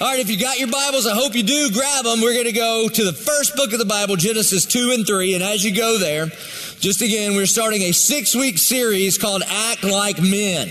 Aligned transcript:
All 0.00 0.06
right, 0.06 0.20
if 0.20 0.30
you 0.30 0.38
got 0.38 0.60
your 0.60 0.68
Bibles, 0.68 1.08
I 1.08 1.14
hope 1.16 1.34
you 1.34 1.42
do. 1.42 1.72
Grab 1.72 2.04
them. 2.04 2.20
We're 2.20 2.32
going 2.32 2.44
to 2.44 2.52
go 2.52 2.88
to 2.88 3.04
the 3.04 3.12
first 3.12 3.56
book 3.56 3.72
of 3.72 3.80
the 3.80 3.84
Bible, 3.84 4.14
Genesis 4.14 4.64
2 4.64 4.92
and 4.94 5.04
3. 5.04 5.34
And 5.34 5.42
as 5.42 5.64
you 5.64 5.74
go 5.74 5.98
there, 5.98 6.26
just 6.78 7.02
again, 7.02 7.34
we're 7.34 7.46
starting 7.46 7.82
a 7.82 7.90
six 7.90 8.32
week 8.32 8.58
series 8.58 9.18
called 9.18 9.42
Act 9.44 9.82
Like 9.82 10.22
Men. 10.22 10.68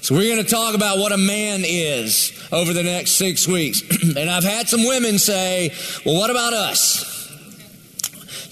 So 0.00 0.14
we're 0.14 0.34
going 0.34 0.42
to 0.42 0.50
talk 0.50 0.74
about 0.74 0.96
what 0.96 1.12
a 1.12 1.18
man 1.18 1.60
is 1.62 2.32
over 2.50 2.72
the 2.72 2.82
next 2.82 3.18
six 3.18 3.46
weeks. 3.46 3.82
and 4.16 4.30
I've 4.30 4.44
had 4.44 4.66
some 4.66 4.86
women 4.86 5.18
say, 5.18 5.70
well, 6.06 6.16
what 6.16 6.30
about 6.30 6.54
us? 6.54 7.13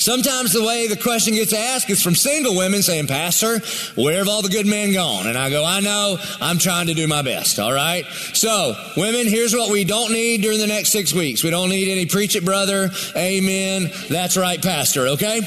Sometimes 0.02 0.52
the 0.52 0.64
way 0.64 0.88
the 0.88 0.96
question 0.96 1.34
gets 1.34 1.52
asked 1.52 1.88
is 1.88 2.02
from 2.02 2.16
single 2.16 2.56
women 2.56 2.82
saying, 2.82 3.06
Pastor, 3.06 3.60
where 3.94 4.18
have 4.18 4.28
all 4.28 4.42
the 4.42 4.48
good 4.48 4.66
men 4.66 4.92
gone? 4.92 5.28
And 5.28 5.38
I 5.38 5.48
go, 5.48 5.64
I 5.64 5.78
know, 5.78 6.18
I'm 6.40 6.58
trying 6.58 6.88
to 6.88 6.94
do 6.94 7.06
my 7.06 7.22
best, 7.22 7.60
all 7.60 7.72
right? 7.72 8.04
So, 8.34 8.74
women, 8.96 9.28
here's 9.28 9.54
what 9.54 9.70
we 9.70 9.84
don't 9.84 10.12
need 10.12 10.42
during 10.42 10.58
the 10.58 10.66
next 10.66 10.90
six 10.90 11.12
weeks. 11.12 11.44
We 11.44 11.50
don't 11.50 11.68
need 11.68 11.88
any 11.88 12.06
preach 12.06 12.34
it, 12.34 12.44
brother, 12.44 12.90
amen, 13.14 13.92
that's 14.10 14.36
right, 14.36 14.60
Pastor, 14.60 15.06
okay? 15.06 15.40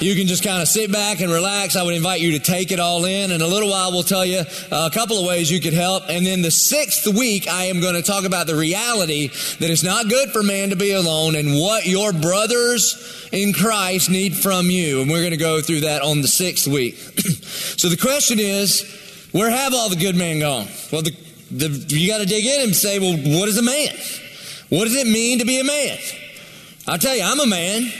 You 0.00 0.14
can 0.16 0.26
just 0.26 0.44
kind 0.44 0.60
of 0.60 0.68
sit 0.68 0.92
back 0.92 1.20
and 1.20 1.32
relax. 1.32 1.76
I 1.76 1.82
would 1.82 1.94
invite 1.94 2.20
you 2.20 2.32
to 2.32 2.38
take 2.38 2.72
it 2.72 2.80
all 2.80 3.04
in. 3.04 3.30
In 3.30 3.40
a 3.40 3.46
little 3.46 3.70
while, 3.70 3.92
we'll 3.92 4.02
tell 4.02 4.24
you 4.24 4.42
a 4.70 4.90
couple 4.90 5.18
of 5.18 5.26
ways 5.26 5.50
you 5.50 5.60
could 5.60 5.72
help. 5.72 6.02
And 6.08 6.26
then 6.26 6.42
the 6.42 6.50
sixth 6.50 7.06
week, 7.06 7.48
I 7.48 7.66
am 7.66 7.80
going 7.80 7.94
to 7.94 8.02
talk 8.02 8.24
about 8.24 8.46
the 8.46 8.56
reality 8.56 9.28
that 9.28 9.70
it's 9.70 9.84
not 9.84 10.08
good 10.08 10.30
for 10.30 10.42
man 10.42 10.70
to 10.70 10.76
be 10.76 10.92
alone 10.92 11.36
and 11.36 11.54
what 11.54 11.86
your 11.86 12.12
brothers 12.12 13.28
in 13.32 13.52
Christ 13.52 13.93
need 14.08 14.36
from 14.36 14.70
you. 14.70 15.00
And 15.00 15.10
we're 15.10 15.20
going 15.20 15.30
to 15.30 15.36
go 15.36 15.60
through 15.60 15.80
that 15.80 16.02
on 16.02 16.20
the 16.20 16.28
sixth 16.28 16.66
week. 16.66 16.94
so 17.76 17.88
the 17.88 17.96
question 17.96 18.38
is, 18.38 19.28
where 19.32 19.50
have 19.50 19.74
all 19.74 19.88
the 19.88 19.96
good 19.96 20.16
men 20.16 20.40
gone? 20.40 20.66
Well, 20.92 21.02
the, 21.02 21.16
the, 21.50 21.68
you 21.96 22.08
got 22.08 22.18
to 22.18 22.26
dig 22.26 22.44
in 22.44 22.62
and 22.62 22.74
say, 22.74 22.98
well, 22.98 23.16
what 23.38 23.48
is 23.48 23.58
a 23.58 23.62
man? 23.62 23.94
What 24.68 24.84
does 24.84 24.96
it 24.96 25.06
mean 25.06 25.38
to 25.38 25.44
be 25.44 25.60
a 25.60 25.64
man? 25.64 25.98
I'll 26.86 26.98
tell 26.98 27.16
you, 27.16 27.22
I'm 27.24 27.40
a 27.40 27.46
man. 27.46 27.90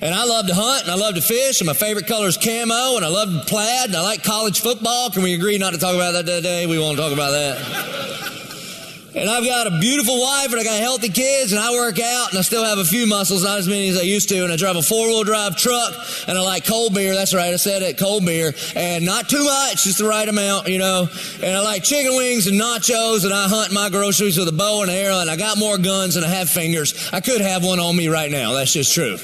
And 0.00 0.14
I 0.14 0.24
love 0.24 0.46
to 0.48 0.54
hunt 0.54 0.82
and 0.82 0.90
I 0.90 0.96
love 0.96 1.14
to 1.14 1.22
fish 1.22 1.60
and 1.60 1.66
my 1.66 1.72
favorite 1.72 2.06
color 2.06 2.26
is 2.26 2.36
camo 2.36 2.96
and 2.96 3.04
I 3.04 3.08
love 3.08 3.46
plaid 3.46 3.86
and 3.86 3.96
I 3.96 4.02
like 4.02 4.22
college 4.22 4.60
football. 4.60 5.10
Can 5.10 5.22
we 5.22 5.34
agree 5.34 5.56
not 5.56 5.72
to 5.72 5.78
talk 5.78 5.94
about 5.94 6.12
that 6.12 6.26
today? 6.26 6.66
We 6.66 6.78
won't 6.78 6.98
talk 6.98 7.12
about 7.12 7.30
that. 7.30 8.53
And 9.14 9.30
I've 9.30 9.44
got 9.44 9.68
a 9.68 9.78
beautiful 9.78 10.20
wife 10.20 10.50
and 10.50 10.60
I 10.60 10.64
got 10.64 10.80
healthy 10.80 11.08
kids 11.08 11.52
and 11.52 11.60
I 11.60 11.70
work 11.72 12.00
out 12.00 12.30
and 12.30 12.38
I 12.38 12.42
still 12.42 12.64
have 12.64 12.78
a 12.78 12.84
few 12.84 13.06
muscles, 13.06 13.44
not 13.44 13.58
as 13.58 13.68
many 13.68 13.88
as 13.88 13.96
I 13.96 14.02
used 14.02 14.28
to. 14.30 14.42
And 14.42 14.52
I 14.52 14.56
drive 14.56 14.74
a 14.74 14.82
four 14.82 15.06
wheel 15.06 15.22
drive 15.22 15.56
truck 15.56 15.94
and 16.26 16.36
I 16.36 16.40
like 16.40 16.66
cold 16.66 16.94
beer. 16.94 17.14
That's 17.14 17.32
right. 17.32 17.52
I 17.52 17.56
said 17.56 17.82
it, 17.82 17.96
cold 17.96 18.26
beer 18.26 18.52
and 18.74 19.06
not 19.06 19.28
too 19.28 19.44
much, 19.44 19.84
just 19.84 19.98
the 19.98 20.04
right 20.04 20.28
amount, 20.28 20.66
you 20.66 20.78
know. 20.78 21.08
And 21.42 21.56
I 21.56 21.60
like 21.60 21.84
chicken 21.84 22.16
wings 22.16 22.48
and 22.48 22.60
nachos 22.60 23.24
and 23.24 23.32
I 23.32 23.46
hunt 23.48 23.72
my 23.72 23.88
groceries 23.88 24.36
with 24.36 24.48
a 24.48 24.52
bow 24.52 24.82
and 24.82 24.90
arrow 24.90 25.20
and 25.20 25.30
I 25.30 25.36
got 25.36 25.58
more 25.58 25.78
guns 25.78 26.14
than 26.14 26.24
I 26.24 26.28
have 26.28 26.50
fingers. 26.50 27.10
I 27.12 27.20
could 27.20 27.40
have 27.40 27.64
one 27.64 27.78
on 27.78 27.94
me 27.94 28.08
right 28.08 28.30
now. 28.30 28.52
That's 28.52 28.72
just 28.72 28.92
true. 28.92 29.16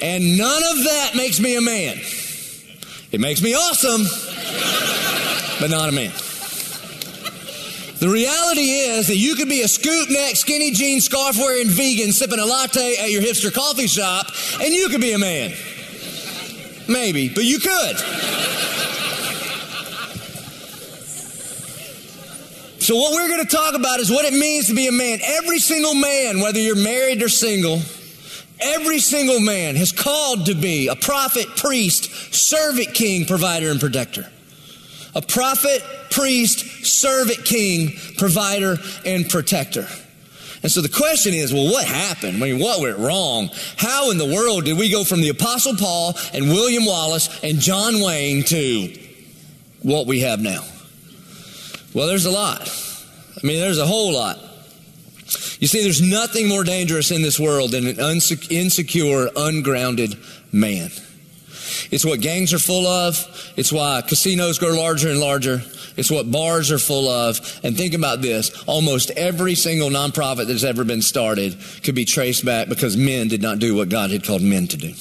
And 0.00 0.38
none 0.38 0.62
of 0.64 0.84
that 0.84 1.10
makes 1.14 1.38
me 1.38 1.56
a 1.56 1.60
man. 1.60 1.98
It 3.12 3.20
makes 3.20 3.42
me 3.42 3.54
awesome, 3.54 4.02
but 5.60 5.70
not 5.70 5.90
a 5.90 5.92
man. 5.92 6.12
The 8.02 8.08
reality 8.08 8.62
is 8.62 9.06
that 9.06 9.16
you 9.16 9.36
could 9.36 9.48
be 9.48 9.62
a 9.62 9.68
scoop 9.68 10.10
neck, 10.10 10.34
skinny 10.34 10.72
jean, 10.72 11.00
scarf 11.00 11.36
wearing 11.38 11.68
vegan 11.68 12.10
sipping 12.10 12.40
a 12.40 12.44
latte 12.44 12.96
at 12.96 13.12
your 13.12 13.22
hipster 13.22 13.54
coffee 13.54 13.86
shop, 13.86 14.26
and 14.60 14.74
you 14.74 14.88
could 14.88 15.00
be 15.00 15.12
a 15.12 15.18
man. 15.18 15.52
Maybe, 16.88 17.28
but 17.28 17.44
you 17.44 17.60
could. 17.60 17.96
So, 22.80 22.96
what 22.96 23.12
we're 23.12 23.28
going 23.28 23.46
to 23.46 23.56
talk 23.56 23.76
about 23.76 24.00
is 24.00 24.10
what 24.10 24.24
it 24.24 24.34
means 24.34 24.66
to 24.66 24.74
be 24.74 24.88
a 24.88 24.92
man. 24.92 25.20
Every 25.22 25.60
single 25.60 25.94
man, 25.94 26.40
whether 26.40 26.58
you're 26.58 26.74
married 26.74 27.22
or 27.22 27.28
single, 27.28 27.78
Every 28.58 28.98
single 28.98 29.40
man 29.40 29.74
has 29.74 29.90
called 29.90 30.46
to 30.46 30.54
be 30.54 30.86
a 30.86 30.94
prophet, 30.94 31.46
priest, 31.56 32.32
servant, 32.32 32.94
king, 32.94 33.26
provider, 33.26 33.70
and 33.70 33.80
protector. 33.80 34.30
A 35.14 35.22
prophet, 35.22 35.82
priest, 36.10 36.86
servant, 36.86 37.44
king, 37.44 37.96
provider, 38.16 38.76
and 39.04 39.28
protector. 39.28 39.86
And 40.62 40.70
so 40.70 40.80
the 40.80 40.88
question 40.88 41.34
is, 41.34 41.52
well, 41.52 41.72
what 41.72 41.84
happened? 41.84 42.36
I 42.36 42.46
mean, 42.46 42.60
what 42.60 42.80
went 42.80 42.98
wrong? 42.98 43.50
How 43.76 44.10
in 44.10 44.18
the 44.18 44.26
world 44.32 44.64
did 44.64 44.78
we 44.78 44.90
go 44.90 45.02
from 45.02 45.20
the 45.20 45.28
Apostle 45.28 45.76
Paul 45.76 46.14
and 46.32 46.46
William 46.46 46.86
Wallace 46.86 47.42
and 47.42 47.58
John 47.58 48.00
Wayne 48.00 48.44
to 48.44 48.98
what 49.82 50.06
we 50.06 50.20
have 50.20 50.40
now? 50.40 50.64
Well, 51.94 52.06
there's 52.06 52.26
a 52.26 52.30
lot. 52.30 52.70
I 53.42 53.46
mean, 53.46 53.60
there's 53.60 53.78
a 53.78 53.86
whole 53.86 54.12
lot. 54.12 54.38
You 55.58 55.66
see, 55.66 55.82
there's 55.82 56.02
nothing 56.02 56.48
more 56.48 56.64
dangerous 56.64 57.10
in 57.10 57.22
this 57.22 57.40
world 57.40 57.72
than 57.72 57.86
an 57.86 57.98
insecure, 57.98 59.30
ungrounded 59.34 60.16
man. 60.52 60.90
It's 61.90 62.04
what 62.04 62.20
gangs 62.20 62.52
are 62.52 62.58
full 62.58 62.86
of. 62.86 63.16
It's 63.56 63.72
why 63.72 64.02
casinos 64.02 64.58
grow 64.58 64.70
larger 64.70 65.08
and 65.08 65.20
larger. 65.20 65.62
It's 65.96 66.10
what 66.10 66.30
bars 66.30 66.70
are 66.70 66.78
full 66.78 67.08
of. 67.08 67.38
And 67.62 67.76
think 67.76 67.94
about 67.94 68.22
this. 68.22 68.62
Almost 68.64 69.10
every 69.12 69.54
single 69.54 69.90
nonprofit 69.90 70.46
that's 70.46 70.64
ever 70.64 70.84
been 70.84 71.02
started 71.02 71.56
could 71.82 71.94
be 71.94 72.04
traced 72.04 72.44
back 72.44 72.68
because 72.68 72.96
men 72.96 73.28
did 73.28 73.42
not 73.42 73.58
do 73.58 73.74
what 73.74 73.88
God 73.88 74.10
had 74.10 74.24
called 74.24 74.42
men 74.42 74.66
to 74.68 74.76
do. 74.76 74.94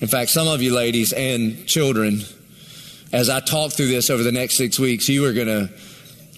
In 0.00 0.08
fact, 0.08 0.30
some 0.30 0.46
of 0.46 0.60
you 0.60 0.74
ladies 0.74 1.12
and 1.12 1.66
children, 1.66 2.20
as 3.12 3.30
I 3.30 3.40
talk 3.40 3.72
through 3.72 3.88
this 3.88 4.10
over 4.10 4.22
the 4.22 4.32
next 4.32 4.56
six 4.56 4.78
weeks, 4.78 5.08
you 5.08 5.24
are 5.24 5.32
going 5.32 5.46
to 5.46 5.70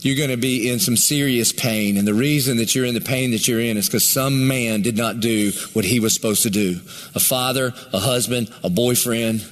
you're 0.08 0.16
going 0.16 0.30
to 0.30 0.38
be 0.38 0.70
in 0.70 0.78
some 0.78 0.96
serious 0.96 1.52
pain. 1.52 1.98
And 1.98 2.08
the 2.08 2.14
reason 2.14 2.56
that 2.56 2.74
you're 2.74 2.86
in 2.86 2.94
the 2.94 3.00
pain 3.02 3.32
that 3.32 3.46
you're 3.46 3.60
in 3.60 3.76
is 3.76 3.86
because 3.86 4.08
some 4.08 4.48
man 4.48 4.80
did 4.80 4.96
not 4.96 5.20
do 5.20 5.52
what 5.74 5.84
he 5.84 6.00
was 6.00 6.14
supposed 6.14 6.44
to 6.44 6.50
do. 6.50 6.80
A 7.14 7.20
father, 7.20 7.74
a 7.92 7.98
husband, 7.98 8.50
a 8.64 8.70
boyfriend, 8.70 9.46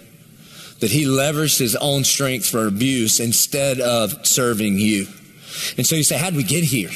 that 0.81 0.91
he 0.91 1.05
leveraged 1.05 1.59
his 1.59 1.77
own 1.77 2.05
strength 2.05 2.49
for 2.49 2.67
abuse 2.67 3.21
instead 3.21 3.81
of 3.81 4.27
serving 4.27 4.79
you. 4.79 5.07
And 5.77 5.87
so 5.87 5.95
you 5.95 6.03
say, 6.03 6.17
how 6.17 6.31
did 6.31 6.37
we 6.37 6.43
get 6.43 6.65
here? 6.65 6.91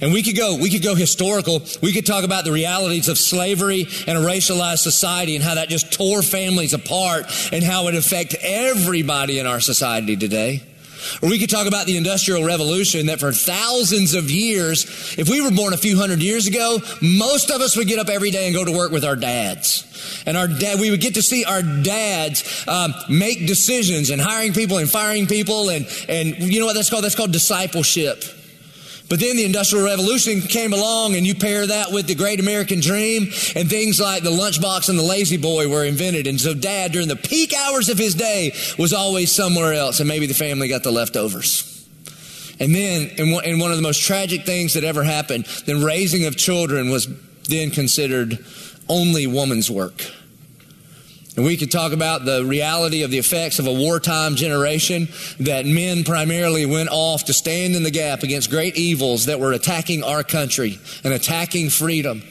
And 0.00 0.12
we 0.12 0.22
could 0.22 0.36
go, 0.36 0.56
we 0.56 0.70
could 0.70 0.82
go 0.82 0.94
historical. 0.94 1.60
We 1.82 1.92
could 1.92 2.06
talk 2.06 2.24
about 2.24 2.44
the 2.44 2.52
realities 2.52 3.08
of 3.08 3.18
slavery 3.18 3.86
and 4.06 4.16
a 4.16 4.20
racialized 4.22 4.78
society 4.78 5.34
and 5.34 5.44
how 5.44 5.56
that 5.56 5.68
just 5.68 5.92
tore 5.92 6.22
families 6.22 6.72
apart 6.72 7.26
and 7.52 7.62
how 7.62 7.88
it 7.88 7.94
affects 7.94 8.36
everybody 8.40 9.38
in 9.40 9.46
our 9.46 9.60
society 9.60 10.16
today. 10.16 10.62
Or 11.22 11.28
we 11.28 11.38
could 11.38 11.50
talk 11.50 11.66
about 11.66 11.86
the 11.86 11.96
Industrial 11.96 12.44
Revolution 12.44 13.06
that 13.06 13.20
for 13.20 13.32
thousands 13.32 14.14
of 14.14 14.30
years, 14.30 15.16
if 15.18 15.28
we 15.28 15.40
were 15.40 15.50
born 15.50 15.72
a 15.72 15.76
few 15.76 15.98
hundred 15.98 16.22
years 16.22 16.46
ago, 16.46 16.78
most 17.02 17.50
of 17.50 17.60
us 17.60 17.76
would 17.76 17.88
get 17.88 17.98
up 17.98 18.08
every 18.08 18.30
day 18.30 18.46
and 18.46 18.54
go 18.54 18.64
to 18.64 18.72
work 18.72 18.90
with 18.90 19.04
our 19.04 19.16
dads. 19.16 19.84
And 20.26 20.36
our 20.36 20.48
dad, 20.48 20.80
we 20.80 20.90
would 20.90 21.00
get 21.00 21.14
to 21.14 21.22
see 21.22 21.44
our 21.44 21.62
dads 21.62 22.66
um, 22.68 22.94
make 23.08 23.46
decisions 23.46 24.10
and 24.10 24.20
hiring 24.20 24.52
people 24.52 24.78
and 24.78 24.88
firing 24.88 25.26
people. 25.26 25.70
And, 25.70 25.86
and 26.08 26.38
you 26.38 26.60
know 26.60 26.66
what 26.66 26.74
that's 26.74 26.90
called? 26.90 27.04
That's 27.04 27.14
called 27.14 27.32
discipleship. 27.32 28.22
But 29.08 29.20
then 29.20 29.36
the 29.36 29.44
Industrial 29.44 29.84
Revolution 29.84 30.42
came 30.42 30.74
along, 30.74 31.16
and 31.16 31.26
you 31.26 31.34
pair 31.34 31.66
that 31.66 31.92
with 31.92 32.06
the 32.06 32.14
Great 32.14 32.40
American 32.40 32.80
Dream, 32.80 33.22
and 33.56 33.68
things 33.68 33.98
like 33.98 34.22
the 34.22 34.30
lunchbox 34.30 34.90
and 34.90 34.98
the 34.98 35.02
La-Z-Boy 35.02 35.68
were 35.68 35.84
invented. 35.84 36.26
And 36.26 36.38
so, 36.38 36.52
dad, 36.52 36.92
during 36.92 37.08
the 37.08 37.16
peak 37.16 37.54
hours 37.54 37.88
of 37.88 37.96
his 37.96 38.14
day, 38.14 38.52
was 38.78 38.92
always 38.92 39.32
somewhere 39.32 39.72
else, 39.72 40.00
and 40.00 40.08
maybe 40.08 40.26
the 40.26 40.34
family 40.34 40.68
got 40.68 40.82
the 40.82 40.92
leftovers. 40.92 41.88
And 42.60 42.74
then, 42.74 43.08
in 43.16 43.58
one 43.58 43.70
of 43.70 43.76
the 43.76 43.82
most 43.82 44.02
tragic 44.02 44.44
things 44.44 44.74
that 44.74 44.84
ever 44.84 45.02
happened, 45.02 45.46
the 45.64 45.76
raising 45.76 46.26
of 46.26 46.36
children 46.36 46.90
was 46.90 47.08
then 47.44 47.70
considered 47.70 48.44
only 48.88 49.26
woman's 49.26 49.70
work. 49.70 50.02
And 51.38 51.46
we 51.46 51.56
could 51.56 51.70
talk 51.70 51.92
about 51.92 52.24
the 52.24 52.44
reality 52.44 53.04
of 53.04 53.12
the 53.12 53.18
effects 53.18 53.60
of 53.60 53.68
a 53.68 53.72
wartime 53.72 54.34
generation 54.34 55.06
that 55.38 55.66
men 55.66 56.02
primarily 56.02 56.66
went 56.66 56.88
off 56.90 57.26
to 57.26 57.32
stand 57.32 57.76
in 57.76 57.84
the 57.84 57.92
gap 57.92 58.24
against 58.24 58.50
great 58.50 58.76
evils 58.76 59.26
that 59.26 59.38
were 59.38 59.52
attacking 59.52 60.02
our 60.02 60.24
country 60.24 60.80
and 61.04 61.14
attacking 61.14 61.70
freedom. 61.70 62.24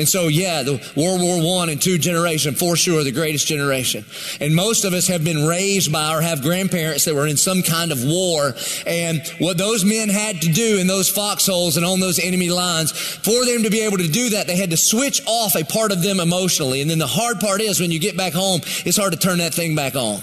And 0.00 0.08
so, 0.08 0.28
yeah, 0.28 0.62
the 0.62 0.80
World 0.96 1.20
War 1.20 1.58
One 1.58 1.68
and 1.68 1.78
two 1.78 1.98
generation, 1.98 2.54
for 2.54 2.74
sure, 2.74 3.04
the 3.04 3.12
greatest 3.12 3.46
generation. 3.46 4.06
And 4.40 4.54
most 4.54 4.86
of 4.86 4.94
us 4.94 5.06
have 5.08 5.22
been 5.22 5.46
raised 5.46 5.92
by 5.92 6.16
or 6.16 6.22
have 6.22 6.40
grandparents 6.40 7.04
that 7.04 7.14
were 7.14 7.26
in 7.26 7.36
some 7.36 7.60
kind 7.60 7.92
of 7.92 8.02
war. 8.02 8.54
And 8.86 9.20
what 9.40 9.58
those 9.58 9.84
men 9.84 10.08
had 10.08 10.40
to 10.40 10.48
do 10.48 10.78
in 10.78 10.86
those 10.86 11.10
foxholes 11.10 11.76
and 11.76 11.84
on 11.84 12.00
those 12.00 12.18
enemy 12.18 12.48
lines, 12.48 12.92
for 12.92 13.44
them 13.44 13.64
to 13.64 13.68
be 13.68 13.82
able 13.82 13.98
to 13.98 14.08
do 14.08 14.30
that, 14.30 14.46
they 14.46 14.56
had 14.56 14.70
to 14.70 14.78
switch 14.78 15.20
off 15.26 15.54
a 15.54 15.64
part 15.64 15.92
of 15.92 16.02
them 16.02 16.18
emotionally. 16.18 16.80
And 16.80 16.90
then 16.90 16.98
the 16.98 17.06
hard 17.06 17.38
part 17.38 17.60
is 17.60 17.78
when 17.78 17.90
you 17.90 18.00
get 18.00 18.16
back 18.16 18.32
home, 18.32 18.62
it's 18.86 18.96
hard 18.96 19.12
to 19.12 19.18
turn 19.18 19.36
that 19.36 19.52
thing 19.52 19.76
back 19.76 19.96
on. 19.96 20.22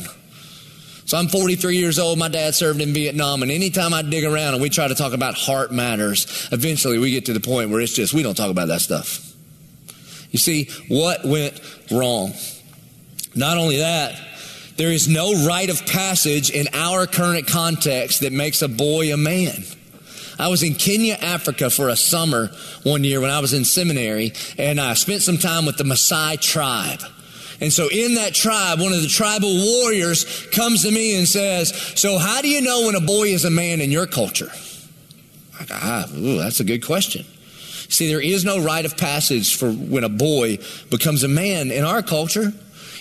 So 1.05 1.19
I'm 1.19 1.27
43 1.27 1.77
years 1.77 1.99
old. 1.99 2.17
My 2.17 2.29
dad 2.29 2.55
served 2.55 2.81
in 2.81 2.95
Vietnam. 2.95 3.43
And 3.43 3.51
anytime 3.51 3.93
I 3.93 4.01
dig 4.01 4.23
around 4.23 4.55
and 4.55 4.63
we 4.63 4.69
try 4.69 4.87
to 4.87 4.95
talk 4.95 5.13
about 5.13 5.35
heart 5.35 5.71
matters, 5.71 6.49
eventually 6.51 6.97
we 6.97 7.11
get 7.11 7.27
to 7.27 7.33
the 7.33 7.39
point 7.39 7.69
where 7.69 7.79
it's 7.79 7.93
just, 7.93 8.11
we 8.11 8.23
don't 8.23 8.35
talk 8.35 8.49
about 8.49 8.69
that 8.69 8.81
stuff. 8.81 9.26
You 10.31 10.39
see, 10.39 10.69
what 10.87 11.25
went 11.25 11.59
wrong? 11.91 12.33
Not 13.35 13.57
only 13.57 13.77
that, 13.77 14.19
there 14.77 14.91
is 14.91 15.07
no 15.07 15.45
rite 15.45 15.69
of 15.69 15.85
passage 15.85 16.49
in 16.49 16.67
our 16.73 17.07
current 17.07 17.47
context 17.47 18.21
that 18.21 18.31
makes 18.31 18.61
a 18.61 18.67
boy 18.67 19.13
a 19.13 19.17
man. 19.17 19.63
I 20.39 20.49
was 20.49 20.61
in 20.61 20.75
Kenya, 20.75 21.15
Africa 21.15 21.69
for 21.69 21.89
a 21.89 21.95
summer 21.95 22.51
one 22.83 23.03
year 23.03 23.19
when 23.19 23.31
I 23.31 23.39
was 23.39 23.53
in 23.53 23.65
seminary, 23.65 24.33
and 24.57 24.79
I 24.79 24.93
spent 24.93 25.23
some 25.23 25.37
time 25.37 25.65
with 25.65 25.77
the 25.77 25.83
Maasai 25.83 26.39
tribe. 26.39 27.01
And 27.59 27.73
so 27.73 27.87
in 27.91 28.15
that 28.15 28.35
tribe, 28.35 28.79
one 28.79 28.93
of 28.93 29.01
the 29.01 29.07
tribal 29.07 29.49
warriors 29.49 30.45
comes 30.51 30.83
to 30.83 30.91
me 30.91 31.17
and 31.17 31.27
says, 31.27 31.71
So 31.95 32.19
how 32.19 32.41
do 32.41 32.47
you 32.47 32.61
know 32.61 32.85
when 32.85 32.95
a 32.95 33.01
boy 33.01 33.29
is 33.29 33.45
a 33.45 33.49
man 33.49 33.81
in 33.81 33.89
your 33.89 34.05
culture? 34.05 34.51
I 35.59 35.65
ah, 35.71 36.05
ooh, 36.15 36.37
that's 36.37 36.59
a 36.59 36.63
good 36.63 36.85
question. 36.85 37.25
See, 37.89 38.07
there 38.07 38.21
is 38.21 38.43
no 38.43 38.59
rite 38.59 38.85
of 38.85 38.97
passage 38.97 39.55
for 39.55 39.71
when 39.71 40.03
a 40.03 40.09
boy 40.09 40.57
becomes 40.89 41.23
a 41.23 41.27
man 41.27 41.71
in 41.71 41.83
our 41.83 42.01
culture. 42.01 42.51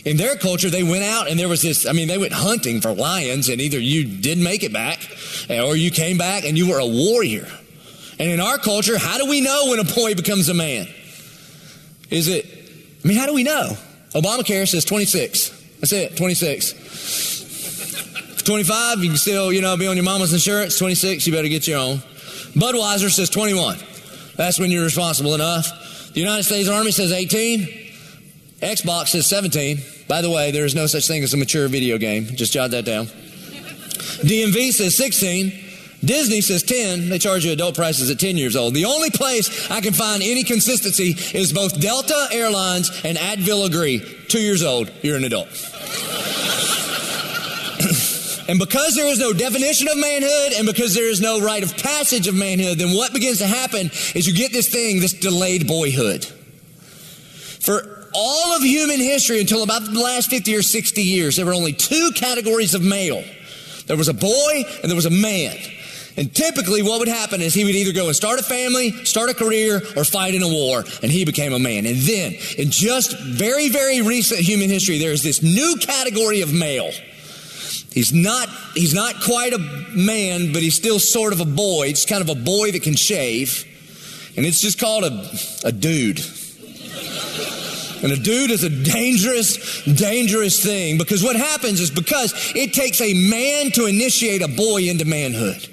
In 0.05 0.17
their 0.17 0.37
culture, 0.37 0.71
they 0.71 0.85
went 0.85 1.03
out 1.03 1.29
and 1.29 1.39
there 1.39 1.49
was 1.49 1.63
this, 1.63 1.87
I 1.87 1.93
mean, 1.93 2.07
they 2.07 2.19
went 2.19 2.33
hunting 2.33 2.81
for 2.81 2.95
lions 2.95 3.49
and 3.49 3.61
either 3.61 3.81
you 3.81 4.05
did 4.05 4.39
make 4.39 4.63
it 4.63 4.73
back 4.73 5.01
or 5.51 5.77
you 5.77 5.91
came 5.91 6.17
back 6.17 6.45
and 6.45 6.57
you 6.57 6.69
were 6.69 6.79
a 6.79 6.87
warrior. 6.87 7.49
And 8.19 8.31
in 8.31 8.41
our 8.41 8.59
culture, 8.59 8.99
how 8.99 9.19
do 9.19 9.29
we 9.29 9.41
know 9.41 9.67
when 9.69 9.81
a 9.81 9.85
boy 9.85 10.15
becomes 10.15 10.49
a 10.49 10.55
man? 10.55 10.87
Is 12.09 12.29
it, 12.29 12.47
I 13.05 13.09
mean, 13.09 13.19
how 13.19 13.27
do 13.27 13.35
we 13.35 13.43
know? 13.43 13.77
Obamacare 14.13 14.69
says 14.69 14.85
26. 14.85 15.51
That's 15.81 15.93
it, 15.93 16.17
26. 16.17 18.43
25, 18.45 19.03
you 19.03 19.11
can 19.11 19.19
still, 19.19 19.53
you 19.53 19.61
know, 19.61 19.77
be 19.77 19.89
on 19.89 19.97
your 19.97 20.05
mama's 20.05 20.33
insurance. 20.33 20.79
26, 20.79 21.27
you 21.27 21.33
better 21.33 21.49
get 21.49 21.67
your 21.67 21.81
own. 21.81 21.97
Budweiser 22.55 23.11
says 23.11 23.29
21. 23.29 23.77
That's 24.37 24.59
when 24.59 24.71
you're 24.71 24.85
responsible 24.85 25.35
enough. 25.35 26.13
The 26.13 26.21
United 26.21 26.45
States 26.45 26.69
Army 26.69 26.91
says 26.91 27.13
18. 27.13 27.61
Xbox 28.61 29.09
says 29.09 29.27
17. 29.27 29.79
By 30.09 30.23
the 30.23 30.31
way, 30.31 30.51
there 30.51 30.65
is 30.65 30.75
no 30.75 30.87
such 30.87 31.07
thing 31.07 31.23
as 31.23 31.35
a 31.35 31.37
mature 31.37 31.69
video 31.69 31.99
game. 31.99 32.27
Just 32.27 32.53
jot 32.53 32.71
that 32.71 32.85
down. 32.85 33.07
DMV 33.07 34.73
says 34.73 34.97
16. 34.97 35.65
Disney 36.05 36.41
says 36.41 36.63
10. 36.63 37.09
They 37.09 37.19
charge 37.19 37.45
you 37.45 37.53
adult 37.53 37.75
prices 37.75 38.11
at 38.11 38.19
10 38.19 38.37
years 38.37 38.55
old. 38.55 38.75
The 38.75 38.85
only 38.85 39.11
place 39.11 39.71
I 39.71 39.81
can 39.81 39.93
find 39.93 40.23
any 40.23 40.45
consistency 40.45 41.17
is 41.37 41.53
both 41.53 41.81
Delta 41.81 42.29
Airlines 42.31 42.91
and 43.05 43.19
Advil 43.19 43.67
agree. 43.67 44.01
Two 44.29 44.41
years 44.41 44.63
old, 44.63 44.91
you're 45.03 45.17
an 45.17 45.25
adult. 45.25 45.49
And 48.49 48.59
because 48.59 48.95
there 48.95 49.07
is 49.07 49.19
no 49.19 49.33
definition 49.33 49.89
of 49.89 49.97
manhood 49.97 50.53
and 50.57 50.67
because 50.67 50.95
there 50.95 51.09
is 51.09 51.21
no 51.21 51.41
rite 51.41 51.63
of 51.63 51.77
passage 51.77 52.29
of 52.29 52.35
manhood, 52.35 52.79
then 52.79 52.97
what 52.97 53.13
begins 53.13 53.39
to 53.39 53.47
happen 53.47 53.91
is 54.15 54.27
you 54.27 54.35
get 54.35 54.53
this 54.53 54.69
thing, 54.69 55.01
this 55.01 55.13
delayed 55.13 55.67
boyhood. 55.67 56.25
For 56.25 58.09
all 58.15 58.57
of 58.57 58.63
human 58.63 59.01
history 59.01 59.41
until 59.41 59.63
about 59.63 59.85
the 59.85 60.01
last 60.01 60.31
50 60.31 60.55
or 60.55 60.63
60 60.63 61.03
years, 61.03 61.37
there 61.37 61.47
were 61.47 61.55
only 61.55 61.73
two 61.73 62.13
categories 62.15 62.75
of 62.75 62.83
male. 62.83 63.23
There 63.87 63.97
was 63.97 64.09
a 64.09 64.15
boy 64.15 64.65
and 64.83 64.91
there 64.91 64.97
was 64.97 65.07
a 65.07 65.11
man. 65.11 65.57
And 66.17 66.35
typically 66.35 66.83
what 66.83 66.99
would 66.99 67.09
happen 67.09 67.43
is 67.43 67.53
he 67.53 67.65
would 67.65 67.75
either 67.75 67.93
go 67.93 68.07
and 68.07 68.17
start 68.17 68.41
a 68.41 68.43
family, 68.43 68.93
start 69.05 69.29
a 69.29 69.35
career, 69.35 69.83
or 69.97 70.05
fight 70.05 70.35
in 70.35 70.43
a 70.43 70.49
war, 70.49 70.85
and 71.03 71.13
he 71.13 71.25
became 71.25 71.53
a 71.53 71.59
man. 71.59 71.85
And 71.85 71.97
then, 71.99 72.37
in 72.57 72.71
just 72.71 73.19
very, 73.19 73.69
very 73.69 74.01
recent 74.01 74.41
human 74.41 74.71
history, 74.71 74.99
there's 74.99 75.23
this 75.23 75.43
new 75.43 75.77
category 75.81 76.41
of 76.41 76.53
male. 76.55 76.91
He's 77.97 78.13
not, 78.13 78.51
he's 78.75 78.93
not 78.93 79.23
quite 79.23 79.55
a 79.55 79.59
man, 79.59 80.53
but 80.53 80.61
he's 80.61 80.75
still 80.75 80.99
sort 80.99 81.33
of 81.33 81.41
a 81.41 81.47
boy. 81.47 81.87
It's 81.87 82.05
kind 82.05 82.21
of 82.21 82.29
a 82.29 82.35
boy 82.35 82.71
that 82.73 82.83
can 82.83 82.95
shave. 82.95 83.65
And 84.37 84.45
it's 84.45 84.61
just 84.61 84.79
called 84.79 85.05
a, 85.05 85.31
a 85.65 85.73
dude. 85.73 86.21
And 88.03 88.13
a 88.13 88.17
dude 88.17 88.51
is 88.51 88.65
a 88.65 88.69
dangerous, 88.69 89.83
dangerous 89.85 90.63
thing 90.63 90.99
because 90.99 91.23
what 91.23 91.37
happens 91.37 91.81
is 91.81 91.91
because 91.91 92.35
it 92.55 92.75
takes 92.75 93.01
a 93.01 93.15
man 93.31 93.71
to 93.71 93.87
initiate 93.87 94.43
a 94.43 94.49
boy 94.49 94.91
into 94.91 95.07
manhood. 95.07 95.67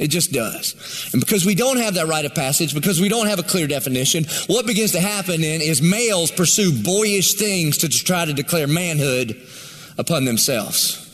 It 0.00 0.08
just 0.08 0.32
does. 0.32 1.08
And 1.12 1.20
because 1.20 1.46
we 1.46 1.54
don't 1.54 1.78
have 1.78 1.94
that 1.94 2.08
rite 2.08 2.24
of 2.24 2.34
passage, 2.34 2.74
because 2.74 3.00
we 3.00 3.08
don't 3.08 3.28
have 3.28 3.38
a 3.38 3.44
clear 3.44 3.68
definition, 3.68 4.24
what 4.48 4.66
begins 4.66 4.90
to 4.92 5.00
happen 5.00 5.42
then 5.42 5.60
is 5.60 5.80
males 5.80 6.32
pursue 6.32 6.82
boyish 6.82 7.34
things 7.34 7.78
to 7.78 7.88
try 7.88 8.24
to 8.24 8.32
declare 8.32 8.66
manhood 8.66 9.40
upon 9.98 10.24
themselves. 10.24 11.06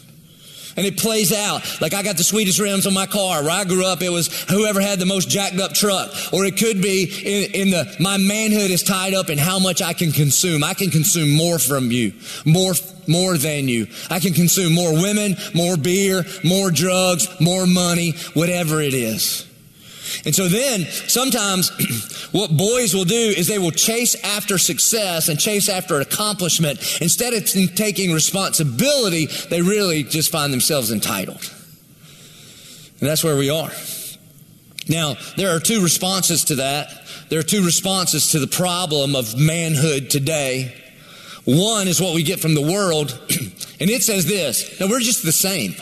And 0.76 0.86
it 0.86 0.98
plays 0.98 1.32
out. 1.32 1.80
Like 1.80 1.94
I 1.94 2.02
got 2.02 2.16
the 2.16 2.24
sweetest 2.24 2.58
rims 2.58 2.86
on 2.86 2.94
my 2.94 3.06
car. 3.06 3.42
Where 3.42 3.52
I 3.52 3.64
grew 3.64 3.86
up, 3.86 4.02
it 4.02 4.10
was 4.10 4.28
whoever 4.44 4.80
had 4.80 4.98
the 4.98 5.06
most 5.06 5.28
jacked 5.28 5.58
up 5.58 5.72
truck. 5.72 6.10
Or 6.32 6.44
it 6.44 6.56
could 6.56 6.82
be 6.82 7.04
in, 7.04 7.62
in, 7.62 7.70
the, 7.70 7.96
my 7.98 8.18
manhood 8.18 8.70
is 8.70 8.82
tied 8.82 9.14
up 9.14 9.30
in 9.30 9.38
how 9.38 9.58
much 9.58 9.80
I 9.80 9.92
can 9.92 10.12
consume. 10.12 10.62
I 10.62 10.74
can 10.74 10.90
consume 10.90 11.30
more 11.30 11.58
from 11.58 11.90
you, 11.90 12.12
more, 12.44 12.74
more 13.06 13.36
than 13.38 13.68
you. 13.68 13.86
I 14.10 14.20
can 14.20 14.34
consume 14.34 14.74
more 14.74 14.92
women, 14.92 15.36
more 15.54 15.76
beer, 15.76 16.24
more 16.44 16.70
drugs, 16.70 17.28
more 17.40 17.66
money, 17.66 18.12
whatever 18.34 18.80
it 18.80 18.94
is. 18.94 19.46
And 20.24 20.34
so 20.34 20.48
then 20.48 20.84
sometimes 21.08 21.70
what 22.32 22.56
boys 22.56 22.94
will 22.94 23.04
do 23.04 23.14
is 23.36 23.48
they 23.48 23.58
will 23.58 23.70
chase 23.70 24.14
after 24.22 24.58
success 24.58 25.28
and 25.28 25.38
chase 25.38 25.68
after 25.68 26.00
accomplishment. 26.00 26.78
Instead 27.00 27.34
of 27.34 27.44
taking 27.74 28.12
responsibility, 28.12 29.26
they 29.50 29.62
really 29.62 30.02
just 30.02 30.30
find 30.30 30.52
themselves 30.52 30.90
entitled. 30.90 31.52
And 33.00 33.08
that's 33.08 33.22
where 33.22 33.36
we 33.36 33.50
are. 33.50 33.70
Now, 34.88 35.16
there 35.36 35.54
are 35.54 35.60
two 35.60 35.82
responses 35.82 36.44
to 36.44 36.56
that. 36.56 36.88
There 37.28 37.40
are 37.40 37.44
two 37.44 37.64
responses 37.64 38.30
to 38.32 38.38
the 38.38 38.46
problem 38.46 39.16
of 39.16 39.36
manhood 39.36 40.10
today. 40.10 40.74
One 41.44 41.88
is 41.88 42.00
what 42.00 42.14
we 42.14 42.22
get 42.22 42.40
from 42.40 42.54
the 42.54 42.62
world, 42.62 43.18
and 43.80 43.90
it 43.90 44.02
says 44.02 44.26
this. 44.26 44.80
Now, 44.80 44.88
we're 44.88 45.00
just 45.00 45.24
the 45.24 45.32
same. 45.32 45.74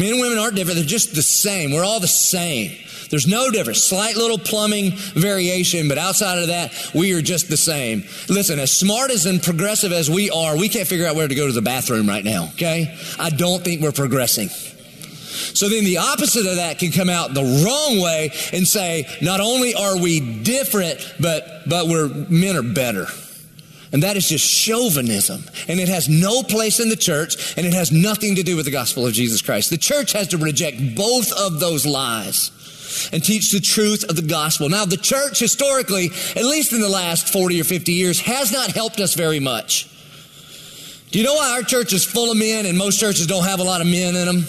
Men 0.00 0.14
and 0.14 0.20
women 0.22 0.38
aren't 0.38 0.54
different, 0.54 0.76
they're 0.76 0.86
just 0.86 1.14
the 1.14 1.20
same. 1.20 1.72
We're 1.72 1.84
all 1.84 2.00
the 2.00 2.08
same. 2.08 2.74
There's 3.10 3.26
no 3.26 3.50
difference. 3.50 3.82
Slight 3.82 4.16
little 4.16 4.38
plumbing 4.38 4.92
variation, 4.92 5.88
but 5.88 5.98
outside 5.98 6.38
of 6.38 6.46
that, 6.46 6.72
we 6.94 7.12
are 7.12 7.20
just 7.20 7.50
the 7.50 7.56
same. 7.58 8.04
Listen, 8.30 8.58
as 8.58 8.72
smart 8.72 9.10
as 9.10 9.26
and 9.26 9.42
progressive 9.42 9.92
as 9.92 10.08
we 10.08 10.30
are, 10.30 10.56
we 10.56 10.70
can't 10.70 10.88
figure 10.88 11.06
out 11.06 11.16
where 11.16 11.28
to 11.28 11.34
go 11.34 11.46
to 11.46 11.52
the 11.52 11.60
bathroom 11.60 12.08
right 12.08 12.24
now, 12.24 12.48
okay? 12.54 12.96
I 13.18 13.28
don't 13.28 13.62
think 13.62 13.82
we're 13.82 13.92
progressing. 13.92 14.48
So 14.48 15.68
then 15.68 15.84
the 15.84 15.98
opposite 15.98 16.46
of 16.46 16.56
that 16.56 16.78
can 16.78 16.92
come 16.92 17.10
out 17.10 17.34
the 17.34 17.42
wrong 17.42 18.00
way 18.00 18.30
and 18.54 18.66
say, 18.66 19.06
not 19.20 19.40
only 19.40 19.74
are 19.74 20.00
we 20.00 20.20
different, 20.42 21.14
but, 21.20 21.68
but 21.68 21.88
we're, 21.88 22.08
men 22.08 22.56
are 22.56 22.62
better. 22.62 23.06
And 23.92 24.02
that 24.02 24.16
is 24.16 24.28
just 24.28 24.46
chauvinism. 24.46 25.42
And 25.66 25.80
it 25.80 25.88
has 25.88 26.08
no 26.08 26.42
place 26.42 26.78
in 26.78 26.88
the 26.88 26.96
church, 26.96 27.56
and 27.56 27.66
it 27.66 27.74
has 27.74 27.90
nothing 27.90 28.36
to 28.36 28.42
do 28.42 28.56
with 28.56 28.64
the 28.64 28.70
gospel 28.70 29.06
of 29.06 29.12
Jesus 29.12 29.42
Christ. 29.42 29.70
The 29.70 29.78
church 29.78 30.12
has 30.12 30.28
to 30.28 30.38
reject 30.38 30.94
both 30.94 31.32
of 31.32 31.58
those 31.58 31.84
lies 31.84 32.52
and 33.12 33.22
teach 33.22 33.52
the 33.52 33.60
truth 33.60 34.04
of 34.08 34.16
the 34.16 34.22
gospel. 34.22 34.68
Now, 34.68 34.84
the 34.84 34.96
church 34.96 35.38
historically, 35.38 36.10
at 36.36 36.44
least 36.44 36.72
in 36.72 36.80
the 36.80 36.88
last 36.88 37.32
40 37.32 37.60
or 37.60 37.64
50 37.64 37.92
years, 37.92 38.20
has 38.20 38.52
not 38.52 38.70
helped 38.70 39.00
us 39.00 39.14
very 39.14 39.40
much. 39.40 39.88
Do 41.10 41.18
you 41.18 41.24
know 41.24 41.34
why 41.34 41.50
our 41.50 41.62
church 41.62 41.92
is 41.92 42.04
full 42.04 42.30
of 42.30 42.38
men 42.38 42.66
and 42.66 42.78
most 42.78 43.00
churches 43.00 43.26
don't 43.26 43.44
have 43.44 43.58
a 43.58 43.64
lot 43.64 43.80
of 43.80 43.88
men 43.88 44.14
in 44.14 44.26
them? 44.26 44.44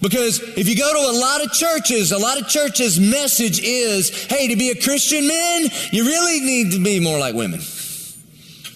Because 0.00 0.40
if 0.56 0.68
you 0.68 0.76
go 0.76 0.92
to 0.92 1.10
a 1.10 1.16
lot 1.18 1.44
of 1.44 1.52
churches, 1.52 2.12
a 2.12 2.18
lot 2.18 2.40
of 2.40 2.46
churches' 2.46 3.00
message 3.00 3.60
is, 3.62 4.24
hey, 4.26 4.48
to 4.48 4.56
be 4.56 4.70
a 4.70 4.80
Christian 4.80 5.26
man, 5.26 5.62
you 5.90 6.04
really 6.04 6.40
need 6.40 6.72
to 6.72 6.82
be 6.82 7.00
more 7.00 7.18
like 7.18 7.34
women. 7.34 7.60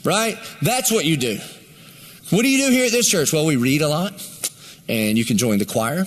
Right? 0.05 0.37
That's 0.61 0.91
what 0.91 1.05
you 1.05 1.17
do. 1.17 1.39
What 2.31 2.43
do 2.43 2.49
you 2.49 2.67
do 2.67 2.73
here 2.73 2.87
at 2.87 2.93
this 2.93 3.09
church? 3.09 3.33
Well, 3.33 3.47
we 3.47 3.57
read 3.57 3.83
a 3.83 3.89
lot, 3.89 4.13
and 4.89 5.17
you 5.17 5.25
can 5.25 5.39
join 5.39 5.59
the 5.59 5.67
choir 5.67 6.07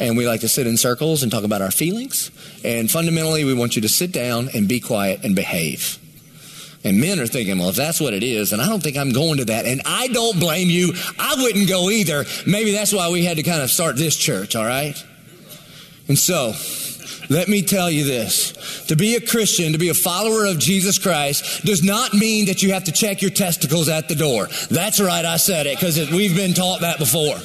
and 0.00 0.16
we 0.16 0.26
like 0.26 0.40
to 0.40 0.48
sit 0.48 0.66
in 0.66 0.76
circles 0.78 1.22
and 1.22 1.30
talk 1.30 1.44
about 1.44 1.60
our 1.60 1.70
feelings. 1.70 2.30
And 2.64 2.90
fundamentally, 2.90 3.44
we 3.44 3.54
want 3.54 3.76
you 3.76 3.82
to 3.82 3.88
sit 3.88 4.12
down 4.12 4.48
and 4.54 4.66
be 4.66 4.80
quiet 4.80 5.22
and 5.24 5.36
behave. 5.36 5.98
And 6.82 6.98
men 6.98 7.20
are 7.20 7.26
thinking, 7.26 7.58
well, 7.58 7.68
if 7.68 7.76
that's 7.76 8.00
what 8.00 8.14
it 8.14 8.22
is, 8.22 8.54
and 8.54 8.62
I 8.62 8.66
don't 8.66 8.82
think 8.82 8.96
I'm 8.96 9.12
going 9.12 9.36
to 9.36 9.44
that. 9.44 9.66
And 9.66 9.82
I 9.84 10.08
don't 10.08 10.40
blame 10.40 10.70
you. 10.70 10.94
I 11.18 11.34
wouldn't 11.36 11.68
go 11.68 11.90
either. 11.90 12.24
Maybe 12.46 12.72
that's 12.72 12.94
why 12.94 13.10
we 13.10 13.26
had 13.26 13.36
to 13.36 13.42
kind 13.42 13.60
of 13.60 13.70
start 13.70 13.96
this 13.96 14.16
church, 14.16 14.56
all 14.56 14.64
right? 14.64 14.96
And 16.08 16.18
so, 16.18 16.54
let 17.30 17.48
me 17.48 17.62
tell 17.62 17.90
you 17.90 18.04
this. 18.04 18.84
To 18.86 18.96
be 18.96 19.16
a 19.16 19.20
Christian, 19.20 19.72
to 19.72 19.78
be 19.78 19.88
a 19.88 19.94
follower 19.94 20.44
of 20.44 20.58
Jesus 20.58 20.98
Christ, 20.98 21.64
does 21.64 21.82
not 21.82 22.12
mean 22.12 22.46
that 22.46 22.62
you 22.62 22.72
have 22.72 22.84
to 22.84 22.92
check 22.92 23.22
your 23.22 23.30
testicles 23.30 23.88
at 23.88 24.08
the 24.08 24.14
door. 24.14 24.48
That's 24.70 25.00
right, 25.00 25.24
I 25.24 25.36
said 25.38 25.66
it, 25.66 25.78
because 25.78 26.10
we've 26.10 26.36
been 26.36 26.52
taught 26.52 26.80
that 26.80 26.98
before 26.98 27.36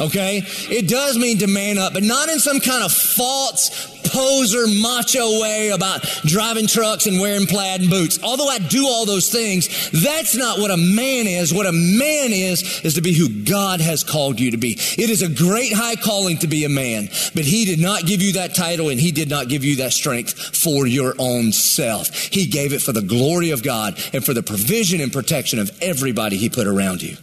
okay? 0.00 0.42
It 0.44 0.88
does 0.88 1.18
mean 1.18 1.38
to 1.38 1.46
man 1.46 1.78
up, 1.78 1.92
but 1.92 2.02
not 2.02 2.28
in 2.28 2.38
some 2.38 2.60
kind 2.60 2.84
of 2.84 2.92
false 2.92 3.94
poser 4.14 4.66
macho 4.66 5.40
way 5.40 5.70
about 5.70 6.02
driving 6.24 6.66
trucks 6.66 7.06
and 7.06 7.20
wearing 7.20 7.46
plaid 7.46 7.80
and 7.80 7.90
boots. 7.90 8.18
Although 8.22 8.48
I 8.48 8.58
do 8.58 8.86
all 8.86 9.06
those 9.06 9.30
things, 9.30 9.90
that's 9.90 10.36
not 10.36 10.58
what 10.58 10.70
a 10.70 10.76
man 10.76 11.26
is. 11.26 11.52
What 11.52 11.66
a 11.66 11.72
man 11.72 12.32
is, 12.32 12.84
is 12.84 12.94
to 12.94 13.00
be 13.00 13.12
who 13.12 13.44
God 13.44 13.80
has 13.80 14.04
called 14.04 14.38
you 14.38 14.52
to 14.52 14.56
be. 14.56 14.72
It 14.98 15.10
is 15.10 15.22
a 15.22 15.28
great 15.28 15.72
high 15.72 15.96
calling 15.96 16.38
to 16.38 16.46
be 16.46 16.64
a 16.64 16.68
man, 16.68 17.08
but 17.34 17.44
he 17.44 17.64
did 17.64 17.80
not 17.80 18.06
give 18.06 18.22
you 18.22 18.34
that 18.34 18.54
title 18.54 18.88
and 18.88 19.00
he 19.00 19.10
did 19.10 19.28
not 19.28 19.48
give 19.48 19.64
you 19.64 19.76
that 19.76 19.92
strength 19.92 20.56
for 20.56 20.86
your 20.86 21.14
own 21.18 21.52
self. 21.52 22.14
He 22.14 22.46
gave 22.46 22.72
it 22.72 22.82
for 22.82 22.92
the 22.92 23.02
glory 23.02 23.50
of 23.50 23.62
God 23.62 23.98
and 24.12 24.24
for 24.24 24.34
the 24.34 24.42
provision 24.42 25.00
and 25.00 25.12
protection 25.12 25.58
of 25.58 25.70
everybody 25.80 26.36
he 26.36 26.48
put 26.48 26.66
around 26.66 27.02
you. 27.02 27.16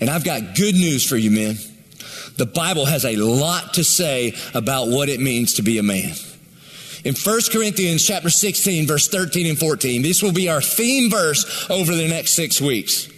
And 0.00 0.10
I've 0.10 0.24
got 0.24 0.56
good 0.56 0.74
news 0.74 1.06
for 1.06 1.16
you, 1.16 1.30
men. 1.30 1.56
The 2.36 2.46
Bible 2.46 2.86
has 2.86 3.04
a 3.04 3.16
lot 3.16 3.74
to 3.74 3.84
say 3.84 4.34
about 4.54 4.88
what 4.88 5.08
it 5.08 5.20
means 5.20 5.54
to 5.54 5.62
be 5.62 5.78
a 5.78 5.82
man. 5.82 6.14
In 7.04 7.14
1 7.14 7.40
Corinthians 7.52 8.04
chapter 8.04 8.30
16, 8.30 8.86
verse 8.86 9.08
13 9.08 9.46
and 9.46 9.58
14, 9.58 10.02
this 10.02 10.22
will 10.22 10.32
be 10.32 10.48
our 10.48 10.62
theme 10.62 11.10
verse 11.10 11.66
over 11.70 11.94
the 11.94 12.08
next 12.08 12.32
six 12.32 12.60
weeks. 12.60 13.08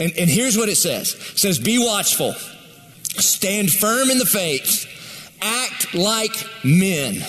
And, 0.00 0.12
and 0.18 0.28
here's 0.28 0.56
what 0.56 0.68
it 0.68 0.76
says. 0.76 1.14
It 1.14 1.38
says, 1.38 1.58
be 1.58 1.78
watchful, 1.78 2.34
stand 3.04 3.70
firm 3.70 4.10
in 4.10 4.18
the 4.18 4.26
faith, 4.26 4.86
act 5.40 5.94
like 5.94 6.44
men, 6.64 7.22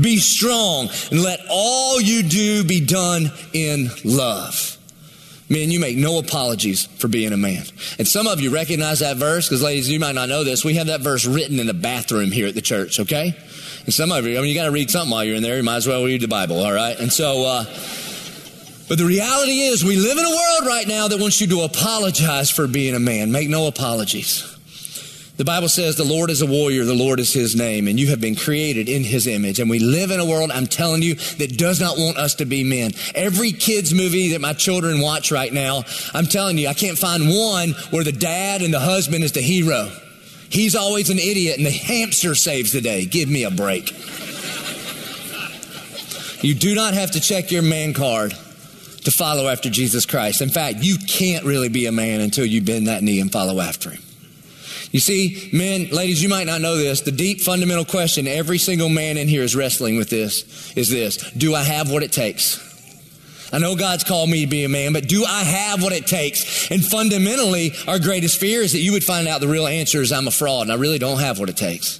be 0.00 0.16
strong, 0.16 0.88
and 1.10 1.22
let 1.22 1.40
all 1.50 2.00
you 2.00 2.22
do 2.22 2.64
be 2.64 2.84
done 2.84 3.30
in 3.52 3.90
love. 4.02 4.78
Men, 5.50 5.70
you 5.70 5.78
make 5.78 5.96
no 5.96 6.18
apologies 6.18 6.86
for 6.86 7.06
being 7.06 7.32
a 7.32 7.36
man. 7.36 7.64
And 7.98 8.08
some 8.08 8.26
of 8.26 8.40
you 8.40 8.50
recognize 8.50 9.00
that 9.00 9.18
verse 9.18 9.46
because, 9.46 9.62
ladies, 9.62 9.90
you 9.90 10.00
might 10.00 10.14
not 10.14 10.28
know 10.28 10.42
this. 10.42 10.64
We 10.64 10.74
have 10.74 10.86
that 10.86 11.02
verse 11.02 11.26
written 11.26 11.60
in 11.60 11.66
the 11.66 11.74
bathroom 11.74 12.30
here 12.30 12.46
at 12.46 12.54
the 12.54 12.62
church, 12.62 12.98
okay? 13.00 13.36
And 13.84 13.92
some 13.92 14.10
of 14.10 14.24
you, 14.24 14.38
I 14.38 14.40
mean, 14.40 14.48
you 14.48 14.54
got 14.54 14.64
to 14.64 14.70
read 14.70 14.90
something 14.90 15.10
while 15.10 15.22
you're 15.22 15.36
in 15.36 15.42
there. 15.42 15.58
You 15.58 15.62
might 15.62 15.76
as 15.76 15.86
well 15.86 16.02
read 16.02 16.22
the 16.22 16.28
Bible, 16.28 16.64
all 16.64 16.72
right? 16.72 16.98
And 16.98 17.12
so, 17.12 17.44
uh, 17.46 17.64
but 18.88 18.96
the 18.96 19.04
reality 19.04 19.60
is, 19.60 19.84
we 19.84 19.96
live 19.96 20.16
in 20.16 20.24
a 20.24 20.30
world 20.30 20.66
right 20.66 20.88
now 20.88 21.08
that 21.08 21.20
wants 21.20 21.40
you 21.40 21.46
to 21.48 21.62
apologize 21.62 22.50
for 22.50 22.66
being 22.66 22.94
a 22.94 23.00
man. 23.00 23.30
Make 23.30 23.50
no 23.50 23.66
apologies. 23.66 24.53
The 25.36 25.44
Bible 25.44 25.68
says 25.68 25.96
the 25.96 26.04
Lord 26.04 26.30
is 26.30 26.42
a 26.42 26.46
warrior, 26.46 26.84
the 26.84 26.94
Lord 26.94 27.18
is 27.18 27.32
his 27.32 27.56
name, 27.56 27.88
and 27.88 27.98
you 27.98 28.10
have 28.10 28.20
been 28.20 28.36
created 28.36 28.88
in 28.88 29.02
his 29.02 29.26
image. 29.26 29.58
And 29.58 29.68
we 29.68 29.80
live 29.80 30.12
in 30.12 30.20
a 30.20 30.24
world, 30.24 30.52
I'm 30.52 30.68
telling 30.68 31.02
you, 31.02 31.16
that 31.16 31.58
does 31.58 31.80
not 31.80 31.98
want 31.98 32.18
us 32.18 32.36
to 32.36 32.44
be 32.44 32.62
men. 32.62 32.92
Every 33.16 33.50
kid's 33.50 33.92
movie 33.92 34.28
that 34.30 34.40
my 34.40 34.52
children 34.52 35.00
watch 35.00 35.32
right 35.32 35.52
now, 35.52 35.82
I'm 36.12 36.26
telling 36.26 36.56
you, 36.56 36.68
I 36.68 36.74
can't 36.74 36.96
find 36.96 37.28
one 37.28 37.70
where 37.90 38.04
the 38.04 38.12
dad 38.12 38.62
and 38.62 38.72
the 38.72 38.78
husband 38.78 39.24
is 39.24 39.32
the 39.32 39.40
hero. 39.40 39.90
He's 40.50 40.76
always 40.76 41.10
an 41.10 41.18
idiot 41.18 41.56
and 41.56 41.66
the 41.66 41.72
hamster 41.72 42.36
saves 42.36 42.70
the 42.70 42.80
day. 42.80 43.04
Give 43.04 43.28
me 43.28 43.42
a 43.42 43.50
break. 43.50 43.90
You 46.44 46.54
do 46.54 46.76
not 46.76 46.94
have 46.94 47.10
to 47.12 47.20
check 47.20 47.50
your 47.50 47.62
man 47.62 47.92
card 47.92 48.30
to 48.30 49.10
follow 49.10 49.48
after 49.48 49.68
Jesus 49.68 50.06
Christ. 50.06 50.42
In 50.42 50.50
fact, 50.50 50.76
you 50.82 50.96
can't 51.08 51.44
really 51.44 51.70
be 51.70 51.86
a 51.86 51.92
man 51.92 52.20
until 52.20 52.46
you 52.46 52.62
bend 52.62 52.86
that 52.86 53.02
knee 53.02 53.18
and 53.18 53.32
follow 53.32 53.60
after 53.60 53.90
him. 53.90 54.03
You 54.94 55.00
see, 55.00 55.50
men, 55.52 55.88
ladies, 55.90 56.22
you 56.22 56.28
might 56.28 56.46
not 56.46 56.60
know 56.60 56.76
this. 56.76 57.00
The 57.00 57.10
deep 57.10 57.40
fundamental 57.40 57.84
question 57.84 58.28
every 58.28 58.58
single 58.58 58.88
man 58.88 59.16
in 59.16 59.26
here 59.26 59.42
is 59.42 59.56
wrestling 59.56 59.96
with 59.96 60.08
this 60.08 60.72
is 60.76 60.88
this 60.88 61.16
Do 61.32 61.52
I 61.52 61.64
have 61.64 61.90
what 61.90 62.04
it 62.04 62.12
takes? 62.12 62.62
I 63.52 63.58
know 63.58 63.74
God's 63.74 64.04
called 64.04 64.30
me 64.30 64.44
to 64.44 64.46
be 64.46 64.62
a 64.62 64.68
man, 64.68 64.92
but 64.92 65.08
do 65.08 65.24
I 65.24 65.42
have 65.42 65.82
what 65.82 65.92
it 65.92 66.06
takes? 66.06 66.70
And 66.70 66.84
fundamentally, 66.84 67.72
our 67.88 67.98
greatest 67.98 68.38
fear 68.38 68.62
is 68.62 68.70
that 68.70 68.82
you 68.82 68.92
would 68.92 69.02
find 69.02 69.26
out 69.26 69.40
the 69.40 69.48
real 69.48 69.66
answer 69.66 70.00
is 70.00 70.12
I'm 70.12 70.28
a 70.28 70.30
fraud 70.30 70.62
and 70.62 70.72
I 70.72 70.76
really 70.76 71.00
don't 71.00 71.18
have 71.18 71.40
what 71.40 71.48
it 71.48 71.56
takes. 71.56 71.98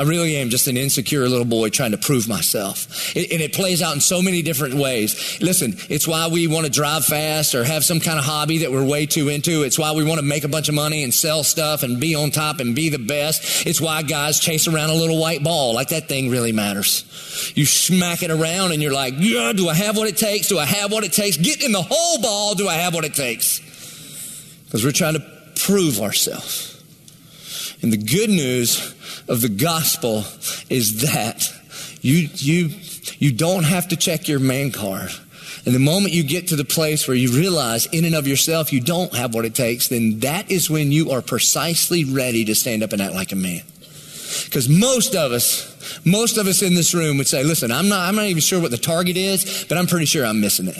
I 0.00 0.04
really 0.04 0.36
am 0.36 0.48
just 0.48 0.66
an 0.66 0.78
insecure 0.78 1.28
little 1.28 1.44
boy 1.44 1.68
trying 1.68 1.90
to 1.90 1.98
prove 1.98 2.26
myself. 2.26 3.14
It, 3.14 3.30
and 3.32 3.42
it 3.42 3.52
plays 3.52 3.82
out 3.82 3.92
in 3.92 4.00
so 4.00 4.22
many 4.22 4.40
different 4.40 4.76
ways. 4.76 5.38
Listen, 5.42 5.74
it's 5.90 6.08
why 6.08 6.28
we 6.28 6.46
want 6.46 6.64
to 6.64 6.72
drive 6.72 7.04
fast 7.04 7.54
or 7.54 7.64
have 7.64 7.84
some 7.84 8.00
kind 8.00 8.18
of 8.18 8.24
hobby 8.24 8.58
that 8.58 8.72
we're 8.72 8.82
way 8.82 9.04
too 9.04 9.28
into. 9.28 9.62
It's 9.62 9.78
why 9.78 9.92
we 9.92 10.02
want 10.02 10.18
to 10.18 10.24
make 10.24 10.44
a 10.44 10.48
bunch 10.48 10.70
of 10.70 10.74
money 10.74 11.04
and 11.04 11.12
sell 11.12 11.44
stuff 11.44 11.82
and 11.82 12.00
be 12.00 12.14
on 12.14 12.30
top 12.30 12.60
and 12.60 12.74
be 12.74 12.88
the 12.88 12.98
best. 12.98 13.66
It's 13.66 13.78
why 13.78 14.00
guys 14.00 14.40
chase 14.40 14.66
around 14.66 14.88
a 14.88 14.94
little 14.94 15.20
white 15.20 15.44
ball 15.44 15.74
like 15.74 15.88
that 15.88 16.08
thing 16.08 16.30
really 16.30 16.52
matters. 16.52 17.52
You 17.54 17.66
smack 17.66 18.22
it 18.22 18.30
around 18.30 18.72
and 18.72 18.80
you're 18.80 18.94
like, 18.94 19.12
yeah, 19.18 19.52
do 19.52 19.68
I 19.68 19.74
have 19.74 19.98
what 19.98 20.08
it 20.08 20.16
takes? 20.16 20.48
Do 20.48 20.58
I 20.58 20.64
have 20.64 20.90
what 20.90 21.04
it 21.04 21.12
takes? 21.12 21.36
Get 21.36 21.62
in 21.62 21.72
the 21.72 21.82
hole 21.82 22.22
ball. 22.22 22.54
Do 22.54 22.68
I 22.68 22.76
have 22.76 22.94
what 22.94 23.04
it 23.04 23.12
takes? 23.12 23.60
Because 24.64 24.82
we're 24.82 24.92
trying 24.92 25.14
to 25.20 25.26
prove 25.56 26.00
ourselves. 26.00 26.82
And 27.82 27.92
the 27.92 27.98
good 27.98 28.30
news 28.30 28.94
of 29.30 29.40
the 29.40 29.48
gospel 29.48 30.24
is 30.68 31.02
that 31.02 31.48
you, 32.02 32.28
you, 32.34 32.70
you 33.18 33.32
don't 33.32 33.64
have 33.64 33.88
to 33.88 33.96
check 33.96 34.28
your 34.28 34.40
man 34.40 34.72
card. 34.72 35.10
And 35.64 35.74
the 35.74 35.78
moment 35.78 36.12
you 36.12 36.24
get 36.24 36.48
to 36.48 36.56
the 36.56 36.64
place 36.64 37.06
where 37.06 37.16
you 37.16 37.30
realize 37.30 37.86
in 37.86 38.04
and 38.04 38.14
of 38.14 38.26
yourself 38.26 38.72
you 38.72 38.80
don't 38.80 39.14
have 39.14 39.32
what 39.34 39.44
it 39.44 39.54
takes, 39.54 39.88
then 39.88 40.18
that 40.20 40.50
is 40.50 40.68
when 40.68 40.90
you 40.90 41.12
are 41.12 41.22
precisely 41.22 42.04
ready 42.04 42.44
to 42.46 42.54
stand 42.54 42.82
up 42.82 42.92
and 42.92 43.00
act 43.00 43.14
like 43.14 43.30
a 43.32 43.36
man. 43.36 43.62
Because 44.44 44.68
most 44.68 45.14
of 45.14 45.32
us, 45.32 46.00
most 46.04 46.36
of 46.36 46.46
us 46.46 46.62
in 46.62 46.74
this 46.74 46.92
room 46.92 47.18
would 47.18 47.28
say, 47.28 47.44
listen, 47.44 47.70
I'm 47.70 47.88
not, 47.88 48.08
I'm 48.08 48.16
not 48.16 48.26
even 48.26 48.40
sure 48.40 48.60
what 48.60 48.70
the 48.70 48.78
target 48.78 49.16
is, 49.16 49.64
but 49.68 49.78
I'm 49.78 49.86
pretty 49.86 50.06
sure 50.06 50.24
I'm 50.24 50.40
missing 50.40 50.66
it. 50.66 50.78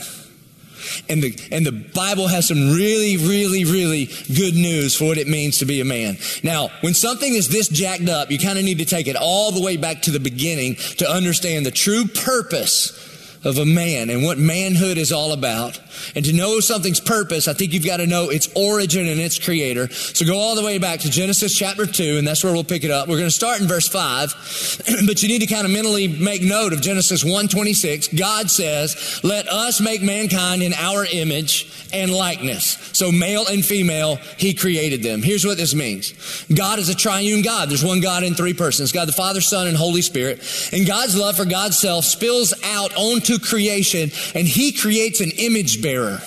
And 1.08 1.22
the, 1.22 1.38
and 1.50 1.64
the 1.64 1.72
Bible 1.72 2.28
has 2.28 2.48
some 2.48 2.72
really, 2.72 3.16
really, 3.16 3.64
really 3.64 4.06
good 4.34 4.54
news 4.54 4.94
for 4.96 5.04
what 5.04 5.18
it 5.18 5.28
means 5.28 5.58
to 5.58 5.64
be 5.64 5.80
a 5.80 5.84
man. 5.84 6.18
Now, 6.42 6.68
when 6.80 6.94
something 6.94 7.34
is 7.34 7.48
this 7.48 7.68
jacked 7.68 8.08
up, 8.08 8.30
you 8.30 8.38
kind 8.38 8.58
of 8.58 8.64
need 8.64 8.78
to 8.78 8.84
take 8.84 9.06
it 9.06 9.16
all 9.16 9.52
the 9.52 9.62
way 9.62 9.76
back 9.76 10.02
to 10.02 10.10
the 10.10 10.20
beginning 10.20 10.76
to 10.98 11.10
understand 11.10 11.66
the 11.66 11.70
true 11.70 12.04
purpose 12.06 13.09
of 13.42 13.56
a 13.56 13.64
man 13.64 14.10
and 14.10 14.22
what 14.22 14.38
manhood 14.38 14.98
is 14.98 15.12
all 15.12 15.32
about. 15.32 15.80
And 16.14 16.24
to 16.24 16.32
know 16.32 16.60
something's 16.60 17.00
purpose, 17.00 17.48
I 17.48 17.54
think 17.54 17.72
you've 17.72 17.86
got 17.86 17.98
to 17.98 18.06
know 18.06 18.28
its 18.28 18.48
origin 18.54 19.06
and 19.06 19.20
its 19.20 19.38
creator. 19.38 19.88
So 19.90 20.26
go 20.26 20.36
all 20.36 20.54
the 20.54 20.64
way 20.64 20.78
back 20.78 21.00
to 21.00 21.10
Genesis 21.10 21.54
chapter 21.54 21.86
2, 21.86 22.18
and 22.18 22.26
that's 22.26 22.44
where 22.44 22.52
we'll 22.52 22.64
pick 22.64 22.84
it 22.84 22.90
up. 22.90 23.08
We're 23.08 23.16
going 23.16 23.28
to 23.28 23.34
start 23.34 23.60
in 23.60 23.66
verse 23.66 23.88
5, 23.88 24.84
but 25.06 25.22
you 25.22 25.28
need 25.28 25.40
to 25.40 25.46
kind 25.46 25.64
of 25.64 25.72
mentally 25.72 26.08
make 26.08 26.42
note 26.42 26.72
of 26.72 26.80
Genesis 26.82 27.24
1:26. 27.24 28.16
God 28.18 28.50
says, 28.50 29.20
"Let 29.22 29.48
us 29.48 29.80
make 29.80 30.02
mankind 30.02 30.62
in 30.62 30.74
our 30.74 31.06
image 31.06 31.70
and 31.92 32.12
likeness." 32.12 32.76
So 32.92 33.10
male 33.10 33.46
and 33.46 33.64
female, 33.64 34.16
he 34.36 34.54
created 34.54 35.02
them. 35.02 35.22
Here's 35.22 35.44
what 35.44 35.56
this 35.56 35.74
means. 35.74 36.12
God 36.54 36.78
is 36.78 36.88
a 36.88 36.94
triune 36.94 37.42
God. 37.42 37.70
There's 37.70 37.84
one 37.84 38.00
God 38.00 38.22
in 38.22 38.34
three 38.34 38.54
persons. 38.54 38.92
God 38.92 39.08
the 39.08 39.12
Father, 39.12 39.40
Son, 39.40 39.66
and 39.66 39.76
Holy 39.76 40.02
Spirit. 40.02 40.42
And 40.72 40.86
God's 40.86 41.16
love 41.16 41.36
for 41.36 41.44
God's 41.44 41.78
self 41.78 42.04
spills 42.04 42.52
out 42.64 42.94
onto 42.96 43.29
creation, 43.38 44.10
and 44.34 44.48
he 44.48 44.72
creates 44.72 45.20
an 45.20 45.30
image 45.38 45.82
bearer 45.82 46.00
bearer. 46.00 46.20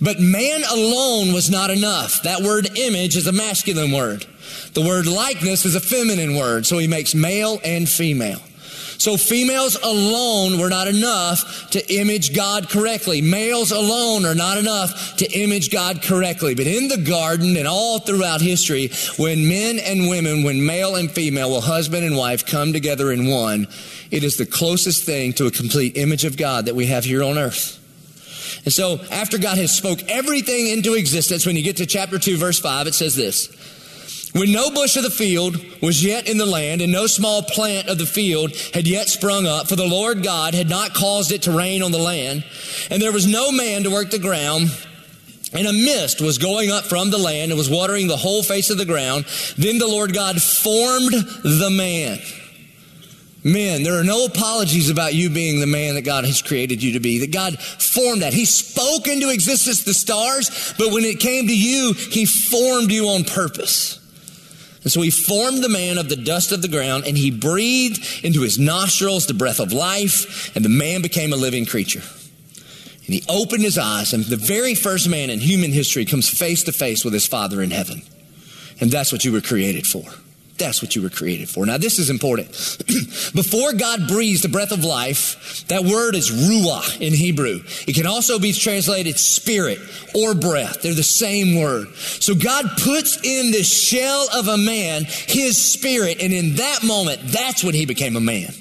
But 0.00 0.20
man 0.20 0.62
alone 0.64 1.32
was 1.32 1.50
not 1.50 1.70
enough. 1.70 2.22
That 2.22 2.42
word 2.42 2.68
image 2.76 3.16
is 3.16 3.26
a 3.26 3.32
masculine 3.32 3.92
word. 3.92 4.26
The 4.74 4.82
word 4.82 5.06
likeness 5.06 5.64
is 5.64 5.74
a 5.74 5.80
feminine 5.80 6.36
word. 6.36 6.66
So 6.66 6.78
he 6.78 6.86
makes 6.86 7.14
male 7.14 7.60
and 7.64 7.88
female. 7.88 8.40
So 8.98 9.16
females 9.16 9.76
alone 9.82 10.58
were 10.58 10.68
not 10.68 10.88
enough 10.88 11.70
to 11.70 11.94
image 11.94 12.34
God 12.34 12.68
correctly. 12.68 13.20
Males 13.22 13.70
alone 13.72 14.24
are 14.24 14.34
not 14.34 14.58
enough 14.58 15.16
to 15.16 15.30
image 15.32 15.70
God 15.70 16.02
correctly. 16.02 16.54
But 16.54 16.66
in 16.66 16.88
the 16.88 16.98
garden 16.98 17.56
and 17.56 17.66
all 17.66 17.98
throughout 17.98 18.40
history, 18.40 18.90
when 19.16 19.48
men 19.48 19.78
and 19.78 20.08
women, 20.08 20.42
when 20.42 20.64
male 20.64 20.96
and 20.96 21.10
female, 21.10 21.50
well, 21.50 21.60
husband 21.60 22.04
and 22.04 22.16
wife 22.16 22.46
come 22.46 22.72
together 22.72 23.12
in 23.12 23.26
one, 23.26 23.66
it 24.10 24.24
is 24.24 24.36
the 24.36 24.46
closest 24.46 25.04
thing 25.04 25.32
to 25.34 25.46
a 25.46 25.50
complete 25.50 25.96
image 25.96 26.24
of 26.24 26.36
God 26.36 26.66
that 26.66 26.74
we 26.74 26.86
have 26.86 27.04
here 27.04 27.22
on 27.22 27.38
earth. 27.38 27.80
And 28.64 28.72
so 28.72 29.00
after 29.10 29.38
God 29.38 29.58
has 29.58 29.76
spoke 29.76 30.00
everything 30.08 30.68
into 30.68 30.94
existence, 30.94 31.44
when 31.44 31.56
you 31.56 31.62
get 31.62 31.76
to 31.78 31.86
chapter 31.86 32.18
2, 32.18 32.36
verse 32.36 32.58
5, 32.58 32.86
it 32.86 32.94
says 32.94 33.14
this. 33.14 33.48
When 34.34 34.52
no 34.52 34.70
bush 34.70 34.96
of 34.96 35.04
the 35.04 35.10
field 35.10 35.56
was 35.80 36.04
yet 36.04 36.28
in 36.28 36.38
the 36.38 36.46
land, 36.46 36.80
and 36.80 36.90
no 36.90 37.06
small 37.06 37.42
plant 37.42 37.88
of 37.88 37.98
the 37.98 38.06
field 38.06 38.56
had 38.74 38.86
yet 38.86 39.08
sprung 39.08 39.46
up, 39.46 39.68
for 39.68 39.76
the 39.76 39.86
Lord 39.86 40.22
God 40.22 40.54
had 40.54 40.68
not 40.68 40.92
caused 40.92 41.32
it 41.32 41.42
to 41.42 41.56
rain 41.56 41.82
on 41.82 41.92
the 41.92 41.98
land, 41.98 42.44
and 42.90 43.00
there 43.00 43.12
was 43.12 43.26
no 43.26 43.52
man 43.52 43.84
to 43.84 43.90
work 43.90 44.10
the 44.10 44.18
ground, 44.18 44.76
and 45.52 45.66
a 45.66 45.72
mist 45.72 46.20
was 46.20 46.38
going 46.38 46.70
up 46.70 46.84
from 46.84 47.10
the 47.10 47.18
land 47.18 47.52
and 47.52 47.58
was 47.58 47.70
watering 47.70 48.08
the 48.08 48.16
whole 48.16 48.42
face 48.42 48.70
of 48.70 48.78
the 48.78 48.84
ground, 48.84 49.24
then 49.56 49.78
the 49.78 49.86
Lord 49.86 50.12
God 50.12 50.42
formed 50.42 51.12
the 51.12 51.70
man 51.70 52.18
Men, 53.44 53.82
there 53.82 54.00
are 54.00 54.04
no 54.04 54.24
apologies 54.24 54.88
about 54.88 55.12
you 55.12 55.28
being 55.28 55.60
the 55.60 55.66
man 55.66 55.96
that 55.96 56.02
God 56.02 56.24
has 56.24 56.40
created 56.40 56.82
you 56.82 56.94
to 56.94 57.00
be, 57.00 57.18
that 57.18 57.30
God 57.30 57.58
formed 57.58 58.22
that. 58.22 58.32
He 58.32 58.46
spoke 58.46 59.06
into 59.06 59.28
existence 59.28 59.84
the 59.84 59.92
stars, 59.92 60.74
but 60.78 60.90
when 60.92 61.04
it 61.04 61.20
came 61.20 61.46
to 61.46 61.56
you, 61.56 61.92
He 61.92 62.24
formed 62.24 62.90
you 62.90 63.08
on 63.08 63.24
purpose. 63.24 64.00
And 64.84 64.92
so 64.92 65.00
He 65.00 65.10
formed 65.10 65.64
the 65.64 65.68
man 65.68 65.98
of 65.98 66.08
the 66.08 66.16
dust 66.16 66.52
of 66.52 66.62
the 66.62 66.68
ground, 66.68 67.04
and 67.06 67.18
He 67.18 67.30
breathed 67.30 68.24
into 68.24 68.42
his 68.42 68.58
nostrils 68.58 69.26
the 69.26 69.34
breath 69.34 69.58
of 69.58 69.72
life, 69.72 70.54
and 70.54 70.64
the 70.64 70.68
man 70.68 71.02
became 71.02 71.32
a 71.32 71.36
living 71.36 71.66
creature. 71.66 72.02
And 73.06 73.14
He 73.14 73.24
opened 73.28 73.62
his 73.62 73.78
eyes, 73.78 74.12
and 74.12 74.24
the 74.24 74.36
very 74.36 74.74
first 74.74 75.08
man 75.08 75.30
in 75.30 75.40
human 75.40 75.72
history 75.72 76.04
comes 76.04 76.28
face 76.28 76.62
to 76.64 76.72
face 76.72 77.04
with 77.04 77.14
his 77.14 77.26
Father 77.26 77.62
in 77.62 77.70
heaven. 77.70 78.02
And 78.80 78.90
that's 78.90 79.12
what 79.12 79.24
you 79.24 79.32
were 79.32 79.40
created 79.40 79.86
for. 79.86 80.04
That's 80.56 80.80
what 80.80 80.94
you 80.94 81.02
were 81.02 81.10
created 81.10 81.48
for. 81.48 81.66
Now, 81.66 81.78
this 81.78 81.98
is 81.98 82.10
important. 82.10 82.48
Before 83.34 83.72
God 83.72 84.06
breathes 84.06 84.42
the 84.42 84.48
breath 84.48 84.70
of 84.70 84.84
life, 84.84 85.64
that 85.66 85.82
word 85.84 86.14
is 86.14 86.30
ruah 86.30 87.00
in 87.00 87.12
Hebrew. 87.12 87.60
It 87.88 87.94
can 87.94 88.06
also 88.06 88.38
be 88.38 88.52
translated 88.52 89.18
spirit 89.18 89.80
or 90.14 90.34
breath. 90.34 90.82
They're 90.82 90.94
the 90.94 91.02
same 91.02 91.60
word. 91.60 91.92
So 91.96 92.36
God 92.36 92.66
puts 92.78 93.16
in 93.24 93.50
the 93.50 93.64
shell 93.64 94.28
of 94.32 94.46
a 94.46 94.56
man 94.56 95.04
his 95.04 95.60
spirit, 95.60 96.22
and 96.22 96.32
in 96.32 96.54
that 96.56 96.84
moment, 96.84 97.20
that's 97.24 97.64
when 97.64 97.74
he 97.74 97.84
became 97.84 98.14
a 98.14 98.20
man. 98.20 98.54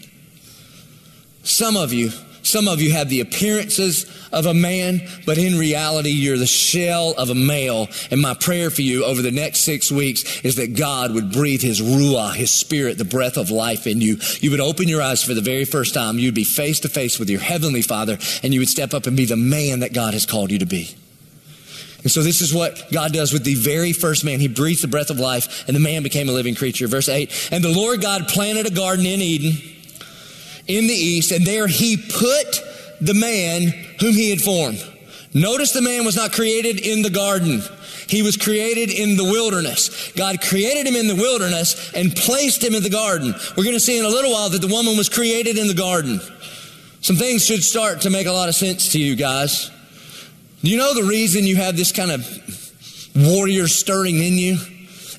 Some 1.44 1.78
of 1.78 1.94
you 1.94 2.12
Some 2.44 2.68
of 2.68 2.82
you 2.82 2.92
have 2.92 3.08
the 3.08 3.22
appearances 3.22 4.06
of 4.34 4.46
a 4.46 4.54
man, 4.54 5.02
but 5.25 5.38
in 5.38 5.58
reality, 5.58 6.10
you're 6.10 6.38
the 6.38 6.46
shell 6.46 7.13
of 7.18 7.30
a 7.30 7.36
male. 7.36 7.88
And 8.12 8.22
my 8.22 8.34
prayer 8.34 8.70
for 8.70 8.82
you 8.82 9.06
over 9.06 9.22
the 9.22 9.32
next 9.32 9.62
six 9.62 9.92
weeks 9.92 10.42
is 10.42 10.56
that 10.56 10.75
God 10.75 11.13
would 11.13 11.32
breathe 11.32 11.62
His 11.62 11.82
Ruah, 11.82 12.34
His 12.34 12.52
Spirit, 12.52 12.98
the 12.98 13.06
breath 13.06 13.38
of 13.38 13.52
life 13.52 13.88
in 13.88 14.02
you. 14.02 14.18
You 14.40 14.52
would 14.52 14.60
open 14.60 14.88
your 14.88 15.02
eyes 15.02 15.24
for 15.24 15.34
the 15.34 15.42
very 15.42 15.66
first 15.66 15.94
time. 15.94 16.20
You'd 16.20 16.36
be 16.36 16.44
face 16.44 16.80
to 16.82 16.90
face 16.90 17.20
with 17.20 17.30
your 17.30 17.40
Heavenly 17.40 17.82
Father, 17.82 18.18
and 18.42 18.54
you 18.54 18.60
would 18.60 18.70
step 18.70 18.94
up 18.94 19.08
and 19.08 19.16
be 19.16 19.25
the 19.25 19.38
man 19.38 19.80
that 19.80 19.94
God 19.94 20.13
has 20.13 20.25
called 20.25 20.52
you 20.52 20.60
to 20.60 20.66
be. 20.66 20.96
And 22.04 22.12
so 22.12 22.22
this 22.22 22.42
is 22.42 22.54
what 22.54 22.92
God 22.92 23.13
does 23.13 23.32
with 23.32 23.46
the 23.46 23.56
very 23.56 23.94
first 23.94 24.25
man. 24.25 24.42
He 24.42 24.50
breathes 24.50 24.82
the 24.82 24.90
breath 24.90 25.10
of 25.10 25.20
life, 25.20 25.68
and 25.68 25.75
the 25.75 25.80
man 25.80 26.04
became 26.04 26.28
a 26.28 26.34
living 26.34 26.54
creature. 26.54 26.88
Verse 26.88 27.08
8 27.08 27.50
And 27.52 27.63
the 27.63 27.74
Lord 27.74 28.02
God 28.02 28.28
planted 28.28 28.68
a 28.68 28.72
garden 28.72 29.06
in 29.06 29.22
Eden 29.22 29.54
in 30.68 30.88
the 30.88 30.94
east, 30.94 31.32
and 31.32 31.46
there 31.46 31.68
he 31.68 31.98
put 31.98 32.62
the 33.06 33.14
man 33.14 33.68
whom 34.00 34.14
he 34.14 34.30
had 34.30 34.42
formed. 34.42 34.84
Notice 35.34 35.72
the 35.72 35.82
man 35.82 36.06
was 36.06 36.16
not 36.16 36.32
created 36.32 36.80
in 36.80 37.02
the 37.02 37.10
garden. 37.10 37.62
He 38.08 38.22
was 38.22 38.38
created 38.38 38.92
in 38.92 39.18
the 39.18 39.24
wilderness. 39.24 40.12
God 40.14 40.42
created 40.42 40.86
him 40.86 40.96
in 40.96 41.08
the 41.08 41.16
wilderness 41.16 41.92
and 41.94 42.16
placed 42.16 42.64
him 42.64 42.76
in 42.76 42.84
the 42.84 42.90
garden. 42.90 43.34
We're 43.58 43.64
going 43.64 43.76
to 43.76 43.80
see 43.80 43.98
in 43.98 44.06
a 44.06 44.10
little 44.10 44.32
while 44.32 44.50
that 44.50 44.62
the 44.62 44.68
woman 44.68 44.98
was 44.98 45.10
created 45.10 45.58
in 45.58 45.68
the 45.68 45.74
garden. 45.74 46.22
Some 47.02 47.16
things 47.16 47.46
should 47.46 47.64
start 47.64 48.02
to 48.02 48.10
make 48.10 48.28
a 48.28 48.32
lot 48.32 48.50
of 48.50 48.56
sense 48.56 48.92
to 48.94 49.00
you 49.00 49.16
guys. 49.16 49.72
Do 50.62 50.70
you 50.70 50.78
know 50.78 50.94
the 50.94 51.04
reason 51.04 51.46
you 51.46 51.58
have 51.58 51.76
this 51.76 51.92
kind 51.92 52.12
of 52.12 53.14
warrior 53.16 53.68
stirring 53.68 54.18
in 54.20 54.38
you? 54.38 54.58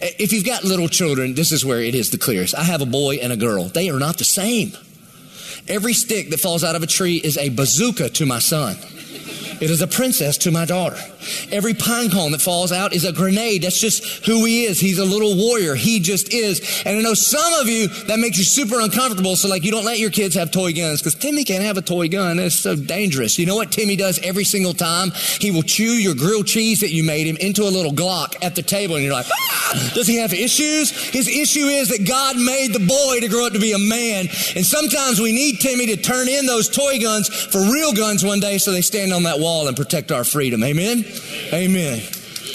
If 0.00 0.32
you've 0.32 0.46
got 0.46 0.64
little 0.64 0.88
children, 0.88 1.34
this 1.34 1.52
is 1.52 1.64
where 1.64 1.80
it 1.80 1.94
is 1.94 2.10
the 2.10 2.18
clearest. 2.18 2.54
I 2.54 2.64
have 2.64 2.80
a 2.82 2.86
boy 2.86 3.16
and 3.16 3.32
a 3.32 3.36
girl. 3.36 3.64
They 3.64 3.90
are 3.90 3.98
not 3.98 4.18
the 4.18 4.24
same. 4.24 4.72
Every 5.66 5.94
stick 5.94 6.30
that 6.30 6.40
falls 6.40 6.62
out 6.62 6.76
of 6.76 6.82
a 6.82 6.86
tree 6.86 7.16
is 7.16 7.38
a 7.38 7.48
bazooka 7.48 8.10
to 8.10 8.26
my 8.26 8.38
son. 8.38 8.76
It 9.60 9.70
is 9.70 9.80
a 9.80 9.86
princess 9.86 10.38
to 10.38 10.50
my 10.50 10.64
daughter. 10.64 10.96
Every 11.50 11.74
pine 11.74 12.10
cone 12.10 12.32
that 12.32 12.40
falls 12.40 12.72
out 12.72 12.92
is 12.92 13.04
a 13.04 13.12
grenade. 13.12 13.62
That's 13.62 13.80
just 13.80 14.24
who 14.26 14.44
he 14.44 14.64
is. 14.64 14.80
He's 14.80 14.98
a 14.98 15.04
little 15.04 15.36
warrior. 15.36 15.74
He 15.74 16.00
just 16.00 16.32
is. 16.32 16.82
And 16.84 16.98
I 16.98 17.00
know 17.00 17.14
some 17.14 17.54
of 17.54 17.68
you, 17.68 17.88
that 18.06 18.18
makes 18.18 18.38
you 18.38 18.44
super 18.44 18.80
uncomfortable. 18.80 19.36
So 19.36 19.48
like 19.48 19.64
you 19.64 19.70
don't 19.70 19.84
let 19.84 19.98
your 19.98 20.10
kids 20.10 20.34
have 20.34 20.50
toy 20.50 20.72
guns 20.72 21.00
because 21.00 21.14
Timmy 21.14 21.44
can't 21.44 21.64
have 21.64 21.76
a 21.76 21.82
toy 21.82 22.08
gun. 22.08 22.38
It's 22.38 22.56
so 22.56 22.76
dangerous. 22.76 23.38
You 23.38 23.46
know 23.46 23.56
what 23.56 23.72
Timmy 23.72 23.96
does 23.96 24.18
every 24.20 24.44
single 24.44 24.74
time? 24.74 25.10
He 25.12 25.50
will 25.50 25.62
chew 25.62 25.84
your 25.84 26.14
grilled 26.14 26.46
cheese 26.46 26.80
that 26.80 26.90
you 26.90 27.04
made 27.04 27.26
him 27.26 27.36
into 27.36 27.62
a 27.62 27.70
little 27.70 27.92
Glock 27.92 28.36
at 28.42 28.54
the 28.54 28.62
table. 28.62 28.96
And 28.96 29.04
you're 29.04 29.14
like, 29.14 29.26
ah! 29.30 29.90
does 29.94 30.06
he 30.06 30.16
have 30.16 30.32
issues? 30.32 30.90
His 31.10 31.28
issue 31.28 31.66
is 31.66 31.88
that 31.88 32.06
God 32.06 32.36
made 32.36 32.72
the 32.72 32.84
boy 32.84 33.20
to 33.20 33.28
grow 33.28 33.46
up 33.46 33.52
to 33.52 33.58
be 33.58 33.72
a 33.72 33.78
man. 33.78 34.26
And 34.54 34.64
sometimes 34.64 35.20
we 35.20 35.32
need 35.32 35.60
Timmy 35.60 35.86
to 35.86 35.96
turn 35.96 36.28
in 36.28 36.46
those 36.46 36.68
toy 36.68 36.98
guns 37.00 37.28
for 37.28 37.60
real 37.60 37.92
guns 37.92 38.24
one 38.24 38.40
day 38.40 38.58
so 38.58 38.72
they 38.72 38.82
stand 38.82 39.12
on 39.12 39.24
that 39.24 39.40
wall 39.44 39.68
and 39.68 39.76
protect 39.76 40.10
our 40.10 40.24
freedom. 40.24 40.64
Amen? 40.64 41.04
Amen. 41.52 42.02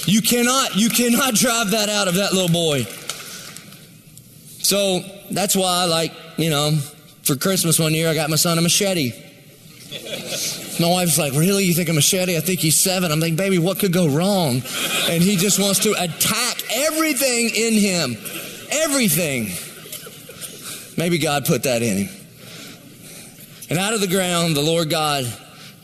You 0.05 0.22
cannot, 0.22 0.75
you 0.75 0.89
cannot 0.89 1.36
drive 1.36 1.72
that 1.72 1.88
out 1.88 2.08
of 2.08 2.15
that 2.15 2.34
little 2.34 2.50
boy. 2.50 2.84
So 4.63 5.01
that's 5.29 5.55
why, 5.55 5.86
like, 5.86 6.13
you 6.38 6.50
know, 6.50 6.72
for 7.24 7.36
Christmas 7.36 7.77
one 7.77 7.93
year, 7.93 8.10
I 8.10 8.15
got 8.15 8.29
my 8.29 8.36
son 8.36 8.58
a 8.58 8.62
machete. 8.62 9.13
My 10.79 10.88
wife's 10.88 11.17
like, 11.17 11.34
Really? 11.34 11.65
You 11.65 11.74
think 11.74 11.89
a 11.89 11.93
machete? 11.93 12.38
I 12.38 12.39
think 12.39 12.60
he's 12.60 12.75
seven. 12.75 13.12
I'm 13.12 13.19
like, 13.19 13.36
Baby, 13.36 13.60
what 13.60 13.79
could 13.79 13.93
go 13.93 14.08
wrong? 14.08 14.63
And 15.10 15.22
he 15.22 15.36
just 15.36 15.60
wants 15.60 15.79
to 15.79 15.91
attack 15.91 16.63
everything 16.72 17.51
in 17.55 17.74
him. 17.74 18.17
Everything. 18.72 19.50
Maybe 20.98 21.17
God 21.17 21.46
put 21.46 21.63
that 21.63 21.81
in 21.81 22.05
him. 22.05 22.15
And 23.69 23.77
out 23.77 23.93
of 23.93 24.01
the 24.01 24.08
ground, 24.08 24.55
the 24.55 24.62
Lord 24.62 24.89
God 24.89 25.25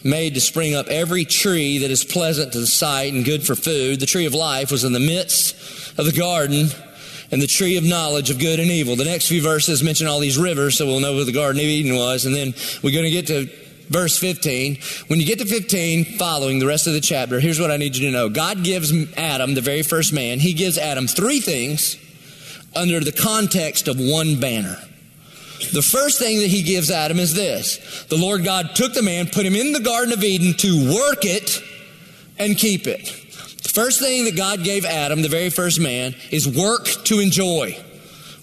made 0.06 0.36
to 0.36 0.40
spring 0.40 0.76
up 0.76 0.88
every 0.88 1.26
tree 1.26 1.80
that 1.80 1.90
is 1.90 2.04
pleasant 2.04 2.54
to 2.54 2.60
the 2.60 2.68
sight 2.68 3.12
and 3.12 3.26
good 3.26 3.46
for 3.46 3.56
food. 3.56 4.00
The 4.00 4.06
tree 4.06 4.28
of 4.28 4.36
life 4.36 4.72
was 4.72 4.84
in 4.84 4.94
the 4.94 5.00
midst 5.00 5.56
of 5.98 6.06
the 6.06 6.12
garden 6.12 6.68
and 7.32 7.42
the 7.42 7.48
tree 7.48 7.76
of 7.76 7.84
knowledge 7.84 8.30
of 8.30 8.38
good 8.38 8.60
and 8.60 8.70
evil. 8.70 8.96
The 8.96 9.04
next 9.04 9.28
few 9.28 9.42
verses 9.42 9.84
mention 9.84 10.06
all 10.06 10.20
these 10.20 10.38
rivers, 10.38 10.78
so 10.78 10.86
we'll 10.86 11.00
know 11.00 11.16
where 11.16 11.26
the 11.26 11.32
Garden 11.32 11.60
of 11.60 11.66
Eden 11.66 11.96
was. 11.98 12.26
And 12.26 12.36
then 12.36 12.54
we're 12.84 12.94
going 12.94 13.06
to 13.06 13.10
get 13.10 13.28
to 13.28 13.50
verse 13.90 14.20
15. 14.20 14.78
When 15.08 15.20
you 15.20 15.26
get 15.26 15.40
to 15.40 15.46
15, 15.46 16.18
following 16.20 16.60
the 16.60 16.68
rest 16.68 16.86
of 16.86 16.94
the 16.94 17.02
chapter, 17.02 17.40
here's 17.40 17.60
what 17.60 17.72
I 17.72 17.78
need 17.78 17.96
you 17.96 18.06
to 18.08 18.12
know. 18.12 18.30
God 18.30 18.64
gives 18.64 18.94
Adam, 19.18 19.56
the 19.56 19.62
very 19.62 19.82
first 19.82 20.14
man, 20.14 20.40
he 20.40 20.54
gives 20.54 20.78
Adam 20.78 21.08
three 21.08 21.40
things 21.40 21.98
under 22.76 23.00
the 23.00 23.12
context 23.12 23.88
of 23.88 23.98
one 24.00 24.40
banner. 24.40 24.78
The 25.72 25.82
first 25.82 26.20
thing 26.20 26.40
that 26.40 26.48
he 26.48 26.64
gives 26.64 26.92
Adam 26.92 27.20
is 27.20 27.34
this 27.34 28.06
the 28.10 28.18
Lord 28.18 28.44
God 28.44 28.76
took 28.76 28.94
the 28.94 29.02
man, 29.02 29.28
put 29.28 29.46
him 29.46 29.56
in 29.56 29.74
the 29.74 29.80
Garden 29.80 30.14
of 30.14 30.24
Eden 30.24 30.54
to 30.58 30.94
work 30.94 31.26
it 31.26 31.62
and 32.38 32.58
keep 32.58 32.88
it. 32.88 33.06
The 33.64 33.70
first 33.70 34.00
thing 34.00 34.26
that 34.26 34.36
God 34.36 34.64
gave 34.64 34.86
Adam, 34.86 35.22
the 35.22 35.30
very 35.30 35.50
first 35.50 35.80
man, 35.80 36.16
is 36.32 36.48
work 36.48 36.86
to 37.06 37.20
enjoy. 37.20 37.78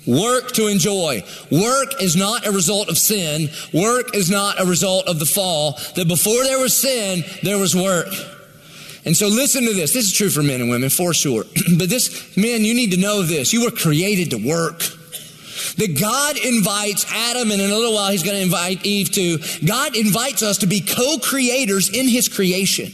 Work 0.06 0.52
to 0.52 0.66
enjoy. 0.66 1.22
Work 1.50 2.02
is 2.02 2.16
not 2.16 2.46
a 2.46 2.50
result 2.50 2.88
of 2.88 2.98
sin. 2.98 3.48
Work 3.72 4.16
is 4.16 4.30
not 4.30 4.60
a 4.60 4.64
result 4.64 5.06
of 5.06 5.18
the 5.18 5.26
fall. 5.26 5.78
That 5.94 6.08
before 6.08 6.42
there 6.42 6.58
was 6.58 6.78
sin, 6.80 7.24
there 7.42 7.58
was 7.58 7.76
work. 7.76 8.08
And 9.04 9.16
so 9.16 9.28
listen 9.28 9.64
to 9.64 9.74
this. 9.74 9.92
This 9.92 10.06
is 10.06 10.12
true 10.12 10.30
for 10.30 10.42
men 10.42 10.60
and 10.60 10.70
women 10.70 10.90
for 10.90 11.12
sure. 11.14 11.44
but 11.78 11.88
this, 11.88 12.36
men, 12.36 12.64
you 12.64 12.74
need 12.74 12.92
to 12.92 12.96
know 12.96 13.22
this. 13.22 13.52
You 13.52 13.64
were 13.64 13.70
created 13.70 14.30
to 14.30 14.48
work 14.48 14.82
that 15.76 15.98
God 15.98 16.36
invites 16.36 17.06
Adam, 17.10 17.50
and 17.50 17.60
in 17.60 17.70
a 17.70 17.74
little 17.74 17.94
while 17.94 18.10
he's 18.10 18.22
going 18.22 18.36
to 18.36 18.42
invite 18.42 18.84
Eve 18.84 19.10
too. 19.10 19.38
God 19.64 19.96
invites 19.96 20.42
us 20.42 20.58
to 20.58 20.66
be 20.66 20.80
co-creators 20.80 21.88
in 21.88 22.08
his 22.08 22.28
creation. 22.28 22.92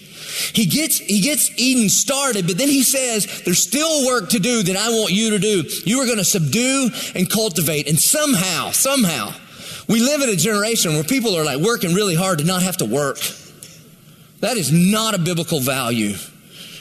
He 0.53 0.67
gets, 0.67 0.99
he 0.99 1.21
gets 1.21 1.51
Eden 1.59 1.89
started, 1.89 2.47
but 2.47 2.59
then 2.59 2.69
he 2.69 2.83
says, 2.83 3.43
there's 3.45 3.63
still 3.63 4.07
work 4.07 4.31
to 4.31 4.39
do 4.39 4.63
that 4.63 4.77
I 4.77 4.91
want 4.91 5.13
you 5.13 5.31
to 5.31 5.39
do. 5.39 5.65
You 5.85 6.01
are 6.01 6.07
going 6.07 6.19
to 6.19 6.25
subdue 6.25 6.91
and 7.15 7.29
cultivate. 7.31 7.89
And 7.89 7.99
somehow, 7.99 8.71
somehow, 8.71 9.33
we 9.89 10.01
live 10.01 10.21
in 10.21 10.29
a 10.29 10.37
generation 10.37 10.93
where 10.93 11.05
people 11.05 11.35
are 11.35 11.45
like 11.45 11.59
working 11.59 11.95
really 11.95 12.15
hard 12.15 12.39
to 12.41 12.45
not 12.45 12.63
have 12.63 12.77
to 12.79 12.85
work. 12.85 13.19
That 14.41 14.57
is 14.57 14.71
not 14.71 15.15
a 15.15 15.19
biblical 15.19 15.61
value. 15.61 16.15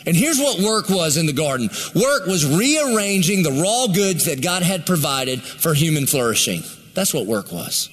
And 0.07 0.15
here's 0.15 0.39
what 0.39 0.61
work 0.61 0.89
was 0.89 1.17
in 1.17 1.25
the 1.25 1.33
garden. 1.33 1.69
Work 1.93 2.27
was 2.27 2.45
rearranging 2.45 3.43
the 3.43 3.51
raw 3.51 3.87
goods 3.93 4.25
that 4.25 4.41
God 4.41 4.63
had 4.63 4.85
provided 4.85 5.41
for 5.41 5.73
human 5.73 6.07
flourishing. 6.07 6.63
That's 6.93 7.13
what 7.13 7.25
work 7.25 7.51
was. 7.51 7.89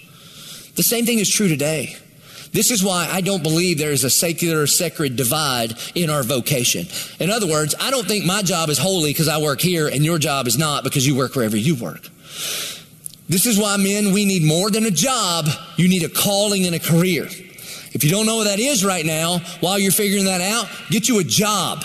The 0.77 0.85
same 0.85 1.07
thing 1.07 1.18
is 1.18 1.29
true 1.29 1.48
today. 1.48 1.96
This 2.53 2.70
is 2.70 2.85
why 2.85 3.09
I 3.11 3.20
don't 3.20 3.42
believe 3.42 3.79
there 3.79 3.90
is 3.90 4.05
a 4.05 4.11
secular 4.11 4.68
sacred 4.68 5.16
divide 5.16 5.74
in 5.96 6.09
our 6.09 6.22
vocation. 6.22 6.87
In 7.18 7.31
other 7.31 7.48
words, 7.48 7.74
I 7.81 7.90
don't 7.90 8.07
think 8.07 8.24
my 8.24 8.42
job 8.42 8.68
is 8.68 8.79
holy 8.79 9.11
because 9.11 9.27
I 9.27 9.38
work 9.38 9.61
here 9.61 9.88
and 9.88 10.05
your 10.05 10.18
job 10.18 10.46
is 10.46 10.57
not 10.57 10.85
because 10.85 11.05
you 11.05 11.16
work 11.16 11.35
wherever 11.35 11.57
you 11.57 11.74
work. 11.74 12.09
This 13.29 13.46
is 13.46 13.59
why 13.59 13.77
men, 13.77 14.12
we 14.12 14.24
need 14.24 14.44
more 14.44 14.70
than 14.70 14.85
a 14.85 14.90
job. 14.92 15.48
You 15.77 15.88
need 15.88 16.05
a 16.05 16.09
calling 16.09 16.64
and 16.64 16.77
a 16.77 16.79
career. 16.79 17.24
If 17.24 18.05
you 18.05 18.11
don't 18.11 18.27
know 18.27 18.37
what 18.37 18.44
that 18.44 18.61
is 18.61 18.85
right 18.85 19.05
now, 19.05 19.40
while 19.61 19.79
you're 19.79 19.90
figuring 19.90 20.27
that 20.27 20.40
out, 20.40 20.68
get 20.90 21.09
you 21.09 21.18
a 21.18 21.24
job. 21.24 21.85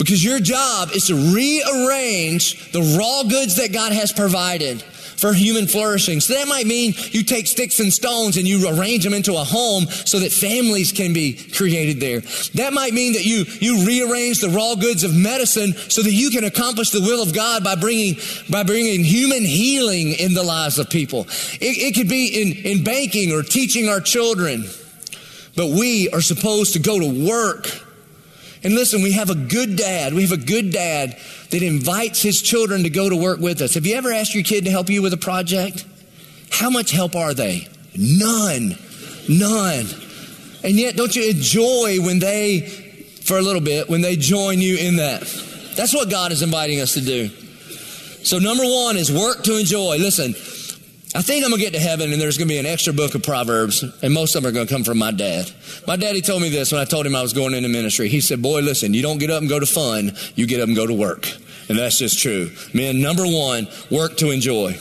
Because 0.00 0.24
your 0.24 0.40
job 0.40 0.92
is 0.94 1.08
to 1.08 1.14
rearrange 1.14 2.72
the 2.72 2.80
raw 2.98 3.22
goods 3.22 3.56
that 3.56 3.70
God 3.70 3.92
has 3.92 4.14
provided 4.14 4.80
for 4.80 5.34
human 5.34 5.66
flourishing. 5.66 6.20
So 6.20 6.32
that 6.32 6.48
might 6.48 6.64
mean 6.64 6.94
you 7.10 7.22
take 7.22 7.46
sticks 7.46 7.80
and 7.80 7.92
stones 7.92 8.38
and 8.38 8.48
you 8.48 8.66
arrange 8.66 9.04
them 9.04 9.12
into 9.12 9.34
a 9.34 9.44
home 9.44 9.84
so 9.84 10.20
that 10.20 10.32
families 10.32 10.90
can 10.90 11.12
be 11.12 11.34
created 11.34 12.00
there. 12.00 12.20
That 12.54 12.72
might 12.72 12.94
mean 12.94 13.12
that 13.12 13.26
you, 13.26 13.44
you 13.60 13.86
rearrange 13.86 14.40
the 14.40 14.48
raw 14.48 14.74
goods 14.74 15.04
of 15.04 15.14
medicine 15.14 15.74
so 15.74 16.00
that 16.00 16.12
you 16.12 16.30
can 16.30 16.44
accomplish 16.44 16.88
the 16.88 17.02
will 17.02 17.22
of 17.22 17.34
God 17.34 17.62
by 17.62 17.74
bringing, 17.74 18.16
by 18.48 18.62
bringing 18.62 19.04
human 19.04 19.42
healing 19.42 20.12
in 20.12 20.32
the 20.32 20.42
lives 20.42 20.78
of 20.78 20.88
people. 20.88 21.26
It, 21.60 21.76
it 21.76 21.94
could 21.94 22.08
be 22.08 22.40
in, 22.40 22.78
in 22.78 22.84
banking 22.84 23.32
or 23.32 23.42
teaching 23.42 23.90
our 23.90 24.00
children. 24.00 24.64
But 25.56 25.66
we 25.66 26.08
are 26.08 26.22
supposed 26.22 26.72
to 26.72 26.78
go 26.78 26.98
to 26.98 27.28
work 27.28 27.66
and 28.62 28.74
listen, 28.74 29.02
we 29.02 29.12
have 29.12 29.30
a 29.30 29.34
good 29.34 29.76
dad. 29.76 30.12
We 30.12 30.22
have 30.22 30.32
a 30.32 30.36
good 30.42 30.70
dad 30.70 31.18
that 31.50 31.62
invites 31.62 32.22
his 32.22 32.42
children 32.42 32.82
to 32.82 32.90
go 32.90 33.08
to 33.08 33.16
work 33.16 33.40
with 33.40 33.62
us. 33.62 33.74
Have 33.74 33.86
you 33.86 33.94
ever 33.94 34.12
asked 34.12 34.34
your 34.34 34.44
kid 34.44 34.64
to 34.66 34.70
help 34.70 34.90
you 34.90 35.00
with 35.02 35.12
a 35.12 35.18
project? 35.18 35.84
How 36.50 36.68
much 36.68 36.90
help 36.90 37.16
are 37.16 37.32
they? 37.32 37.68
None. 37.96 38.76
None. 39.28 39.86
And 40.62 40.74
yet, 40.74 40.96
don't 40.96 41.14
you 41.16 41.30
enjoy 41.30 41.98
when 42.04 42.18
they, 42.18 42.60
for 43.22 43.38
a 43.38 43.42
little 43.42 43.62
bit, 43.62 43.88
when 43.88 44.02
they 44.02 44.16
join 44.16 44.58
you 44.58 44.76
in 44.76 44.96
that? 44.96 45.22
That's 45.76 45.94
what 45.94 46.10
God 46.10 46.32
is 46.32 46.42
inviting 46.42 46.80
us 46.80 46.94
to 46.94 47.00
do. 47.00 47.28
So, 48.22 48.38
number 48.38 48.64
one 48.64 48.98
is 48.98 49.10
work 49.10 49.44
to 49.44 49.58
enjoy. 49.58 49.96
Listen, 49.96 50.34
I 51.12 51.22
think 51.22 51.44
I'm 51.44 51.50
going 51.50 51.58
to 51.58 51.64
get 51.70 51.76
to 51.76 51.80
heaven 51.80 52.12
and 52.12 52.20
there's 52.20 52.38
going 52.38 52.46
to 52.46 52.54
be 52.54 52.58
an 52.58 52.66
extra 52.66 52.92
book 52.92 53.16
of 53.16 53.24
Proverbs, 53.24 53.82
and 54.00 54.14
most 54.14 54.36
of 54.36 54.42
them 54.42 54.50
are 54.50 54.54
going 54.54 54.68
to 54.68 54.72
come 54.72 54.84
from 54.84 54.98
my 54.98 55.10
dad. 55.10 55.50
My 55.84 55.96
daddy 55.96 56.20
told 56.20 56.40
me 56.40 56.50
this 56.50 56.70
when 56.70 56.80
I 56.80 56.84
told 56.84 57.04
him 57.04 57.16
I 57.16 57.22
was 57.22 57.32
going 57.32 57.52
into 57.52 57.68
ministry. 57.68 58.08
He 58.08 58.20
said, 58.20 58.40
Boy, 58.40 58.60
listen, 58.60 58.94
you 58.94 59.02
don't 59.02 59.18
get 59.18 59.28
up 59.28 59.40
and 59.40 59.48
go 59.48 59.58
to 59.58 59.66
fun, 59.66 60.12
you 60.36 60.46
get 60.46 60.60
up 60.60 60.68
and 60.68 60.76
go 60.76 60.86
to 60.86 60.94
work. 60.94 61.26
And 61.68 61.78
that's 61.78 61.98
just 61.98 62.20
true. 62.20 62.50
Man, 62.74 63.00
number 63.00 63.24
one, 63.24 63.66
work 63.90 64.18
to 64.18 64.30
enjoy. 64.30 64.78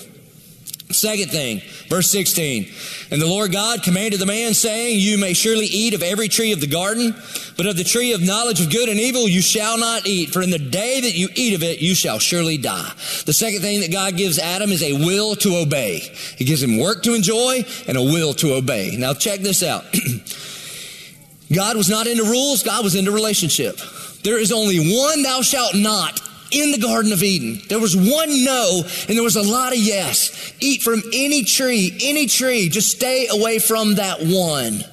Second 0.92 1.30
thing, 1.30 1.62
verse 1.88 2.10
16. 2.10 2.68
And 3.12 3.22
the 3.22 3.28
Lord 3.28 3.52
God 3.52 3.84
commanded 3.84 4.20
the 4.20 4.26
man, 4.26 4.56
saying, 4.56 5.00
You 5.00 5.20
may 5.20 5.34
surely 5.34 5.68
eat 5.68 5.94
of 5.94 6.02
every 6.02 6.28
tree 6.28 6.52
of 6.52 6.62
the 6.62 6.68
garden, 6.68 7.14
but 7.58 7.68
of 7.68 7.78
the 7.78 7.84
tree 7.84 8.14
of 8.14 8.24
knowledge 8.24 8.60
of 8.60 8.72
good 8.72 8.90
and 8.90 9.00
evil 9.00 9.28
you 9.28 9.42
shall 9.42 9.78
not 9.78 10.08
eat, 10.08 10.32
for 10.32 10.42
in 10.42 10.50
the 10.50 10.58
day 10.58 11.00
that 11.02 11.16
you 11.16 11.30
eat 11.36 11.54
of 11.54 11.62
it, 11.62 11.80
you 11.80 11.94
shall 11.94 12.18
surely 12.18 12.58
die. 12.58 12.92
The 13.26 13.34
second 13.34 13.62
thing 13.62 13.82
that 13.82 13.92
God 13.92 14.18
gives 14.18 14.40
Adam 14.40 14.72
is 14.72 14.82
a 14.82 14.94
will 14.94 15.36
to 15.38 15.58
obey. 15.58 16.00
He 16.38 16.46
gives 16.46 16.64
him 16.64 16.80
work 16.80 17.04
to 17.04 17.14
enjoy 17.14 17.66
and 17.88 17.96
a 17.96 18.04
will 18.04 18.34
to 18.36 18.56
obey. 18.56 18.96
Now 18.98 19.14
check 19.14 19.42
this 19.42 19.62
out. 19.62 19.86
God 21.54 21.78
was 21.78 21.90
not 21.90 22.08
into 22.08 22.24
rules, 22.24 22.64
God 22.64 22.84
was 22.84 22.96
into 22.96 23.12
relationship. 23.12 23.80
There 24.24 24.40
is 24.40 24.52
only 24.52 24.80
one 24.80 25.22
thou 25.22 25.44
shalt 25.44 25.76
not 25.76 26.20
in 26.52 26.72
the 26.72 26.80
Garden 26.80 27.12
of 27.12 27.24
Eden. 27.24 27.62
There 27.68 27.80
was 27.80 27.96
one 27.96 28.44
no, 28.44 28.82
and 29.08 29.18
there 29.18 29.24
was 29.24 29.36
a 29.36 29.44
lot 29.44 29.74
of 29.74 29.80
yes. 29.80 30.54
Eat 30.60 30.82
from 30.82 31.02
any 31.14 31.44
tree, 31.44 31.98
any 32.02 32.28
tree. 32.28 32.70
Just 32.70 32.90
stay 32.90 33.28
away 33.28 33.60
from 33.60 33.96
that 33.96 34.20
one. 34.22 34.84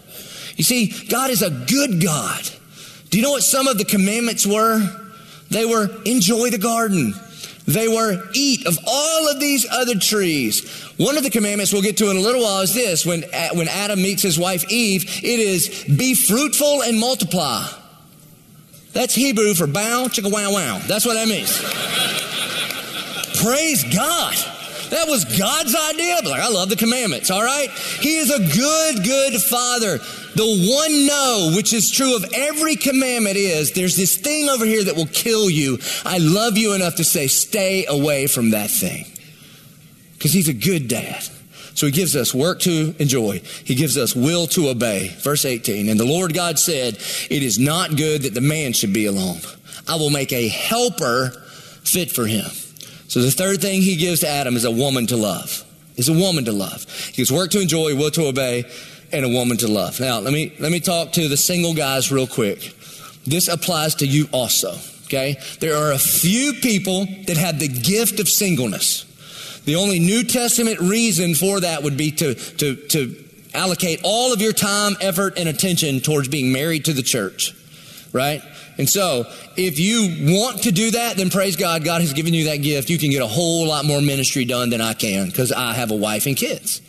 You 0.57 0.65
see, 0.65 0.93
God 1.09 1.31
is 1.31 1.43
a 1.43 1.51
good 1.51 2.03
God. 2.03 2.43
Do 3.11 3.19
you 3.19 3.23
know 3.23 3.33
what 3.33 3.43
some 3.43 3.69
of 3.69 3.79
the 3.79 3.85
commandments 3.85 4.47
were? 4.47 4.81
They 5.51 5.65
were 5.65 5.89
enjoy 6.05 6.51
the 6.51 6.59
garden. 6.59 7.15
They 7.67 7.89
were 7.89 8.23
eat 8.33 8.67
of 8.67 8.79
all 8.87 9.29
of 9.29 9.41
these 9.41 9.67
other 9.71 9.97
trees. 9.97 10.85
One 10.99 11.17
of 11.17 11.25
the 11.25 11.31
commandments 11.31 11.73
we'll 11.73 11.83
get 11.83 11.97
to 11.99 12.11
in 12.11 12.17
a 12.17 12.21
little 12.21 12.43
while 12.43 12.63
is 12.63 12.75
this 12.75 13.05
when, 13.05 13.23
when 13.53 13.69
Adam 13.69 14.01
meets 14.01 14.23
his 14.23 14.39
wife 14.39 14.65
Eve, 14.71 15.05
it 15.23 15.41
is 15.41 15.85
be 15.85 16.15
fruitful 16.15 16.83
and 16.83 16.99
multiply. 16.99 17.67
That's 18.97 19.15
Hebrew 19.15 19.53
for 19.53 19.67
bow, 19.67 20.07
chicka 20.07 20.33
wow 20.33 20.51
wow. 20.53 20.81
That's 20.87 21.05
what 21.05 21.15
that 21.15 21.29
means. 21.29 21.53
Praise 23.43 23.85
God. 23.95 24.35
That 24.89 25.07
was 25.07 25.27
God's 25.39 25.77
idea. 25.77 26.17
But 26.23 26.31
like, 26.31 26.41
I 26.41 26.49
love 26.49 26.71
the 26.71 26.77
commandments, 26.77 27.31
all 27.31 27.43
right? 27.43 27.69
He 28.01 28.17
is 28.17 28.31
a 28.31 28.39
good, 28.39 29.05
good 29.05 29.43
father. 29.43 29.99
The 30.35 30.47
one 30.47 31.07
no, 31.07 31.53
which 31.55 31.75
is 31.75 31.91
true 31.91 32.17
of 32.17 32.25
every 32.33 32.77
commandment, 32.77 33.37
is 33.37 33.73
there's 33.73 33.97
this 33.97 34.17
thing 34.17 34.49
over 34.49 34.65
here 34.65 34.83
that 34.85 34.97
will 34.97 35.09
kill 35.09 35.51
you. 35.51 35.77
I 36.07 36.17
love 36.17 36.57
you 36.57 36.73
enough 36.73 36.95
to 36.95 37.05
say, 37.05 37.27
stay 37.27 37.85
away 37.85 38.27
from 38.29 38.53
that 38.53 38.71
thing. 38.71 39.05
Because 40.15 40.33
he's 40.33 40.49
a 40.49 40.55
good 40.55 40.89
dad. 40.89 41.23
So 41.77 41.85
he 41.85 41.93
gives 41.93 42.17
us 42.17 42.35
work 42.35 42.61
to 42.61 42.95
enjoy. 42.99 43.41
He 43.65 43.75
gives 43.75 43.99
us 43.99 44.17
will 44.17 44.47
to 44.49 44.71
obey. 44.71 45.15
Verse 45.21 45.45
18. 45.45 45.91
And 45.91 46.01
the 46.01 46.07
Lord 46.07 46.33
God 46.33 46.59
said, 46.59 46.95
It 47.31 47.43
is 47.43 47.59
not 47.59 47.97
good 47.97 48.23
that 48.23 48.33
the 48.33 48.41
man 48.41 48.73
should 48.73 48.95
be 48.95 49.05
alone. 49.05 49.41
I 49.87 49.97
will 49.97 50.09
make 50.09 50.33
a 50.33 50.49
helper 50.49 51.31
fit 51.85 52.11
for 52.11 52.27
him. 52.27 52.47
So 53.09 53.21
the 53.21 53.31
third 53.31 53.61
thing 53.61 53.83
he 53.83 53.97
gives 53.97 54.21
to 54.21 54.29
Adam 54.29 54.57
is 54.57 54.65
a 54.65 54.71
woman 54.71 55.07
to 55.09 55.17
love. 55.17 55.65
Is 55.99 56.09
a 56.09 56.15
woman 56.15 56.47
to 56.47 56.53
love. 56.53 56.85
He 57.09 57.13
gives 57.13 57.31
work 57.31 57.51
to 57.51 57.61
enjoy, 57.61 57.95
will 57.95 58.11
to 58.13 58.27
obey, 58.27 58.65
and 59.13 59.27
a 59.27 59.29
woman 59.29 59.59
to 59.59 59.69
love. 59.69 60.01
Now, 60.01 60.19
let 60.19 60.33
me, 60.33 60.55
let 60.59 60.73
me 60.73 60.81
talk 60.81 61.13
to 61.13 61.29
the 61.29 61.37
single 61.37 61.75
guys 61.75 62.11
real 62.11 62.27
quick. 62.27 62.75
This 63.27 63.49
applies 63.49 63.97
to 63.97 64.07
you 64.07 64.29
also. 64.33 64.75
Okay? 65.05 65.37
There 65.61 65.77
are 65.77 65.93
a 65.93 65.99
few 65.99 66.55
people 66.55 67.07
that 67.27 67.37
have 67.37 67.59
the 67.59 67.69
gift 67.69 68.19
of 68.19 68.29
singleness. 68.29 69.05
The 69.67 69.75
only 69.75 69.99
New 69.99 70.23
Testament 70.23 70.81
reason 70.81 71.35
for 71.35 71.61
that 71.61 71.83
would 71.83 71.97
be 71.97 72.13
to, 72.13 72.35
to, 72.35 72.77
to 72.77 73.25
allocate 73.53 74.01
all 74.05 74.33
of 74.33 74.41
your 74.41 74.53
time, 74.53 74.97
effort, 75.01 75.37
and 75.37 75.49
attention 75.49 76.01
towards 76.01 76.29
being 76.29 76.53
married 76.53 76.85
to 76.85 76.93
the 76.93 77.03
church, 77.03 77.53
right? 78.13 78.43
And 78.79 78.89
so, 78.89 79.25
if 79.57 79.81
you 79.81 80.33
want 80.33 80.63
to 80.63 80.71
do 80.71 80.93
that, 80.93 81.17
then 81.17 81.31
praise 81.31 81.57
God. 81.57 81.85
God 81.85 82.01
has 82.01 82.13
given 82.13 82.33
you 82.33 82.45
that 82.45 82.59
gift. 82.59 82.91
You 82.91 82.99
can 82.99 83.11
get 83.11 83.23
a 83.23 83.27
whole 83.27 83.67
lot 83.67 83.85
more 83.85 84.01
ministry 84.01 84.45
done 84.45 84.71
than 84.71 84.81
I 84.81 84.95
can 84.95 85.27
because 85.27 85.51
I 85.51 85.73
have 85.73 85.91
a 85.91 85.97
wife 85.97 86.27
and 86.27 86.37
kids. 86.37 86.83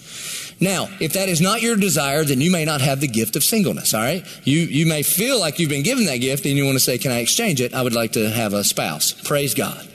Now, 0.59 0.87
if 0.99 1.13
that 1.13 1.29
is 1.29 1.39
not 1.39 1.61
your 1.61 1.77
desire, 1.77 2.23
then 2.23 2.41
you 2.41 2.51
may 2.51 2.65
not 2.65 2.81
have 2.81 2.99
the 2.99 3.07
gift 3.07 3.35
of 3.35 3.43
singleness, 3.43 3.93
all 3.93 4.01
right? 4.01 4.25
You, 4.43 4.59
you 4.59 4.85
may 4.85 5.03
feel 5.03 5.39
like 5.39 5.59
you've 5.59 5.69
been 5.69 5.83
given 5.83 6.05
that 6.05 6.17
gift 6.17 6.45
and 6.45 6.55
you 6.55 6.65
want 6.65 6.75
to 6.75 6.83
say, 6.83 6.97
Can 6.97 7.11
I 7.11 7.19
exchange 7.19 7.61
it? 7.61 7.73
I 7.73 7.81
would 7.81 7.95
like 7.95 8.13
to 8.13 8.29
have 8.29 8.53
a 8.53 8.63
spouse. 8.63 9.13
Praise 9.23 9.53
God. 9.53 9.87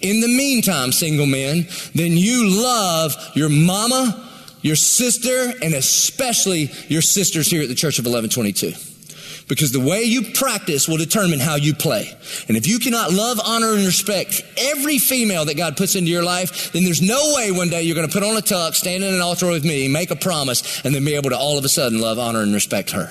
In 0.00 0.20
the 0.20 0.28
meantime, 0.28 0.92
single 0.92 1.26
men, 1.26 1.66
then 1.94 2.12
you 2.12 2.62
love 2.62 3.14
your 3.34 3.48
mama, 3.48 4.28
your 4.62 4.76
sister, 4.76 5.52
and 5.62 5.74
especially 5.74 6.70
your 6.88 7.02
sisters 7.02 7.48
here 7.48 7.62
at 7.62 7.68
the 7.68 7.74
Church 7.74 7.98
of 7.98 8.04
1122. 8.04 8.72
Because 9.48 9.72
the 9.72 9.80
way 9.80 10.02
you 10.02 10.32
practice 10.34 10.86
will 10.86 10.98
determine 10.98 11.40
how 11.40 11.56
you 11.56 11.74
play. 11.74 12.14
And 12.48 12.56
if 12.56 12.66
you 12.66 12.78
cannot 12.78 13.12
love, 13.12 13.40
honor, 13.42 13.72
and 13.72 13.86
respect 13.86 14.42
every 14.58 14.98
female 14.98 15.46
that 15.46 15.56
God 15.56 15.76
puts 15.76 15.96
into 15.96 16.10
your 16.10 16.22
life, 16.22 16.72
then 16.72 16.84
there's 16.84 17.00
no 17.00 17.34
way 17.34 17.50
one 17.50 17.70
day 17.70 17.82
you're 17.82 17.94
going 17.94 18.06
to 18.06 18.12
put 18.12 18.22
on 18.22 18.36
a 18.36 18.42
tuck, 18.42 18.74
stand 18.74 19.02
in 19.02 19.14
an 19.14 19.22
altar 19.22 19.48
with 19.48 19.64
me, 19.64 19.88
make 19.88 20.10
a 20.10 20.16
promise, 20.16 20.84
and 20.84 20.94
then 20.94 21.04
be 21.04 21.14
able 21.14 21.30
to 21.30 21.38
all 21.38 21.56
of 21.56 21.64
a 21.64 21.68
sudden 21.68 21.98
love, 21.98 22.18
honor, 22.18 22.42
and 22.42 22.52
respect 22.52 22.90
her. 22.90 23.10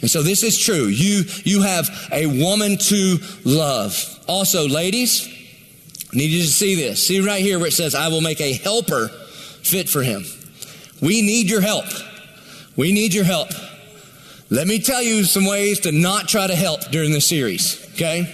And 0.00 0.10
so 0.10 0.20
this 0.20 0.42
is 0.42 0.58
true. 0.58 0.86
You, 0.86 1.22
you 1.44 1.62
have 1.62 1.88
a 2.12 2.26
woman 2.26 2.76
to 2.76 3.18
love. 3.44 4.18
Also, 4.26 4.66
ladies, 4.66 5.28
I 6.12 6.16
need 6.16 6.30
you 6.30 6.42
to 6.42 6.48
see 6.48 6.74
this. 6.74 7.06
See 7.06 7.20
right 7.20 7.40
here 7.40 7.58
where 7.58 7.68
it 7.68 7.72
says, 7.72 7.94
I 7.94 8.08
will 8.08 8.20
make 8.20 8.40
a 8.40 8.52
helper 8.52 9.08
fit 9.62 9.88
for 9.88 10.02
him. 10.02 10.24
We 11.00 11.22
need 11.22 11.48
your 11.50 11.62
help. 11.62 11.86
We 12.76 12.92
need 12.92 13.14
your 13.14 13.24
help. 13.24 13.48
Let 14.50 14.66
me 14.66 14.78
tell 14.80 15.02
you 15.02 15.24
some 15.24 15.46
ways 15.46 15.80
to 15.80 15.92
not 15.92 16.28
try 16.28 16.46
to 16.46 16.54
help 16.54 16.82
during 16.90 17.12
this 17.12 17.26
series, 17.26 17.82
okay? 17.94 18.26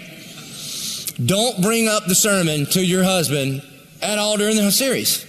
Don't 1.24 1.62
bring 1.62 1.86
up 1.86 2.06
the 2.06 2.14
sermon 2.14 2.66
to 2.66 2.84
your 2.84 3.04
husband 3.04 3.62
at 4.02 4.18
all 4.18 4.36
during 4.36 4.56
the 4.56 4.72
series. 4.72 5.24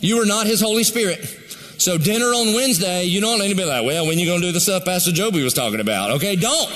You 0.00 0.20
are 0.20 0.26
not 0.26 0.46
his 0.46 0.60
Holy 0.60 0.84
Spirit. 0.84 1.24
So 1.78 1.96
dinner 1.96 2.26
on 2.26 2.54
Wednesday, 2.54 3.04
you 3.04 3.22
don't 3.22 3.38
need 3.38 3.48
to 3.48 3.54
be 3.54 3.64
like, 3.64 3.86
well, 3.86 4.06
when 4.06 4.18
you 4.18 4.26
going 4.26 4.42
to 4.42 4.46
do 4.48 4.52
the 4.52 4.60
stuff 4.60 4.84
Pastor 4.84 5.12
Joby 5.12 5.42
was 5.42 5.54
talking 5.54 5.80
about? 5.80 6.10
Okay, 6.12 6.36
don't. 6.36 6.70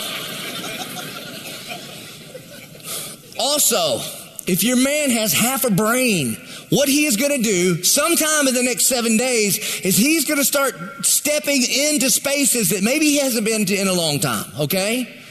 also, 3.38 4.00
if 4.46 4.62
your 4.62 4.76
man 4.76 5.10
has 5.10 5.32
half 5.32 5.64
a 5.64 5.70
brain, 5.70 6.36
what 6.70 6.88
he 6.88 7.06
is 7.06 7.16
going 7.16 7.32
to 7.36 7.42
do 7.42 7.82
sometime 7.82 8.48
in 8.48 8.54
the 8.54 8.62
next 8.62 8.86
seven 8.86 9.16
days 9.16 9.80
is 9.80 9.96
he's 9.96 10.24
going 10.24 10.38
to 10.38 10.44
start 10.44 10.74
stepping 11.04 11.62
into 11.62 12.10
spaces 12.10 12.70
that 12.70 12.82
maybe 12.82 13.06
he 13.06 13.18
hasn't 13.18 13.44
been 13.44 13.64
to 13.66 13.74
in 13.74 13.88
a 13.88 13.92
long 13.92 14.20
time, 14.20 14.44
okay? 14.60 15.23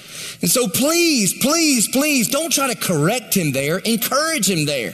And 0.43 0.51
so 0.51 0.67
please, 0.67 1.34
please, 1.41 1.88
please 1.88 2.27
don't 2.27 2.51
try 2.51 2.67
to 2.67 2.75
correct 2.75 3.34
him 3.34 3.53
there. 3.53 3.77
Encourage 3.77 4.49
him 4.49 4.65
there. 4.65 4.91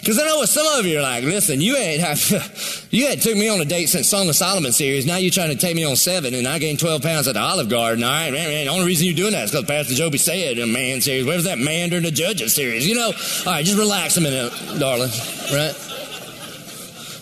Because 0.00 0.18
I 0.18 0.26
know 0.26 0.38
what 0.38 0.48
some 0.48 0.66
of 0.76 0.86
you 0.86 0.98
are 0.98 1.02
like, 1.02 1.22
listen, 1.22 1.60
you 1.60 1.76
ain't 1.76 2.00
have, 2.00 2.88
you 2.90 3.06
had 3.06 3.22
took 3.22 3.36
me 3.36 3.48
on 3.48 3.60
a 3.60 3.64
date 3.64 3.86
since 3.86 4.08
Song 4.08 4.28
of 4.28 4.34
Solomon 4.34 4.72
series. 4.72 5.06
Now 5.06 5.18
you're 5.18 5.30
trying 5.30 5.50
to 5.50 5.56
take 5.56 5.76
me 5.76 5.84
on 5.84 5.94
seven 5.94 6.34
and 6.34 6.48
I 6.48 6.58
gained 6.58 6.80
12 6.80 7.00
pounds 7.00 7.28
at 7.28 7.34
the 7.34 7.40
Olive 7.40 7.68
Garden. 7.68 8.02
All 8.02 8.10
right, 8.10 8.32
man, 8.32 8.48
man 8.48 8.66
the 8.66 8.72
only 8.72 8.86
reason 8.86 9.06
you're 9.06 9.14
doing 9.14 9.30
that 9.34 9.44
is 9.44 9.52
because 9.52 9.66
Pastor 9.66 9.94
Joby 9.94 10.18
said 10.18 10.58
in 10.58 10.72
man 10.72 11.00
series. 11.00 11.24
Where's 11.24 11.44
that 11.44 11.60
man 11.60 11.90
during 11.90 12.04
the 12.04 12.10
judges 12.10 12.56
series? 12.56 12.84
You 12.84 12.96
know, 12.96 13.12
all 13.46 13.52
right, 13.52 13.64
just 13.64 13.78
relax 13.78 14.16
a 14.16 14.20
minute, 14.20 14.52
darling, 14.80 15.10
right? 15.52 15.76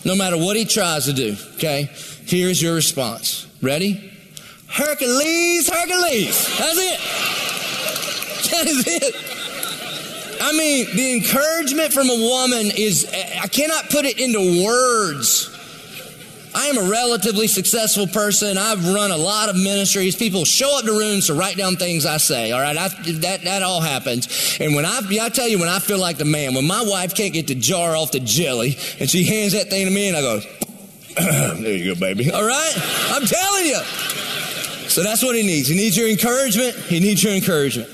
No 0.03 0.15
matter 0.15 0.37
what 0.37 0.55
he 0.55 0.65
tries 0.65 1.05
to 1.05 1.13
do, 1.13 1.35
okay? 1.57 1.91
Here's 2.25 2.59
your 2.59 2.73
response. 2.73 3.45
Ready? 3.61 4.13
Hercules, 4.67 5.69
Hercules. 5.69 6.57
That's 6.57 6.79
it. 6.79 7.46
That 8.51 8.67
is 8.67 8.83
it. 8.87 9.37
I 10.39 10.51
mean, 10.53 10.95
the 10.95 11.13
encouragement 11.13 11.93
from 11.93 12.09
a 12.09 12.15
woman 12.15 12.71
is, 12.75 13.05
I 13.41 13.47
cannot 13.47 13.89
put 13.89 14.05
it 14.05 14.19
into 14.19 14.63
words. 14.63 15.53
I 16.55 16.67
am 16.67 16.77
a 16.77 16.89
relatively 16.89 17.47
successful 17.47 18.07
person. 18.07 18.57
I've 18.57 18.83
run 18.93 19.11
a 19.11 19.17
lot 19.17 19.49
of 19.49 19.55
ministries. 19.55 20.15
People 20.15 20.43
show 20.43 20.79
up 20.79 20.85
to 20.85 20.91
rooms 20.91 21.27
to 21.27 21.35
write 21.35 21.55
down 21.55 21.75
things 21.75 22.05
I 22.05 22.17
say. 22.17 22.51
All 22.51 22.61
right, 22.61 22.75
I, 22.75 22.87
that 22.87 23.43
that 23.43 23.61
all 23.61 23.79
happens. 23.79 24.57
And 24.59 24.73
when 24.73 24.83
I, 24.83 25.01
I 25.21 25.29
tell 25.29 25.47
you, 25.47 25.59
when 25.59 25.69
I 25.69 25.77
feel 25.77 25.99
like 25.99 26.17
the 26.17 26.25
man, 26.25 26.55
when 26.55 26.65
my 26.65 26.83
wife 26.83 27.13
can't 27.13 27.33
get 27.33 27.47
the 27.47 27.53
jar 27.55 27.95
off 27.95 28.11
the 28.11 28.19
jelly, 28.19 28.75
and 28.99 29.07
she 29.07 29.23
hands 29.23 29.53
that 29.53 29.69
thing 29.69 29.85
to 29.85 29.91
me, 29.91 30.07
and 30.07 30.17
I 30.17 30.21
go, 30.21 30.39
"There 31.61 31.73
you 31.73 31.93
go, 31.93 31.99
baby." 31.99 32.31
All 32.31 32.45
right, 32.45 32.73
I'm 33.11 33.25
telling 33.25 33.65
you. 33.65 33.79
So 34.89 35.03
that's 35.03 35.21
what 35.21 35.35
he 35.35 35.43
needs. 35.43 35.67
He 35.67 35.75
needs 35.75 35.95
your 35.95 36.09
encouragement. 36.09 36.75
He 36.75 36.99
needs 36.99 37.23
your 37.23 37.33
encouragement. 37.33 37.91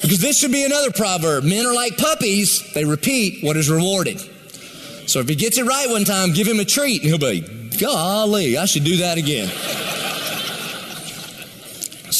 Because 0.00 0.20
this 0.20 0.38
should 0.38 0.52
be 0.52 0.64
another 0.64 0.90
proverb. 0.90 1.44
Men 1.44 1.66
are 1.66 1.74
like 1.74 1.96
puppies, 1.96 2.72
they 2.72 2.84
repeat 2.84 3.44
what 3.44 3.56
is 3.56 3.70
rewarded. 3.70 4.20
So 5.06 5.20
if 5.20 5.28
he 5.28 5.34
gets 5.34 5.58
it 5.58 5.64
right 5.64 5.90
one 5.90 6.04
time, 6.04 6.32
give 6.32 6.46
him 6.46 6.60
a 6.60 6.64
treat, 6.64 7.02
and 7.02 7.08
he'll 7.10 7.18
be, 7.18 7.40
golly, 7.78 8.56
I 8.56 8.64
should 8.64 8.84
do 8.84 8.98
that 8.98 9.18
again. 9.18 9.50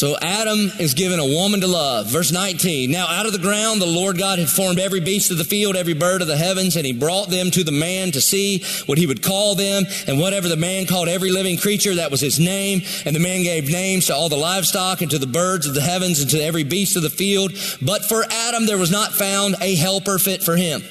So 0.01 0.17
Adam 0.23 0.73
is 0.81 0.95
given 0.95 1.19
a 1.21 1.27
woman 1.27 1.61
to 1.61 1.67
love. 1.67 2.07
Verse 2.07 2.33
19. 2.33 2.91
Now 2.91 3.07
out 3.07 3.27
of 3.27 3.33
the 3.33 3.39
ground 3.39 3.83
the 3.83 3.87
Lord 3.87 4.17
God 4.17 4.39
had 4.39 4.49
formed 4.49 4.79
every 4.79 5.01
beast 5.01 5.31
of 5.31 5.37
the 5.37 5.45
field, 5.45 5.77
every 5.77 5.93
bird 5.93 6.23
of 6.23 6.27
the 6.27 6.39
heavens, 6.39 6.77
and 6.77 6.87
he 6.87 6.95
brought 6.95 7.29
them 7.29 7.51
to 7.51 7.63
the 7.63 7.71
man 7.71 8.11
to 8.13 8.21
see 8.23 8.65
what 8.87 8.97
he 8.97 9.07
would 9.07 9.23
call 9.23 9.57
them. 9.57 9.85
And 10.07 10.19
whatever 10.19 10.49
the 10.49 10.57
man 10.57 10.87
called 10.87 11.09
every 11.09 11.31
living 11.31 11.59
creature, 11.59 11.97
that 11.97 12.11
was 12.11 12.23
his 12.23 12.41
name. 12.41 12.81
And 13.05 13.15
the 13.15 13.21
man 13.21 13.43
gave 13.43 13.71
names 13.71 14.07
to 14.07 14.15
all 14.15 14.31
the 14.31 14.39
livestock 14.39 15.03
and 15.03 15.11
to 15.11 15.19
the 15.19 15.27
birds 15.27 15.67
of 15.67 15.75
the 15.75 15.83
heavens 15.83 16.23
and 16.23 16.31
to 16.31 16.43
every 16.43 16.65
beast 16.65 16.97
of 16.97 17.03
the 17.03 17.11
field. 17.11 17.53
But 17.83 18.07
for 18.07 18.25
Adam 18.25 18.65
there 18.65 18.79
was 18.79 18.91
not 18.91 19.13
found 19.13 19.57
a 19.61 19.75
helper 19.75 20.19
fit 20.19 20.43
for 20.43 20.57
him. 20.57 20.83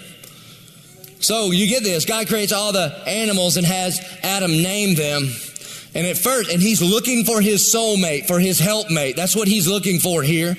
So 1.20 1.50
you 1.50 1.68
get 1.68 1.82
this. 1.82 2.06
God 2.06 2.28
creates 2.28 2.52
all 2.52 2.74
the 2.74 2.94
animals 3.08 3.58
and 3.58 3.66
has 3.66 4.00
Adam 4.22 4.52
name 4.52 4.94
them. 4.94 5.32
And 5.96 6.06
at 6.06 6.18
first, 6.18 6.52
and 6.52 6.62
he's 6.62 6.82
looking 6.82 7.24
for 7.26 7.42
his 7.42 7.74
soulmate, 7.74 8.28
for 8.28 8.40
his 8.40 8.60
helpmate. 8.60 9.16
That's 9.16 9.36
what 9.36 9.48
he's 9.48 9.68
looking 9.68 10.00
for 10.00 10.22
here. 10.22 10.56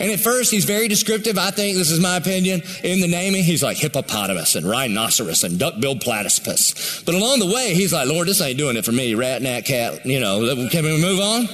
And 0.00 0.12
at 0.12 0.20
first, 0.20 0.52
he's 0.52 0.64
very 0.64 0.86
descriptive. 0.86 1.38
I 1.38 1.50
think 1.50 1.76
this 1.76 1.90
is 1.90 2.00
my 2.00 2.16
opinion 2.16 2.62
in 2.84 3.00
the 3.00 3.08
naming. 3.08 3.42
He's 3.42 3.62
like 3.64 3.78
hippopotamus 3.78 4.54
and 4.54 4.68
rhinoceros 4.68 5.42
and 5.42 5.58
duck-billed 5.58 6.02
platypus. 6.02 7.02
But 7.04 7.14
along 7.16 7.40
the 7.40 7.46
way, 7.46 7.74
he's 7.74 7.92
like, 7.92 8.06
Lord, 8.06 8.28
this 8.28 8.40
ain't 8.40 8.58
doing 8.58 8.76
it 8.76 8.84
for 8.84 8.92
me. 8.92 9.14
Rat, 9.14 9.42
gnat, 9.42 9.64
cat. 9.64 10.06
You 10.06 10.20
know, 10.20 10.68
can 10.70 10.84
we 10.84 11.02
move 11.02 11.18
on? 11.18 11.46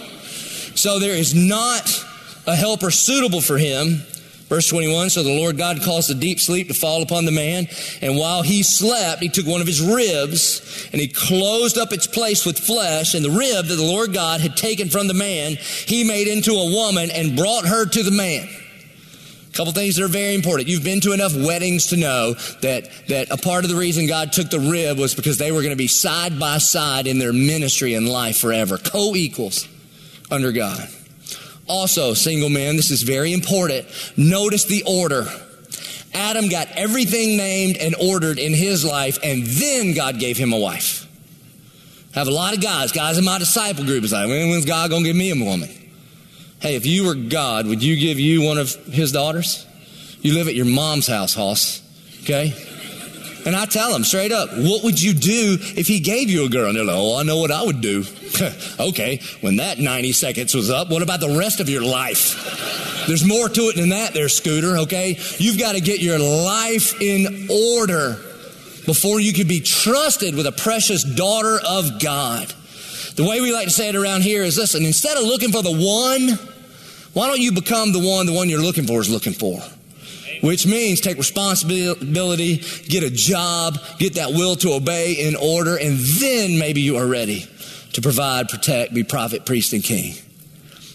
So 0.74 0.98
there 0.98 1.14
is 1.14 1.34
not 1.34 1.88
a 2.46 2.54
helper 2.54 2.90
suitable 2.90 3.40
for 3.40 3.56
him. 3.56 4.02
Verse 4.48 4.68
21 4.68 5.10
So 5.10 5.22
the 5.22 5.36
Lord 5.36 5.56
God 5.56 5.82
caused 5.82 6.10
a 6.10 6.14
deep 6.14 6.38
sleep 6.38 6.68
to 6.68 6.74
fall 6.74 7.02
upon 7.02 7.24
the 7.24 7.32
man, 7.32 7.66
and 8.02 8.16
while 8.16 8.42
he 8.42 8.62
slept, 8.62 9.22
he 9.22 9.28
took 9.28 9.46
one 9.46 9.60
of 9.60 9.66
his 9.66 9.80
ribs 9.80 10.88
and 10.92 11.00
he 11.00 11.08
closed 11.08 11.78
up 11.78 11.92
its 11.92 12.06
place 12.06 12.44
with 12.44 12.58
flesh, 12.58 13.14
and 13.14 13.24
the 13.24 13.30
rib 13.30 13.66
that 13.66 13.76
the 13.76 13.82
Lord 13.82 14.12
God 14.12 14.40
had 14.40 14.56
taken 14.56 14.88
from 14.88 15.08
the 15.08 15.14
man, 15.14 15.56
he 15.86 16.04
made 16.04 16.28
into 16.28 16.52
a 16.52 16.70
woman 16.70 17.10
and 17.10 17.36
brought 17.36 17.66
her 17.66 17.86
to 17.86 18.02
the 18.02 18.10
man. 18.10 18.48
A 19.54 19.56
couple 19.56 19.72
things 19.72 19.96
that 19.96 20.04
are 20.04 20.08
very 20.08 20.34
important. 20.34 20.68
You've 20.68 20.82
been 20.82 21.00
to 21.02 21.12
enough 21.12 21.34
weddings 21.34 21.86
to 21.86 21.96
know 21.96 22.34
that, 22.60 22.90
that 23.06 23.30
a 23.30 23.36
part 23.36 23.64
of 23.64 23.70
the 23.70 23.76
reason 23.76 24.06
God 24.08 24.32
took 24.32 24.50
the 24.50 24.58
rib 24.58 24.98
was 24.98 25.14
because 25.14 25.38
they 25.38 25.52
were 25.52 25.60
going 25.60 25.70
to 25.70 25.76
be 25.76 25.86
side 25.86 26.40
by 26.40 26.58
side 26.58 27.06
in 27.06 27.20
their 27.20 27.32
ministry 27.32 27.94
and 27.94 28.08
life 28.08 28.36
forever, 28.36 28.78
co 28.78 29.14
equals 29.14 29.68
under 30.30 30.50
God. 30.50 30.88
Also, 31.66 32.14
single 32.14 32.50
men, 32.50 32.76
this 32.76 32.90
is 32.90 33.02
very 33.02 33.32
important. 33.32 33.86
Notice 34.16 34.64
the 34.64 34.82
order. 34.86 35.26
Adam 36.12 36.48
got 36.48 36.68
everything 36.72 37.36
named 37.36 37.76
and 37.76 37.94
ordered 38.00 38.38
in 38.38 38.54
his 38.54 38.84
life, 38.84 39.18
and 39.22 39.44
then 39.46 39.94
God 39.94 40.20
gave 40.20 40.36
him 40.36 40.52
a 40.52 40.58
wife. 40.58 41.08
I 42.14 42.20
have 42.20 42.28
a 42.28 42.32
lot 42.32 42.54
of 42.54 42.62
guys, 42.62 42.92
guys 42.92 43.18
in 43.18 43.24
my 43.24 43.38
disciple 43.38 43.84
group, 43.84 44.04
is 44.04 44.12
like, 44.12 44.28
when's 44.28 44.64
God 44.64 44.90
gonna 44.90 45.04
give 45.04 45.16
me 45.16 45.30
a 45.30 45.44
woman? 45.44 45.70
Hey, 46.60 46.76
if 46.76 46.86
you 46.86 47.06
were 47.06 47.14
God, 47.14 47.66
would 47.66 47.82
you 47.82 47.96
give 47.96 48.20
you 48.20 48.42
one 48.42 48.58
of 48.58 48.72
his 48.86 49.10
daughters? 49.10 49.66
You 50.20 50.34
live 50.34 50.48
at 50.48 50.54
your 50.54 50.66
mom's 50.66 51.06
house, 51.06 51.34
Hoss. 51.34 51.82
Okay? 52.22 52.54
And 53.46 53.54
I 53.54 53.66
tell 53.66 53.92
them 53.92 54.04
straight 54.04 54.32
up, 54.32 54.48
what 54.52 54.82
would 54.84 55.00
you 55.00 55.12
do 55.12 55.58
if 55.60 55.86
he 55.86 56.00
gave 56.00 56.30
you 56.30 56.46
a 56.46 56.48
girl? 56.48 56.68
And 56.68 56.76
they're 56.76 56.84
like, 56.84 56.96
oh, 56.96 57.18
I 57.18 57.22
know 57.24 57.38
what 57.38 57.50
I 57.50 57.62
would 57.62 57.80
do. 57.80 58.04
okay, 58.80 59.20
when 59.42 59.56
that 59.56 59.78
90 59.78 60.12
seconds 60.12 60.54
was 60.54 60.70
up, 60.70 60.88
what 60.88 61.02
about 61.02 61.20
the 61.20 61.36
rest 61.36 61.60
of 61.60 61.68
your 61.68 61.82
life? 61.82 63.04
There's 63.06 63.24
more 63.24 63.48
to 63.48 63.60
it 63.68 63.76
than 63.76 63.90
that 63.90 64.14
there, 64.14 64.30
Scooter, 64.30 64.78
okay? 64.78 65.18
You've 65.36 65.58
got 65.58 65.72
to 65.72 65.80
get 65.80 66.00
your 66.00 66.18
life 66.18 67.00
in 67.02 67.48
order 67.50 68.16
before 68.86 69.20
you 69.20 69.32
can 69.32 69.46
be 69.46 69.60
trusted 69.60 70.34
with 70.34 70.46
a 70.46 70.52
precious 70.52 71.04
daughter 71.04 71.58
of 71.66 72.00
God. 72.00 72.52
The 73.16 73.24
way 73.24 73.40
we 73.40 73.52
like 73.52 73.66
to 73.66 73.70
say 73.70 73.88
it 73.88 73.96
around 73.96 74.22
here 74.22 74.42
is 74.42 74.56
listen, 74.58 74.84
instead 74.84 75.16
of 75.16 75.24
looking 75.24 75.52
for 75.52 75.62
the 75.62 75.70
one, 75.70 76.38
why 77.12 77.28
don't 77.28 77.40
you 77.40 77.52
become 77.52 77.92
the 77.92 78.00
one 78.00 78.26
the 78.26 78.32
one 78.32 78.48
you're 78.48 78.60
looking 78.60 78.86
for 78.86 79.00
is 79.00 79.10
looking 79.10 79.34
for? 79.34 79.60
Which 80.40 80.66
means 80.66 81.00
take 81.00 81.18
responsibility, 81.18 82.62
get 82.88 83.02
a 83.02 83.10
job, 83.10 83.78
get 83.98 84.14
that 84.14 84.30
will 84.30 84.56
to 84.56 84.72
obey 84.72 85.12
in 85.12 85.36
order, 85.36 85.76
and 85.76 85.98
then 85.98 86.58
maybe 86.58 86.80
you 86.80 86.96
are 86.96 87.06
ready 87.06 87.46
to 87.92 88.02
provide, 88.02 88.48
protect, 88.48 88.92
be 88.92 89.04
prophet, 89.04 89.46
priest, 89.46 89.72
and 89.72 89.82
king. 89.82 90.14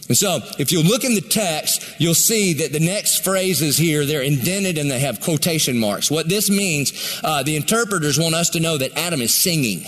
And 0.09 0.17
so, 0.17 0.39
if 0.57 0.71
you 0.71 0.81
look 0.81 1.03
in 1.03 1.13
the 1.13 1.21
text, 1.21 1.87
you'll 1.99 2.15
see 2.15 2.53
that 2.53 2.73
the 2.73 2.79
next 2.79 3.23
phrases 3.23 3.77
here, 3.77 4.05
they're 4.05 4.23
indented 4.23 4.79
and 4.79 4.89
they 4.89 4.99
have 4.99 5.21
quotation 5.21 5.77
marks. 5.77 6.09
What 6.09 6.27
this 6.27 6.49
means, 6.49 7.21
uh, 7.23 7.43
the 7.43 7.55
interpreters 7.55 8.17
want 8.17 8.33
us 8.33 8.49
to 8.51 8.59
know 8.59 8.75
that 8.77 8.97
Adam 8.97 9.21
is 9.21 9.33
singing. 9.33 9.85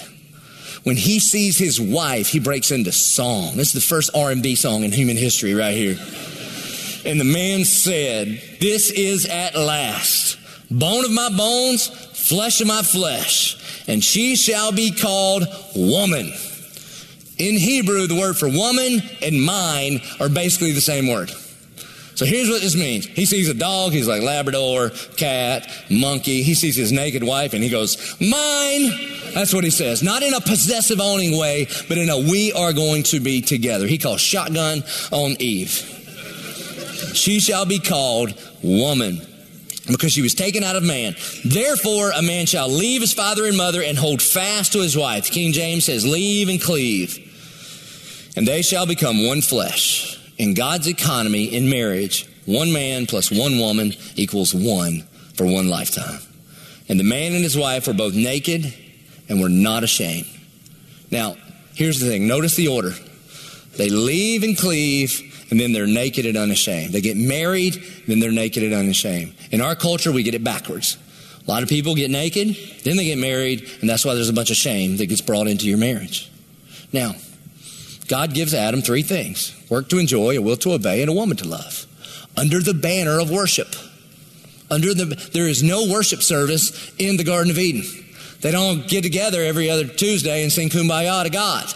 When 0.83 0.95
he 0.95 1.19
sees 1.19 1.57
his 1.57 1.81
wife, 1.81 2.27
he 2.27 2.39
breaks 2.39 2.71
into 2.71 2.91
song. 2.91 3.55
This 3.55 3.69
is 3.69 3.73
the 3.73 3.87
first 3.87 4.11
R&B 4.15 4.55
song 4.55 4.83
in 4.83 4.91
human 4.91 5.17
history 5.17 5.55
right 5.55 5.75
here. 5.75 5.97
And 7.05 7.19
the 7.19 7.25
man 7.25 7.65
said, 7.65 8.27
This 8.59 8.91
is 8.91 9.25
at 9.25 9.55
last 9.55 10.37
bone 10.69 11.03
of 11.03 11.11
my 11.11 11.29
bones, 11.29 11.87
flesh 11.87 12.61
of 12.61 12.67
my 12.67 12.81
flesh, 12.81 13.85
and 13.87 14.03
she 14.03 14.35
shall 14.35 14.71
be 14.71 14.91
called 14.91 15.43
woman. 15.75 16.31
In 17.37 17.55
Hebrew, 17.55 18.07
the 18.07 18.19
word 18.19 18.37
for 18.37 18.47
woman 18.47 19.01
and 19.21 19.43
mine 19.43 20.01
are 20.19 20.29
basically 20.29 20.73
the 20.73 20.81
same 20.81 21.07
word. 21.07 21.31
So 22.15 22.25
here's 22.25 22.49
what 22.49 22.61
this 22.61 22.75
means. 22.75 23.05
He 23.07 23.25
sees 23.25 23.49
a 23.49 23.53
dog, 23.53 23.93
he's 23.93 24.07
like 24.07 24.21
Labrador, 24.21 24.91
cat, 25.17 25.67
monkey. 25.89 26.43
He 26.43 26.53
sees 26.53 26.75
his 26.75 26.91
naked 26.91 27.23
wife 27.23 27.53
and 27.53 27.63
he 27.63 27.69
goes, 27.69 27.97
Mine. 28.21 28.91
That's 29.33 29.53
what 29.53 29.63
he 29.63 29.71
says. 29.71 30.03
Not 30.03 30.21
in 30.21 30.33
a 30.33 30.41
possessive 30.41 30.99
owning 30.99 31.35
way, 31.37 31.67
but 31.87 31.97
in 31.97 32.09
a 32.09 32.17
we 32.19 32.51
are 32.51 32.73
going 32.73 33.03
to 33.03 33.19
be 33.19 33.41
together. 33.41 33.87
He 33.87 33.97
calls 33.97 34.21
shotgun 34.21 34.83
on 35.11 35.35
Eve. 35.39 36.00
She 37.13 37.39
shall 37.39 37.65
be 37.65 37.79
called 37.79 38.33
woman 38.63 39.21
because 39.87 40.13
she 40.13 40.21
was 40.21 40.33
taken 40.33 40.63
out 40.63 40.75
of 40.75 40.83
man. 40.83 41.15
Therefore, 41.43 42.11
a 42.11 42.21
man 42.21 42.45
shall 42.45 42.69
leave 42.69 43.01
his 43.01 43.13
father 43.13 43.45
and 43.45 43.57
mother 43.57 43.81
and 43.81 43.97
hold 43.97 44.21
fast 44.21 44.73
to 44.73 44.79
his 44.79 44.95
wife. 44.95 45.31
King 45.31 45.53
James 45.53 45.85
says, 45.85 46.05
leave 46.05 46.49
and 46.49 46.61
cleave. 46.61 47.27
And 48.35 48.47
they 48.47 48.61
shall 48.61 48.85
become 48.85 49.25
one 49.25 49.41
flesh. 49.41 50.19
In 50.37 50.53
God's 50.53 50.87
economy, 50.87 51.45
in 51.45 51.69
marriage, 51.69 52.27
one 52.45 52.71
man 52.71 53.05
plus 53.05 53.31
one 53.31 53.59
woman 53.59 53.93
equals 54.15 54.53
one 54.53 55.01
for 55.35 55.45
one 55.45 55.69
lifetime. 55.69 56.21
And 56.87 56.99
the 56.99 57.03
man 57.03 57.33
and 57.33 57.43
his 57.43 57.57
wife 57.57 57.87
were 57.87 57.93
both 57.93 58.13
naked 58.13 58.73
and 59.29 59.41
were 59.41 59.49
not 59.49 59.83
ashamed. 59.83 60.27
Now, 61.09 61.35
here's 61.73 61.99
the 61.99 62.07
thing 62.07 62.27
notice 62.27 62.55
the 62.55 62.69
order. 62.69 62.93
They 63.77 63.89
leave 63.89 64.43
and 64.43 64.57
cleave 64.57 65.30
and 65.51 65.59
then 65.59 65.73
they're 65.73 65.85
naked 65.85 66.25
and 66.25 66.37
unashamed. 66.37 66.93
They 66.93 67.01
get 67.01 67.17
married, 67.17 67.83
then 68.07 68.19
they're 68.19 68.31
naked 68.31 68.63
and 68.63 68.73
unashamed. 68.73 69.35
In 69.51 69.61
our 69.61 69.75
culture, 69.75 70.11
we 70.11 70.23
get 70.23 70.33
it 70.33 70.43
backwards. 70.43 70.97
A 71.45 71.51
lot 71.51 71.61
of 71.61 71.69
people 71.69 71.93
get 71.93 72.09
naked, 72.09 72.55
then 72.83 72.97
they 72.97 73.05
get 73.05 73.17
married, 73.17 73.69
and 73.81 73.89
that's 73.89 74.05
why 74.05 74.15
there's 74.15 74.29
a 74.29 74.33
bunch 74.33 74.49
of 74.49 74.55
shame 74.55 74.97
that 74.97 75.07
gets 75.07 75.21
brought 75.21 75.47
into 75.47 75.67
your 75.67 75.77
marriage. 75.77 76.31
Now, 76.93 77.15
God 78.07 78.33
gives 78.33 78.53
Adam 78.53 78.81
three 78.81 79.03
things 79.03 79.55
work 79.69 79.89
to 79.89 79.99
enjoy, 79.99 80.37
a 80.37 80.41
will 80.41 80.57
to 80.57 80.73
obey, 80.73 81.01
and 81.01 81.09
a 81.09 81.13
woman 81.13 81.37
to 81.37 81.47
love. 81.47 81.85
Under 82.37 82.59
the 82.59 82.73
banner 82.73 83.19
of 83.19 83.29
worship. 83.29 83.75
Under 84.69 84.93
the 84.93 85.29
there 85.33 85.47
is 85.47 85.61
no 85.63 85.91
worship 85.91 86.21
service 86.21 86.93
in 86.97 87.17
the 87.17 87.25
Garden 87.25 87.51
of 87.51 87.57
Eden. 87.57 87.83
They 88.39 88.51
don't 88.51 88.87
get 88.87 89.03
together 89.03 89.41
every 89.41 89.69
other 89.69 89.85
Tuesday 89.85 90.43
and 90.43 90.51
sing 90.51 90.69
kumbaya 90.69 91.23
to 91.23 91.29
God. 91.29 91.73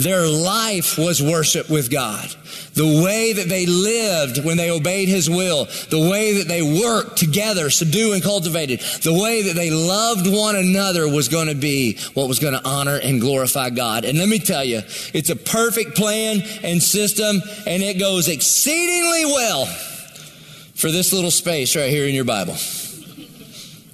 Their 0.00 0.26
life 0.26 0.96
was 0.96 1.22
worship 1.22 1.68
with 1.68 1.90
God. 1.90 2.26
The 2.72 3.02
way 3.04 3.34
that 3.34 3.50
they 3.50 3.66
lived 3.66 4.42
when 4.42 4.56
they 4.56 4.70
obeyed 4.70 5.10
His 5.10 5.28
will, 5.28 5.66
the 5.90 6.08
way 6.10 6.38
that 6.38 6.48
they 6.48 6.62
worked 6.62 7.18
together, 7.18 7.68
subdued 7.68 8.14
and 8.14 8.22
cultivated, 8.22 8.80
the 9.02 9.12
way 9.12 9.42
that 9.42 9.56
they 9.56 9.70
loved 9.70 10.26
one 10.26 10.56
another 10.56 11.06
was 11.06 11.28
going 11.28 11.48
to 11.48 11.54
be 11.54 11.98
what 12.14 12.28
was 12.28 12.38
going 12.38 12.54
to 12.54 12.66
honor 12.66 12.96
and 12.96 13.20
glorify 13.20 13.68
God. 13.68 14.06
And 14.06 14.16
let 14.16 14.30
me 14.30 14.38
tell 14.38 14.64
you, 14.64 14.78
it's 15.12 15.28
a 15.28 15.36
perfect 15.36 15.96
plan 15.96 16.40
and 16.62 16.82
system, 16.82 17.42
and 17.66 17.82
it 17.82 17.98
goes 17.98 18.28
exceedingly 18.28 19.26
well 19.26 19.66
for 19.66 20.90
this 20.90 21.12
little 21.12 21.30
space 21.30 21.76
right 21.76 21.90
here 21.90 22.06
in 22.06 22.14
your 22.14 22.24
Bible. 22.24 22.56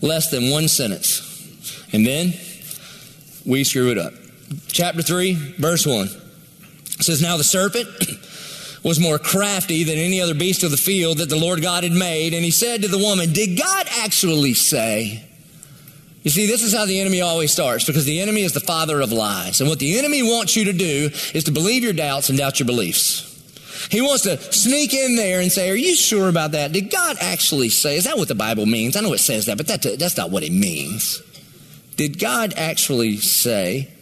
Less 0.02 0.30
than 0.30 0.50
one 0.50 0.68
sentence. 0.68 1.22
And 1.92 2.06
then 2.06 2.32
we 3.44 3.64
screw 3.64 3.90
it 3.90 3.98
up 3.98 4.12
chapter 4.68 5.02
3, 5.02 5.34
verse 5.58 5.86
1. 5.86 6.06
It 6.06 7.02
says, 7.02 7.22
Now 7.22 7.36
the 7.36 7.44
serpent 7.44 7.88
was 8.82 9.00
more 9.00 9.18
crafty 9.18 9.84
than 9.84 9.98
any 9.98 10.20
other 10.20 10.34
beast 10.34 10.62
of 10.62 10.70
the 10.70 10.76
field 10.76 11.18
that 11.18 11.28
the 11.28 11.36
Lord 11.36 11.62
God 11.62 11.82
had 11.82 11.92
made. 11.92 12.34
And 12.34 12.44
he 12.44 12.50
said 12.50 12.82
to 12.82 12.88
the 12.88 12.98
woman, 12.98 13.32
Did 13.32 13.58
God 13.58 13.86
actually 13.98 14.54
say? 14.54 15.22
You 16.22 16.30
see, 16.30 16.46
this 16.46 16.64
is 16.64 16.74
how 16.74 16.86
the 16.86 16.98
enemy 16.98 17.20
always 17.20 17.52
starts 17.52 17.84
because 17.84 18.04
the 18.04 18.20
enemy 18.20 18.42
is 18.42 18.52
the 18.52 18.58
father 18.58 19.00
of 19.00 19.12
lies. 19.12 19.60
And 19.60 19.70
what 19.70 19.78
the 19.78 19.96
enemy 19.96 20.24
wants 20.24 20.56
you 20.56 20.64
to 20.64 20.72
do 20.72 21.10
is 21.32 21.44
to 21.44 21.52
believe 21.52 21.84
your 21.84 21.92
doubts 21.92 22.28
and 22.28 22.36
doubt 22.36 22.58
your 22.58 22.66
beliefs. 22.66 23.32
He 23.90 24.00
wants 24.00 24.24
to 24.24 24.36
sneak 24.52 24.92
in 24.92 25.14
there 25.14 25.40
and 25.40 25.52
say, 25.52 25.70
Are 25.70 25.76
you 25.76 25.94
sure 25.94 26.28
about 26.28 26.52
that? 26.52 26.72
Did 26.72 26.90
God 26.90 27.16
actually 27.20 27.68
say? 27.68 27.96
Is 27.96 28.04
that 28.04 28.16
what 28.16 28.26
the 28.26 28.34
Bible 28.34 28.66
means? 28.66 28.96
I 28.96 29.00
know 29.02 29.12
it 29.12 29.18
says 29.18 29.46
that, 29.46 29.56
but 29.56 29.68
that, 29.68 29.82
that's 29.98 30.16
not 30.16 30.30
what 30.30 30.42
it 30.42 30.50
means. 30.50 31.22
Did 31.96 32.18
God 32.18 32.54
actually 32.56 33.18
say? 33.18 33.92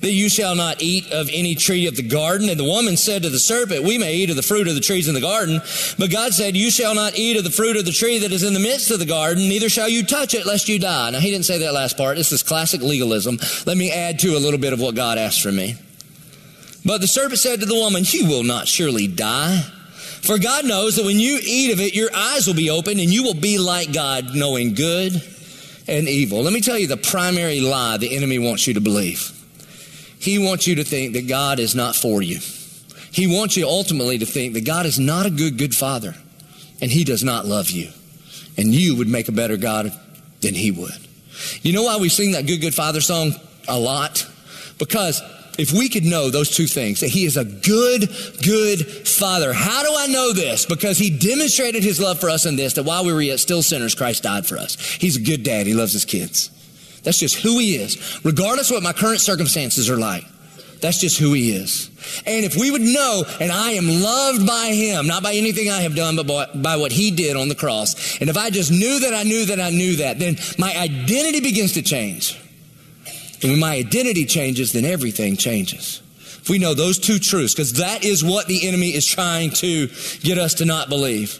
That 0.00 0.12
you 0.12 0.28
shall 0.28 0.54
not 0.54 0.82
eat 0.82 1.10
of 1.12 1.28
any 1.32 1.54
tree 1.54 1.86
of 1.86 1.96
the 1.96 2.02
garden. 2.02 2.48
And 2.48 2.58
the 2.58 2.64
woman 2.64 2.96
said 2.96 3.22
to 3.22 3.30
the 3.30 3.38
serpent, 3.38 3.84
We 3.84 3.98
may 3.98 4.14
eat 4.14 4.30
of 4.30 4.36
the 4.36 4.42
fruit 4.42 4.68
of 4.68 4.74
the 4.74 4.80
trees 4.80 5.08
in 5.08 5.14
the 5.14 5.20
garden. 5.20 5.60
But 5.98 6.10
God 6.10 6.32
said, 6.34 6.56
You 6.56 6.70
shall 6.70 6.94
not 6.94 7.16
eat 7.16 7.36
of 7.36 7.44
the 7.44 7.50
fruit 7.50 7.76
of 7.76 7.84
the 7.84 7.92
tree 7.92 8.18
that 8.18 8.32
is 8.32 8.42
in 8.42 8.54
the 8.54 8.60
midst 8.60 8.90
of 8.90 8.98
the 8.98 9.06
garden, 9.06 9.48
neither 9.48 9.68
shall 9.68 9.88
you 9.88 10.04
touch 10.04 10.34
it, 10.34 10.46
lest 10.46 10.68
you 10.68 10.78
die. 10.78 11.10
Now, 11.10 11.20
he 11.20 11.30
didn't 11.30 11.46
say 11.46 11.58
that 11.58 11.74
last 11.74 11.96
part. 11.96 12.16
This 12.16 12.32
is 12.32 12.42
classic 12.42 12.80
legalism. 12.80 13.38
Let 13.66 13.76
me 13.76 13.90
add 13.90 14.18
to 14.20 14.36
a 14.36 14.40
little 14.40 14.60
bit 14.60 14.72
of 14.72 14.80
what 14.80 14.94
God 14.94 15.18
asked 15.18 15.42
from 15.42 15.56
me. 15.56 15.76
But 16.84 17.00
the 17.00 17.06
serpent 17.06 17.38
said 17.38 17.60
to 17.60 17.66
the 17.66 17.74
woman, 17.74 18.02
You 18.06 18.26
will 18.26 18.42
not 18.44 18.68
surely 18.68 19.06
die. 19.06 19.62
For 20.22 20.38
God 20.38 20.64
knows 20.64 20.96
that 20.96 21.04
when 21.04 21.18
you 21.18 21.40
eat 21.42 21.72
of 21.72 21.80
it, 21.80 21.94
your 21.94 22.10
eyes 22.14 22.46
will 22.46 22.54
be 22.54 22.70
opened 22.70 23.00
and 23.00 23.12
you 23.12 23.24
will 23.24 23.34
be 23.34 23.58
like 23.58 23.92
God, 23.92 24.36
knowing 24.36 24.74
good 24.74 25.12
and 25.88 26.08
evil. 26.08 26.42
Let 26.42 26.52
me 26.52 26.60
tell 26.60 26.78
you 26.78 26.86
the 26.86 26.96
primary 26.96 27.60
lie 27.60 27.96
the 27.96 28.16
enemy 28.16 28.38
wants 28.38 28.66
you 28.66 28.74
to 28.74 28.80
believe. 28.80 29.32
He 30.22 30.38
wants 30.38 30.68
you 30.68 30.76
to 30.76 30.84
think 30.84 31.14
that 31.14 31.26
God 31.26 31.58
is 31.58 31.74
not 31.74 31.96
for 31.96 32.22
you. 32.22 32.38
He 33.10 33.26
wants 33.26 33.56
you 33.56 33.66
ultimately 33.66 34.18
to 34.18 34.24
think 34.24 34.54
that 34.54 34.64
God 34.64 34.86
is 34.86 35.00
not 35.00 35.26
a 35.26 35.30
good, 35.30 35.58
good 35.58 35.74
father 35.74 36.14
and 36.80 36.92
he 36.92 37.02
does 37.02 37.24
not 37.24 37.44
love 37.44 37.70
you. 37.70 37.90
And 38.56 38.72
you 38.72 38.96
would 38.96 39.08
make 39.08 39.28
a 39.28 39.32
better 39.32 39.56
God 39.56 39.92
than 40.40 40.54
he 40.54 40.70
would. 40.70 40.96
You 41.62 41.72
know 41.72 41.82
why 41.82 41.96
we 41.96 42.08
sing 42.08 42.32
that 42.32 42.46
good, 42.46 42.60
good 42.60 42.74
father 42.74 43.00
song 43.00 43.32
a 43.66 43.76
lot? 43.76 44.24
Because 44.78 45.20
if 45.58 45.72
we 45.72 45.88
could 45.88 46.04
know 46.04 46.30
those 46.30 46.54
two 46.54 46.68
things, 46.68 47.00
that 47.00 47.08
he 47.08 47.24
is 47.24 47.36
a 47.36 47.44
good, 47.44 48.08
good 48.44 48.86
father. 49.08 49.52
How 49.52 49.82
do 49.82 49.92
I 49.92 50.06
know 50.06 50.32
this? 50.32 50.66
Because 50.66 50.98
he 50.98 51.10
demonstrated 51.10 51.82
his 51.82 51.98
love 51.98 52.20
for 52.20 52.30
us 52.30 52.46
in 52.46 52.54
this, 52.54 52.74
that 52.74 52.84
while 52.84 53.04
we 53.04 53.12
were 53.12 53.22
yet 53.22 53.40
still 53.40 53.62
sinners, 53.62 53.96
Christ 53.96 54.22
died 54.22 54.46
for 54.46 54.56
us. 54.56 54.76
He's 54.80 55.16
a 55.16 55.20
good 55.20 55.42
dad. 55.42 55.66
He 55.66 55.74
loves 55.74 55.92
his 55.92 56.04
kids. 56.04 56.50
That's 57.02 57.18
just 57.18 57.36
who 57.36 57.58
he 57.58 57.76
is. 57.76 58.20
Regardless 58.24 58.70
of 58.70 58.74
what 58.74 58.82
my 58.82 58.92
current 58.92 59.20
circumstances 59.20 59.90
are 59.90 59.96
like. 59.96 60.24
That's 60.82 60.98
just 60.98 61.16
who 61.16 61.32
he 61.32 61.52
is. 61.52 61.90
And 62.26 62.44
if 62.44 62.56
we 62.56 62.72
would 62.72 62.82
know, 62.82 63.24
and 63.40 63.52
I 63.52 63.72
am 63.72 63.86
loved 63.86 64.44
by 64.44 64.66
him, 64.66 65.06
not 65.06 65.22
by 65.22 65.34
anything 65.34 65.70
I 65.70 65.82
have 65.82 65.94
done, 65.94 66.16
but 66.16 66.26
by, 66.26 66.46
by, 66.54 66.76
what 66.76 66.90
he 66.90 67.12
did 67.12 67.36
on 67.36 67.48
the 67.48 67.54
cross. 67.54 68.20
And 68.20 68.28
if 68.28 68.36
I 68.36 68.50
just 68.50 68.72
knew 68.72 68.98
that 68.98 69.14
I 69.14 69.22
knew 69.22 69.46
that 69.46 69.60
I 69.60 69.70
knew 69.70 69.96
that, 69.96 70.18
then 70.18 70.38
my 70.58 70.76
identity 70.76 71.40
begins 71.40 71.74
to 71.74 71.82
change. 71.82 72.36
And 73.42 73.52
when 73.52 73.60
my 73.60 73.76
identity 73.76 74.26
changes, 74.26 74.72
then 74.72 74.84
everything 74.84 75.36
changes. 75.36 76.02
If 76.18 76.48
we 76.48 76.58
know 76.58 76.74
those 76.74 76.98
two 76.98 77.20
truths, 77.20 77.54
because 77.54 77.74
that 77.74 78.04
is 78.04 78.24
what 78.24 78.48
the 78.48 78.66
enemy 78.66 78.92
is 78.92 79.06
trying 79.06 79.50
to 79.50 79.86
get 80.22 80.38
us 80.38 80.54
to 80.54 80.64
not 80.64 80.88
believe. 80.88 81.38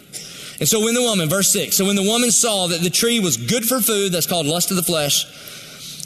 And 0.63 0.69
so 0.69 0.79
when 0.79 0.95
the 0.95 1.03
woman, 1.03 1.29
verse 1.29 1.51
6, 1.51 1.77
so 1.77 1.87
when 1.87 1.97
the 1.97 2.05
woman 2.05 2.31
saw 2.31 2.69
that 2.69 2.83
the 2.83 2.89
tree 2.89 3.19
was 3.19 3.37
good 3.37 3.65
for 3.65 3.81
food, 3.81 4.13
that's 4.13 4.29
called 4.29 4.47
lust 4.47 4.71
of 4.71 4.77
the 4.77 4.85
flesh, 4.85 5.27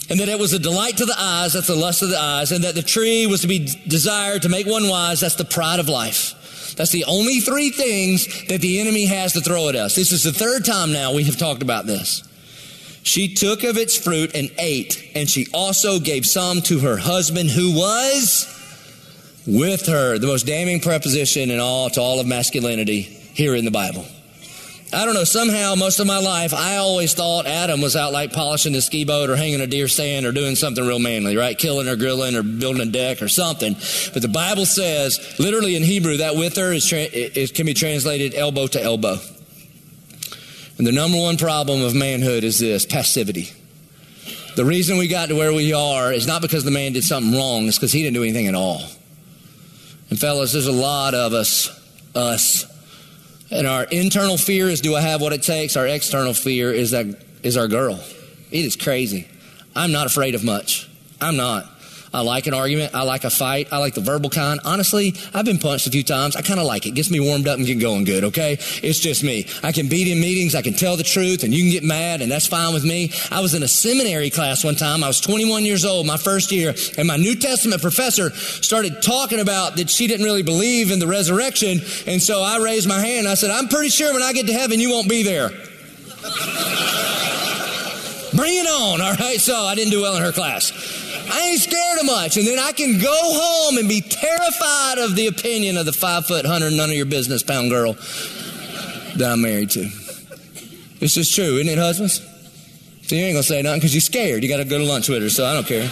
and 0.09 0.19
that 0.19 0.31
it 0.31 0.39
was 0.39 0.55
a 0.55 0.59
delight 0.59 0.97
to 0.97 1.05
the 1.05 1.15
eyes, 1.15 1.53
that's 1.53 1.67
the 1.67 1.77
lust 1.77 2.01
of 2.01 2.09
the 2.09 2.19
eyes, 2.19 2.53
and 2.53 2.65
that 2.65 2.75
the 2.75 2.81
tree 2.81 3.27
was 3.27 3.43
to 3.43 3.49
be 3.49 3.69
desired 3.87 4.41
to 4.41 4.49
make 4.49 4.67
one 4.67 4.89
wise, 4.89 5.21
that's 5.21 5.35
the 5.35 5.45
pride 5.45 5.79
of 5.79 5.91
life. 5.91 6.75
That's 6.75 6.91
the 6.91 7.05
only 7.05 7.41
three 7.41 7.69
things 7.69 8.47
that 8.47 8.63
the 8.63 8.81
enemy 8.81 9.05
has 9.05 9.35
to 9.35 9.43
throw 9.43 9.69
at 9.69 9.77
us. 9.77 9.95
This 9.95 10.11
is 10.11 10.23
the 10.23 10.33
third 10.33 10.65
time 10.65 10.91
now 10.91 11.13
we 11.13 11.25
have 11.25 11.37
talked 11.37 11.61
about 11.61 11.85
this. 11.85 12.23
She 13.03 13.35
took 13.35 13.63
of 13.63 13.77
its 13.77 13.95
fruit 13.95 14.35
and 14.35 14.51
ate, 14.59 15.11
and 15.15 15.29
she 15.29 15.49
also 15.53 16.01
gave 16.01 16.25
some 16.25 16.63
to 16.63 16.79
her 16.79 16.97
husband 16.97 17.51
who 17.51 17.75
was 17.77 18.47
with 19.47 19.85
her. 19.85 20.17
The 20.17 20.27
most 20.27 20.47
damning 20.47 20.81
preposition 20.81 21.51
in 21.51 21.61
all 21.61 21.91
to 21.91 22.01
all 22.01 22.21
of 22.21 22.27
masculinity 22.27 23.03
here 23.03 23.55
in 23.55 23.67
the 23.67 23.71
Bible. 23.71 24.07
I 24.93 25.05
don't 25.05 25.15
know, 25.15 25.25
somehow 25.25 25.75
most 25.75 25.99
of 25.99 26.07
my 26.07 26.19
life, 26.19 26.55
I 26.55 26.77
always 26.77 27.13
thought 27.13 27.47
Adam 27.47 27.81
was 27.81 27.97
out 27.97 28.13
like 28.13 28.33
polishing 28.33 28.73
his 28.73 28.87
ski 28.87 29.05
boat 29.05 29.29
or 29.29 29.37
hanging 29.37 29.61
a 29.61 29.67
deer 29.67 29.89
stand 29.89 30.25
or 30.25 30.33
doing 30.33 30.55
something 30.55 30.87
real 30.87 31.01
manly, 31.01 31.37
right? 31.37 31.59
Killing 31.59 31.89
or 31.89 31.97
grilling 31.97 32.37
or 32.37 32.45
building 32.45 32.83
a 32.83 32.91
deck 32.91 33.21
or 33.21 33.29
something. 33.29 33.75
But 34.13 34.23
the 34.23 34.31
Bible 34.33 34.65
says, 34.65 35.35
literally 35.41 35.75
in 35.75 35.83
Hebrew, 35.83 36.19
that 36.19 36.37
with 36.37 36.57
her 36.57 36.73
is 36.73 36.87
tra- 36.87 37.01
it 37.01 37.53
can 37.55 37.67
be 37.67 37.75
translated 37.75 38.35
elbow 38.35 38.69
to 38.69 38.83
elbow. 38.83 39.19
And 40.79 40.87
the 40.87 40.93
number 40.93 41.19
one 41.19 41.37
problem 41.37 41.83
of 41.83 41.95
manhood 41.95 42.45
is 42.45 42.61
this 42.61 42.87
passivity. 42.87 43.51
The 44.55 44.65
reason 44.65 44.99
we 44.99 45.09
got 45.09 45.31
to 45.31 45.35
where 45.35 45.53
we 45.53 45.73
are 45.73 46.13
is 46.13 46.27
not 46.27 46.43
because 46.43 46.65
the 46.65 46.71
man 46.71 46.93
did 46.93 47.05
something 47.05 47.37
wrong, 47.37 47.67
it's 47.67 47.77
because 47.77 47.93
he 47.93 48.03
didn't 48.03 48.15
do 48.15 48.23
anything 48.23 48.47
at 48.47 48.55
all. 48.55 48.83
And 50.11 50.19
fellas, 50.19 50.53
there's 50.53 50.69
a 50.69 50.73
lot 50.73 51.15
of 51.15 51.33
us, 51.33 51.69
us. 52.15 52.65
And 53.51 53.67
our 53.67 53.85
internal 53.85 54.37
fear 54.37 54.69
is 54.69 54.81
do 54.81 54.95
I 54.95 55.01
have 55.01 55.21
what 55.21 55.33
it 55.33 55.43
takes? 55.43 55.77
Our 55.77 55.87
external 55.87 56.35
fear 56.35 56.73
is 56.73 56.91
that 56.91 57.07
is 57.43 57.57
our 57.57 57.69
girl. 57.69 58.01
It 58.51 58.65
is 58.65 58.77
crazy. 58.77 59.29
I'm 59.75 59.93
not 59.93 60.07
afraid 60.07 60.35
of 60.35 60.45
much. 60.45 60.89
I'm 61.21 61.37
not. 61.37 61.71
I 62.13 62.23
like 62.23 62.47
an 62.47 62.55
argument. 62.55 62.95
I 62.95 63.03
like 63.03 63.25
a 63.25 63.31
fight. 63.31 63.73
I 63.73 63.79
like 63.79 63.95
the 63.95 64.01
verbal 64.01 64.31
kind. 64.31 64.61
Honestly, 64.65 65.15
I've 65.35 65.45
been 65.45 65.59
punched 65.59 65.87
a 65.87 65.91
few 65.91 66.03
times. 66.03 66.37
I 66.37 66.43
kind 66.43 66.61
of 66.61 66.67
like 66.67 66.87
it. 66.87 66.93
Gets 66.93 67.11
me 67.11 67.21
warmed 67.21 67.49
up 67.49 67.59
and 67.59 67.67
get 67.67 67.81
going 67.81 68.05
good, 68.05 68.25
okay? 68.25 68.59
It's 68.83 68.99
just 68.99 69.23
me. 69.23 69.47
I 69.63 69.73
can 69.73 69.89
beat 69.89 70.09
in 70.09 70.21
meetings. 70.21 70.55
I 70.55 70.63
can 70.63 70.75
tell 70.75 70.97
the 70.97 71.03
truth 71.03 71.43
and 71.43 71.53
you 71.53 71.63
can 71.63 71.71
get 71.71 71.85
mad 71.85 72.23
and 72.23 72.31
that's 72.31 72.47
fine 72.47 72.73
with 72.73 72.85
me. 72.85 73.13
I 73.31 73.41
was 73.41 73.55
in 73.55 73.63
a 73.63 73.69
seminary 73.69 74.31
class 74.31 74.65
one 74.65 74.77
time. 74.77 75.05
I 75.05 75.09
was 75.09 75.21
21 75.21 75.65
years 75.65 75.85
old, 75.85 76.07
my 76.07 76.17
first 76.17 76.53
year, 76.53 76.75
and 76.97 77.07
my 77.07 77.17
New 77.17 77.37
Testament 77.37 77.83
professor 77.83 78.31
started 78.31 79.03
talking 79.03 79.41
about 79.41 79.77
that 79.77 79.91
she 79.91 80.07
didn't 80.07 80.25
really 80.25 80.43
believe 80.43 80.91
in 80.91 80.99
the 80.99 81.07
resurrection. 81.07 81.81
And 82.07 82.23
so 82.23 82.43
I 82.43 82.59
raised 82.59 82.89
my 82.89 83.01
hand. 83.01 83.29
I 83.29 83.35
said, 83.35 83.51
I'm 83.51 83.69
pretty 83.69 83.91
sure 83.91 84.13
when 84.13 84.23
I 84.23 84.33
get 84.33 84.47
to 84.47 84.53
heaven, 84.53 84.81
you 84.81 84.91
won't 84.91 85.09
be 85.09 85.23
there. 85.23 85.49
Bring 88.35 88.55
it 88.55 88.67
on, 88.67 89.01
all 89.01 89.15
right? 89.15 89.41
So 89.41 89.55
I 89.55 89.75
didn't 89.75 89.93
do 89.93 90.03
well 90.03 90.17
in 90.17 90.23
her 90.23 90.33
class. 90.33 90.73
I 91.29 91.49
ain't 91.51 91.61
scared 91.61 91.99
of 92.01 92.07
much. 92.07 92.37
And 92.37 92.47
then 92.47 92.59
I 92.59 92.73
can 92.73 92.99
go 93.01 93.15
home 93.15 93.79
and 93.79 93.89
be 93.89 94.01
terrified 94.01 94.99
of 94.99 95.17
the 95.17 95.27
opinion 95.29 95.77
of 95.77 95.87
the 95.87 95.93
five 95.93 96.27
foot, 96.27 96.45
hundred, 96.45 96.73
none 96.73 96.91
of 96.91 96.97
your 96.97 97.07
business 97.07 97.43
pound 97.43 97.71
girl 97.71 97.95
that 99.17 99.31
I'm 99.33 99.43
married 99.43 99.71
to. 99.71 99.89
It's 101.01 101.15
just 101.15 101.35
true, 101.35 101.57
isn't 101.57 101.69
it, 101.69 101.79
husbands? 101.79 102.21
So 103.03 103.15
you 103.15 103.23
ain't 103.23 103.35
gonna 103.35 103.43
say 103.43 103.63
nothing 103.63 103.81
because 103.81 103.95
you're 103.95 104.01
scared. 104.01 104.43
You 104.43 104.49
gotta 104.49 104.65
go 104.65 104.79
to 104.79 104.85
lunch 104.85 105.09
with 105.09 105.23
her, 105.23 105.31
so 105.31 105.45
I 105.47 105.55
don't 105.55 105.67
care. 105.67 105.89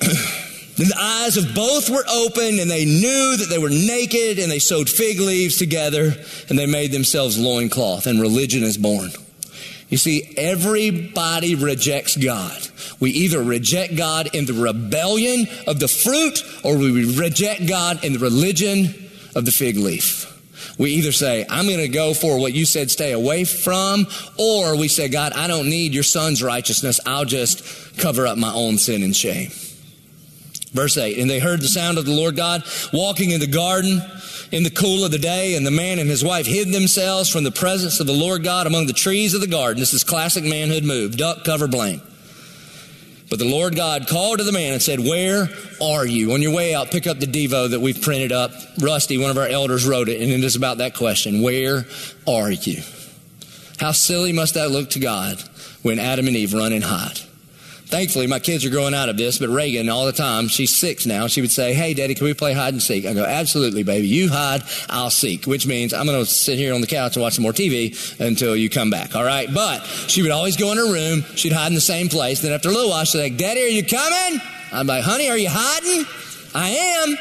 Then 0.76 0.88
the 0.88 0.98
eyes 0.98 1.36
of 1.36 1.54
both 1.54 1.88
were 1.88 2.04
open, 2.10 2.58
and 2.58 2.68
they 2.68 2.84
knew 2.84 3.36
that 3.36 3.46
they 3.48 3.58
were 3.58 3.70
naked, 3.70 4.40
and 4.40 4.50
they 4.50 4.58
sewed 4.58 4.90
fig 4.90 5.20
leaves 5.20 5.56
together, 5.56 6.12
and 6.48 6.58
they 6.58 6.66
made 6.66 6.90
themselves 6.90 7.38
loincloth, 7.38 8.08
and 8.08 8.20
religion 8.20 8.64
is 8.64 8.76
born. 8.76 9.10
You 9.88 9.98
see, 9.98 10.34
everybody 10.36 11.54
rejects 11.54 12.16
God. 12.16 12.66
We 13.00 13.10
either 13.10 13.42
reject 13.42 13.96
God 13.96 14.34
in 14.34 14.46
the 14.46 14.52
rebellion 14.52 15.46
of 15.66 15.80
the 15.80 15.88
fruit 15.88 16.42
or 16.62 16.76
we 16.76 17.16
reject 17.16 17.66
God 17.66 18.04
in 18.04 18.14
the 18.14 18.18
religion 18.18 18.94
of 19.34 19.44
the 19.44 19.52
fig 19.52 19.76
leaf. 19.76 20.30
We 20.78 20.90
either 20.92 21.12
say, 21.12 21.46
I'm 21.48 21.66
going 21.66 21.78
to 21.78 21.88
go 21.88 22.14
for 22.14 22.38
what 22.38 22.52
you 22.52 22.64
said 22.64 22.90
stay 22.90 23.12
away 23.12 23.44
from, 23.44 24.06
or 24.38 24.76
we 24.76 24.88
say, 24.88 25.08
God, 25.08 25.32
I 25.32 25.46
don't 25.46 25.68
need 25.68 25.94
your 25.94 26.02
son's 26.02 26.42
righteousness. 26.42 27.00
I'll 27.06 27.24
just 27.24 27.98
cover 27.98 28.26
up 28.26 28.38
my 28.38 28.52
own 28.52 28.78
sin 28.78 29.02
and 29.02 29.14
shame. 29.14 29.50
Verse 30.72 30.96
8, 30.96 31.18
and 31.18 31.30
they 31.30 31.38
heard 31.38 31.60
the 31.60 31.68
sound 31.68 31.98
of 31.98 32.04
the 32.04 32.12
Lord 32.12 32.34
God 32.34 32.64
walking 32.92 33.30
in 33.30 33.38
the 33.38 33.46
garden 33.46 34.02
in 34.50 34.64
the 34.64 34.70
cool 34.70 35.04
of 35.04 35.12
the 35.12 35.18
day, 35.18 35.54
and 35.54 35.64
the 35.64 35.70
man 35.70 36.00
and 36.00 36.10
his 36.10 36.24
wife 36.24 36.46
hid 36.46 36.72
themselves 36.72 37.28
from 37.28 37.44
the 37.44 37.52
presence 37.52 38.00
of 38.00 38.08
the 38.08 38.12
Lord 38.12 38.42
God 38.42 38.66
among 38.66 38.86
the 38.86 38.92
trees 38.92 39.34
of 39.34 39.40
the 39.40 39.46
garden. 39.46 39.78
This 39.78 39.94
is 39.94 40.02
classic 40.02 40.44
manhood 40.44 40.84
move 40.84 41.16
duck, 41.16 41.44
cover, 41.44 41.68
blame. 41.68 42.02
But 43.34 43.40
the 43.40 43.50
Lord 43.50 43.74
God 43.74 44.06
called 44.06 44.38
to 44.38 44.44
the 44.44 44.52
man 44.52 44.74
and 44.74 44.80
said, 44.80 45.00
Where 45.00 45.48
are 45.82 46.06
you? 46.06 46.34
On 46.34 46.40
your 46.40 46.54
way 46.54 46.72
out, 46.72 46.92
pick 46.92 47.08
up 47.08 47.18
the 47.18 47.26
Devo 47.26 47.68
that 47.70 47.80
we've 47.80 48.00
printed 48.00 48.30
up. 48.30 48.52
Rusty, 48.80 49.18
one 49.18 49.32
of 49.32 49.36
our 49.36 49.48
elders, 49.48 49.84
wrote 49.84 50.08
it, 50.08 50.22
and 50.22 50.30
it 50.30 50.44
is 50.44 50.54
about 50.54 50.78
that 50.78 50.94
question 50.94 51.42
Where 51.42 51.84
are 52.28 52.52
you? 52.52 52.80
How 53.80 53.90
silly 53.90 54.32
must 54.32 54.54
that 54.54 54.70
look 54.70 54.90
to 54.90 55.00
God 55.00 55.42
when 55.82 55.98
Adam 55.98 56.28
and 56.28 56.36
Eve 56.36 56.54
run 56.54 56.72
and 56.72 56.84
hide? 56.84 57.18
Thankfully, 57.86 58.26
my 58.26 58.38
kids 58.38 58.64
are 58.64 58.70
growing 58.70 58.94
out 58.94 59.08
of 59.08 59.16
this, 59.16 59.38
but 59.38 59.50
Reagan, 59.50 59.88
all 59.88 60.06
the 60.06 60.12
time, 60.12 60.48
she's 60.48 60.74
six 60.74 61.04
now, 61.04 61.26
she 61.26 61.42
would 61.42 61.50
say, 61.50 61.74
Hey, 61.74 61.92
Daddy, 61.94 62.14
can 62.14 62.24
we 62.24 62.34
play 62.34 62.52
hide 62.52 62.72
and 62.72 62.82
seek? 62.82 63.04
I 63.04 63.12
go, 63.12 63.24
Absolutely, 63.24 63.82
baby. 63.82 64.08
You 64.08 64.30
hide, 64.30 64.62
I'll 64.88 65.10
seek, 65.10 65.44
which 65.44 65.66
means 65.66 65.92
I'm 65.92 66.06
going 66.06 66.18
to 66.18 66.26
sit 66.26 66.58
here 66.58 66.74
on 66.74 66.80
the 66.80 66.86
couch 66.86 67.16
and 67.16 67.22
watch 67.22 67.34
some 67.34 67.42
more 67.42 67.52
TV 67.52 68.18
until 68.20 68.56
you 68.56 68.70
come 68.70 68.90
back, 68.90 69.14
all 69.14 69.24
right? 69.24 69.48
But 69.52 69.84
she 69.84 70.22
would 70.22 70.30
always 70.30 70.56
go 70.56 70.72
in 70.72 70.78
her 70.78 70.90
room, 70.92 71.22
she'd 71.36 71.52
hide 71.52 71.68
in 71.68 71.74
the 71.74 71.80
same 71.80 72.08
place. 72.08 72.40
Then 72.40 72.52
after 72.52 72.70
a 72.70 72.72
little 72.72 72.90
while, 72.90 73.04
she'd 73.04 73.20
like, 73.20 73.36
Daddy, 73.36 73.62
are 73.62 73.68
you 73.68 73.84
coming? 73.84 74.40
I'm 74.72 74.86
like, 74.86 75.04
Honey, 75.04 75.28
are 75.30 75.38
you 75.38 75.50
hiding? 75.50 76.06
I 76.54 76.70
am. 76.70 77.16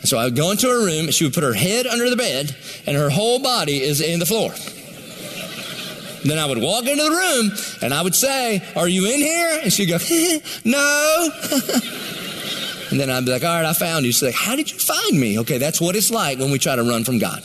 And 0.00 0.08
so 0.08 0.18
I 0.18 0.24
would 0.24 0.36
go 0.36 0.50
into 0.50 0.66
her 0.68 0.84
room, 0.84 1.06
and 1.06 1.14
she 1.14 1.24
would 1.24 1.34
put 1.34 1.44
her 1.44 1.52
head 1.52 1.86
under 1.86 2.08
the 2.08 2.16
bed, 2.16 2.56
and 2.86 2.96
her 2.96 3.10
whole 3.10 3.38
body 3.38 3.82
is 3.82 4.00
in 4.00 4.18
the 4.18 4.26
floor. 4.26 4.52
Then 6.26 6.38
I 6.38 6.46
would 6.46 6.58
walk 6.58 6.86
into 6.86 7.02
the 7.02 7.10
room 7.10 7.50
and 7.82 7.94
I 7.94 8.02
would 8.02 8.14
say, 8.14 8.62
Are 8.74 8.88
you 8.88 9.06
in 9.06 9.20
here? 9.20 9.60
And 9.62 9.72
she'd 9.72 9.86
go, 9.86 9.98
No. 10.64 11.28
and 12.90 13.00
then 13.00 13.10
I'd 13.10 13.24
be 13.24 13.30
like, 13.30 13.44
All 13.44 13.54
right, 13.54 13.64
I 13.64 13.72
found 13.72 14.04
you. 14.04 14.12
She's 14.12 14.22
like, 14.22 14.34
How 14.34 14.56
did 14.56 14.70
you 14.70 14.78
find 14.78 15.20
me? 15.20 15.38
Okay, 15.40 15.58
that's 15.58 15.80
what 15.80 15.94
it's 15.94 16.10
like 16.10 16.38
when 16.38 16.50
we 16.50 16.58
try 16.58 16.76
to 16.76 16.82
run 16.82 17.04
from 17.04 17.18
God. 17.18 17.42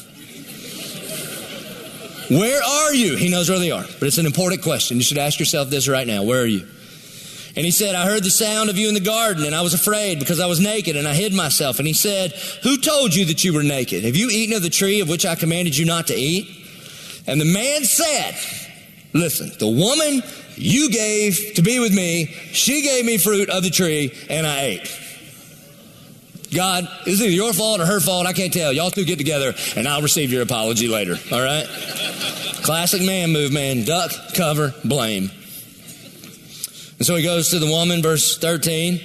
Where 2.30 2.64
are 2.64 2.94
you? 2.94 3.18
He 3.18 3.30
knows 3.30 3.50
where 3.50 3.60
they 3.60 3.72
are. 3.72 3.84
But 3.84 4.04
it's 4.04 4.18
an 4.18 4.26
important 4.26 4.62
question. 4.62 4.96
You 4.98 5.04
should 5.04 5.18
ask 5.18 5.38
yourself 5.38 5.70
this 5.70 5.88
right 5.88 6.08
now 6.08 6.24
Where 6.24 6.42
are 6.42 6.48
you? 6.48 6.68
And 7.54 7.66
he 7.66 7.72
said, 7.72 7.96
I 7.96 8.06
heard 8.06 8.24
the 8.24 8.32
sound 8.32 8.70
of 8.70 8.78
you 8.78 8.88
in 8.88 8.94
the 8.94 9.02
garden, 9.02 9.44
and 9.44 9.54
I 9.54 9.62
was 9.62 9.74
afraid 9.74 10.20
because 10.20 10.40
I 10.40 10.46
was 10.46 10.62
naked, 10.62 10.96
and 10.96 11.06
I 11.06 11.14
hid 11.14 11.34
myself. 11.34 11.80
And 11.80 11.88
he 11.88 11.94
said, 11.94 12.32
Who 12.64 12.78
told 12.78 13.14
you 13.14 13.26
that 13.26 13.44
you 13.44 13.54
were 13.54 13.64
naked? 13.64 14.06
Have 14.06 14.16
you 14.16 14.30
eaten 14.30 14.56
of 14.56 14.64
the 14.64 14.70
tree 14.70 15.02
of 15.02 15.10
which 15.10 15.26
I 15.26 15.36
commanded 15.36 15.78
you 15.78 15.86
not 15.86 16.08
to 16.08 16.16
eat? 16.16 16.48
And 17.28 17.40
the 17.40 17.46
man 17.46 17.84
said, 17.84 18.36
Listen, 19.14 19.52
the 19.60 19.68
woman 19.68 20.24
you 20.56 20.90
gave 20.90 21.54
to 21.56 21.62
be 21.62 21.80
with 21.80 21.94
me, 21.94 22.28
she 22.54 22.82
gave 22.82 23.06
me 23.06 23.18
fruit 23.18 23.50
of 23.50 23.64
the 23.64 23.70
tree 23.70 24.14
and 24.30 24.48
I 24.48 24.62
ate. 24.62 25.00
God, 26.54 26.88
is 27.08 27.22
it 27.22 27.32
your 27.32 27.54
fault 27.54 27.80
or 27.80 27.86
her 27.86 28.00
fault? 28.00 28.28
I 28.28 28.34
can't 28.34 28.52
tell. 28.52 28.74
Y'all 28.74 28.92
two 28.92 29.06
get 29.06 29.18
together 29.18 29.54
and 29.76 29.88
I'll 29.88 30.02
receive 30.02 30.32
your 30.32 30.42
apology 30.42 30.88
later. 30.88 31.18
All 31.32 31.42
right? 31.42 31.66
Classic 32.64 33.02
man 33.02 33.32
move, 33.32 33.54
man. 33.54 33.86
Duck, 33.86 34.12
cover, 34.36 34.74
blame. 34.84 35.32
And 36.98 37.06
so 37.06 37.16
he 37.16 37.24
goes 37.24 37.50
to 37.50 37.60
the 37.60 37.68
woman, 37.68 38.02
verse 38.02 38.38
13. 38.38 39.02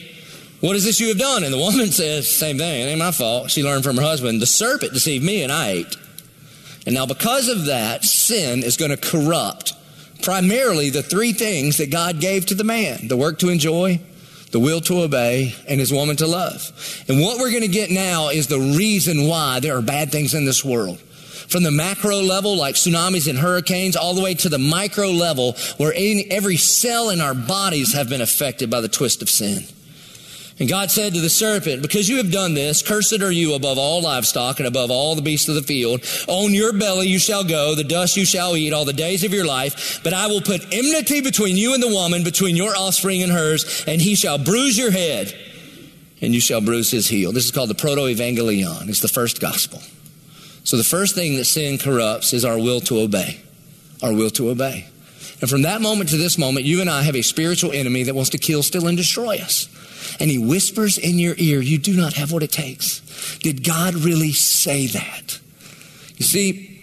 What 0.60 0.76
is 0.76 0.84
this 0.84 1.00
you 1.00 1.08
have 1.08 1.18
done? 1.18 1.44
And 1.44 1.52
the 1.52 1.58
woman 1.58 1.90
says, 1.92 2.28
same 2.32 2.58
thing. 2.58 2.82
It 2.82 2.90
ain't 2.90 2.98
my 2.98 3.12
fault. 3.12 3.50
She 3.50 3.62
learned 3.62 3.84
from 3.84 3.96
her 3.96 4.02
husband. 4.02 4.42
The 4.42 4.46
serpent 4.46 4.92
deceived 4.92 5.24
me 5.24 5.42
and 5.42 5.52
I 5.52 5.68
ate. 5.68 5.96
And 6.84 6.94
now 6.94 7.06
because 7.06 7.48
of 7.48 7.66
that, 7.66 8.04
sin 8.04 8.62
is 8.62 8.76
going 8.76 8.90
to 8.90 8.96
corrupt 8.96 9.74
primarily 10.22 10.90
the 10.90 11.02
three 11.02 11.32
things 11.32 11.78
that 11.78 11.90
God 11.90 12.20
gave 12.20 12.46
to 12.46 12.54
the 12.54 12.64
man 12.64 13.08
the 13.08 13.16
work 13.16 13.38
to 13.40 13.48
enjoy, 13.48 14.00
the 14.50 14.60
will 14.60 14.80
to 14.82 15.02
obey, 15.02 15.54
and 15.68 15.80
his 15.80 15.92
woman 15.92 16.16
to 16.16 16.26
love. 16.26 16.72
And 17.08 17.20
what 17.20 17.38
we're 17.38 17.50
going 17.50 17.62
to 17.62 17.68
get 17.68 17.90
now 17.90 18.28
is 18.28 18.46
the 18.46 18.58
reason 18.58 19.26
why 19.26 19.60
there 19.60 19.76
are 19.76 19.82
bad 19.82 20.10
things 20.10 20.34
in 20.34 20.44
this 20.44 20.64
world. 20.64 20.98
From 20.98 21.62
the 21.62 21.70
macro 21.70 22.16
level, 22.16 22.56
like 22.56 22.74
tsunamis 22.74 23.28
and 23.28 23.38
hurricanes, 23.38 23.94
all 23.94 24.14
the 24.14 24.22
way 24.22 24.34
to 24.34 24.48
the 24.48 24.58
micro 24.58 25.08
level, 25.08 25.54
where 25.76 25.94
every 25.96 26.56
cell 26.56 27.10
in 27.10 27.20
our 27.20 27.34
bodies 27.34 27.92
have 27.92 28.08
been 28.08 28.20
affected 28.20 28.68
by 28.68 28.80
the 28.80 28.88
twist 28.88 29.22
of 29.22 29.30
sin. 29.30 29.64
And 30.58 30.68
God 30.70 30.90
said 30.90 31.12
to 31.12 31.20
the 31.20 31.28
serpent, 31.28 31.82
Because 31.82 32.08
you 32.08 32.16
have 32.16 32.32
done 32.32 32.54
this, 32.54 32.80
cursed 32.80 33.20
are 33.20 33.30
you 33.30 33.54
above 33.54 33.76
all 33.76 34.00
livestock 34.00 34.58
and 34.58 34.66
above 34.66 34.90
all 34.90 35.14
the 35.14 35.20
beasts 35.20 35.48
of 35.48 35.54
the 35.54 35.62
field. 35.62 36.02
On 36.28 36.54
your 36.54 36.72
belly 36.72 37.08
you 37.08 37.18
shall 37.18 37.44
go, 37.44 37.74
the 37.74 37.84
dust 37.84 38.16
you 38.16 38.24
shall 38.24 38.56
eat 38.56 38.72
all 38.72 38.86
the 38.86 38.94
days 38.94 39.22
of 39.22 39.34
your 39.34 39.44
life. 39.44 40.00
But 40.02 40.14
I 40.14 40.28
will 40.28 40.40
put 40.40 40.64
enmity 40.72 41.20
between 41.20 41.58
you 41.58 41.74
and 41.74 41.82
the 41.82 41.88
woman, 41.88 42.24
between 42.24 42.56
your 42.56 42.74
offspring 42.74 43.22
and 43.22 43.30
hers, 43.30 43.84
and 43.86 44.00
he 44.00 44.14
shall 44.14 44.38
bruise 44.38 44.78
your 44.78 44.90
head, 44.90 45.34
and 46.22 46.34
you 46.34 46.40
shall 46.40 46.62
bruise 46.62 46.90
his 46.90 47.06
heel. 47.06 47.32
This 47.32 47.44
is 47.44 47.50
called 47.50 47.68
the 47.68 47.74
proto 47.74 48.02
evangelion. 48.02 48.88
It's 48.88 49.00
the 49.00 49.08
first 49.08 49.42
gospel. 49.42 49.82
So 50.64 50.78
the 50.78 50.84
first 50.84 51.14
thing 51.14 51.36
that 51.36 51.44
sin 51.44 51.76
corrupts 51.76 52.32
is 52.32 52.46
our 52.46 52.58
will 52.58 52.80
to 52.82 53.00
obey. 53.00 53.40
Our 54.02 54.14
will 54.14 54.30
to 54.30 54.48
obey. 54.48 54.86
And 55.40 55.50
from 55.50 55.62
that 55.62 55.80
moment 55.80 56.10
to 56.10 56.16
this 56.16 56.38
moment, 56.38 56.66
you 56.66 56.80
and 56.80 56.88
I 56.88 57.02
have 57.02 57.16
a 57.16 57.22
spiritual 57.22 57.72
enemy 57.72 58.04
that 58.04 58.14
wants 58.14 58.30
to 58.30 58.38
kill, 58.38 58.62
steal, 58.62 58.86
and 58.86 58.96
destroy 58.96 59.36
us 59.36 59.68
and 60.20 60.30
he 60.30 60.38
whispers 60.38 60.98
in 60.98 61.18
your 61.18 61.34
ear, 61.38 61.60
You 61.60 61.78
do 61.78 61.96
not 61.96 62.14
have 62.14 62.32
what 62.32 62.42
it 62.42 62.52
takes. 62.52 63.00
Did 63.38 63.64
God 63.64 63.94
really 63.94 64.32
say 64.32 64.86
that? 64.88 65.38
You 66.16 66.24
see, 66.24 66.75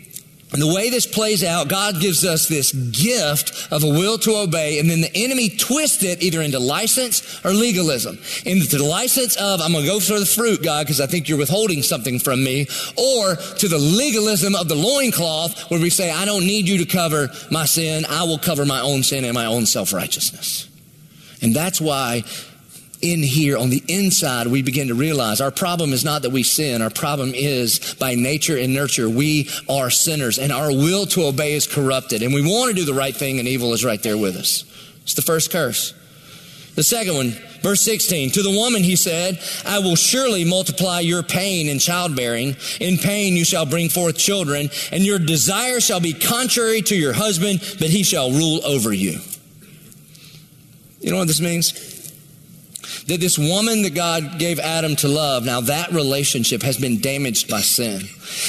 and 0.53 0.61
the 0.61 0.71
way 0.71 0.91
this 0.91 1.07
plays 1.07 1.43
out, 1.43 1.67
God 1.67 1.99
gives 1.99 2.23
us 2.23 2.47
this 2.47 2.71
gift 2.71 3.71
of 3.71 3.83
a 3.83 3.87
will 3.87 4.19
to 4.19 4.35
obey, 4.35 4.77
and 4.77 4.87
then 4.87 5.01
the 5.01 5.11
enemy 5.15 5.49
twists 5.49 6.03
it 6.03 6.21
either 6.21 6.41
into 6.41 6.59
license 6.59 7.43
or 7.43 7.51
legalism. 7.51 8.19
Into 8.45 8.77
the 8.77 8.83
license 8.83 9.35
of, 9.37 9.61
I'm 9.61 9.71
going 9.71 9.83
to 9.83 9.89
go 9.89 9.99
for 9.99 10.19
the 10.19 10.27
fruit, 10.27 10.61
God, 10.61 10.85
because 10.85 11.01
I 11.01 11.07
think 11.07 11.27
you're 11.27 11.39
withholding 11.39 11.81
something 11.81 12.19
from 12.19 12.43
me, 12.43 12.67
or 12.95 13.35
to 13.35 13.67
the 13.67 13.79
legalism 13.79 14.53
of 14.53 14.69
the 14.69 14.75
loincloth, 14.75 15.71
where 15.71 15.79
we 15.79 15.89
say, 15.89 16.11
I 16.11 16.23
don't 16.23 16.45
need 16.45 16.67
you 16.67 16.77
to 16.77 16.85
cover 16.85 17.29
my 17.49 17.65
sin. 17.65 18.05
I 18.07 18.23
will 18.23 18.37
cover 18.37 18.63
my 18.63 18.79
own 18.79 19.01
sin 19.01 19.25
and 19.25 19.33
my 19.33 19.45
own 19.45 19.65
self 19.65 19.91
righteousness. 19.91 20.69
And 21.41 21.55
that's 21.55 21.81
why 21.81 22.23
in 23.03 23.21
here 23.21 23.57
on 23.57 23.69
the 23.69 23.83
inside, 23.87 24.47
we 24.47 24.63
begin 24.63 24.87
to 24.87 24.95
realize 24.95 25.41
our 25.41 25.51
problem 25.51 25.91
is 25.91 26.05
not 26.05 26.21
that 26.21 26.31
we 26.31 26.41
sin. 26.41 26.81
Our 26.81 26.89
problem 26.89 27.33
is 27.35 27.95
by 27.99 28.15
nature 28.15 28.57
and 28.57 28.73
nurture, 28.73 29.09
we 29.09 29.49
are 29.69 29.89
sinners 29.89 30.39
and 30.39 30.51
our 30.51 30.71
will 30.71 31.05
to 31.07 31.25
obey 31.25 31.53
is 31.53 31.67
corrupted. 31.67 32.23
And 32.23 32.33
we 32.33 32.41
want 32.41 32.69
to 32.69 32.75
do 32.75 32.85
the 32.85 32.93
right 32.93 33.15
thing 33.15 33.39
and 33.39 33.47
evil 33.47 33.73
is 33.73 33.83
right 33.83 34.01
there 34.01 34.17
with 34.17 34.37
us. 34.37 34.63
It's 35.03 35.15
the 35.15 35.21
first 35.21 35.51
curse. 35.51 35.93
The 36.75 36.83
second 36.83 37.13
one, 37.13 37.31
verse 37.61 37.81
16, 37.81 38.31
to 38.31 38.41
the 38.41 38.49
woman 38.49 38.81
he 38.81 38.95
said, 38.95 39.39
I 39.65 39.79
will 39.79 39.95
surely 39.95 40.43
multiply 40.43 41.01
your 41.01 41.21
pain 41.21 41.67
in 41.67 41.77
childbearing. 41.77 42.55
In 42.79 42.97
pain 42.97 43.35
you 43.35 43.45
shall 43.45 43.67
bring 43.67 43.89
forth 43.89 44.17
children, 44.17 44.69
and 44.91 45.03
your 45.03 45.19
desire 45.19 45.79
shall 45.79 45.99
be 45.99 46.13
contrary 46.13 46.81
to 46.83 46.95
your 46.95 47.13
husband, 47.13 47.59
but 47.79 47.89
he 47.89 48.01
shall 48.01 48.31
rule 48.31 48.65
over 48.65 48.91
you. 48.91 49.19
You 50.99 51.11
know 51.11 51.17
what 51.17 51.27
this 51.27 51.41
means? 51.41 51.92
That 53.07 53.19
this 53.19 53.37
woman 53.37 53.81
that 53.83 53.95
God 53.95 54.39
gave 54.39 54.59
Adam 54.59 54.95
to 54.97 55.07
love, 55.07 55.45
now 55.45 55.61
that 55.61 55.91
relationship 55.91 56.61
has 56.63 56.77
been 56.77 56.99
damaged 56.99 57.49
by 57.49 57.61
sin. 57.61 58.01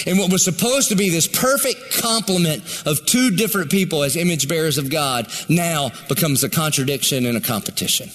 And 0.07 0.19
what 0.19 0.33
was 0.33 0.45
supposed 0.45 0.89
to 0.89 0.97
be 0.97 1.11
this 1.11 1.27
perfect 1.27 2.01
complement 2.01 2.63
of 2.87 3.05
two 3.07 3.31
different 3.31 3.71
people 3.71 4.03
as 4.03 4.17
image 4.17 4.49
bearers 4.49 4.79
of 4.79 4.91
God 4.91 5.31
now 5.49 5.91
becomes 6.09 6.43
a 6.45 6.49
contradiction 6.49 7.27
and 7.27 7.37
a 7.37 7.41
competition. 7.41 8.11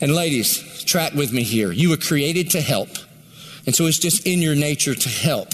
And 0.00 0.14
ladies, 0.14 0.84
track 0.84 1.14
with 1.14 1.32
me 1.32 1.42
here. 1.42 1.72
You 1.72 1.90
were 1.90 1.96
created 1.96 2.50
to 2.52 2.60
help. 2.60 2.88
And 3.66 3.74
so 3.74 3.86
it's 3.86 3.98
just 3.98 4.26
in 4.26 4.40
your 4.40 4.54
nature 4.54 4.94
to 4.94 5.08
help. 5.08 5.48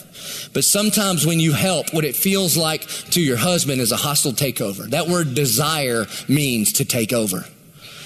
But 0.52 0.64
sometimes 0.64 1.26
when 1.26 1.40
you 1.40 1.52
help, 1.52 1.92
what 1.92 2.04
it 2.04 2.16
feels 2.16 2.56
like 2.56 2.86
to 3.10 3.20
your 3.20 3.36
husband 3.36 3.80
is 3.80 3.92
a 3.92 3.96
hostile 3.96 4.32
takeover. 4.32 4.88
That 4.88 5.08
word 5.08 5.34
desire 5.34 6.06
means 6.28 6.74
to 6.74 6.84
take 6.84 7.12
over. 7.12 7.44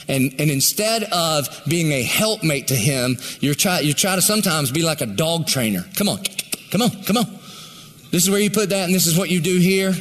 And, 0.08 0.34
and 0.38 0.50
instead 0.50 1.04
of 1.04 1.48
being 1.68 1.92
a 1.92 2.02
helpmate 2.02 2.68
to 2.68 2.74
him, 2.74 3.18
you're 3.40 3.54
try, 3.54 3.80
you 3.80 3.92
try 3.92 4.16
to 4.16 4.22
sometimes 4.22 4.70
be 4.70 4.82
like 4.82 5.00
a 5.00 5.06
dog 5.06 5.46
trainer. 5.46 5.84
Come 5.96 6.08
on, 6.08 6.20
come 6.70 6.82
on, 6.82 6.90
come 7.04 7.18
on. 7.18 7.26
This 8.10 8.24
is 8.24 8.30
where 8.30 8.40
you 8.40 8.50
put 8.50 8.70
that, 8.70 8.86
and 8.86 8.94
this 8.94 9.06
is 9.06 9.18
what 9.18 9.28
you 9.28 9.40
do 9.40 9.58
here. 9.58 9.92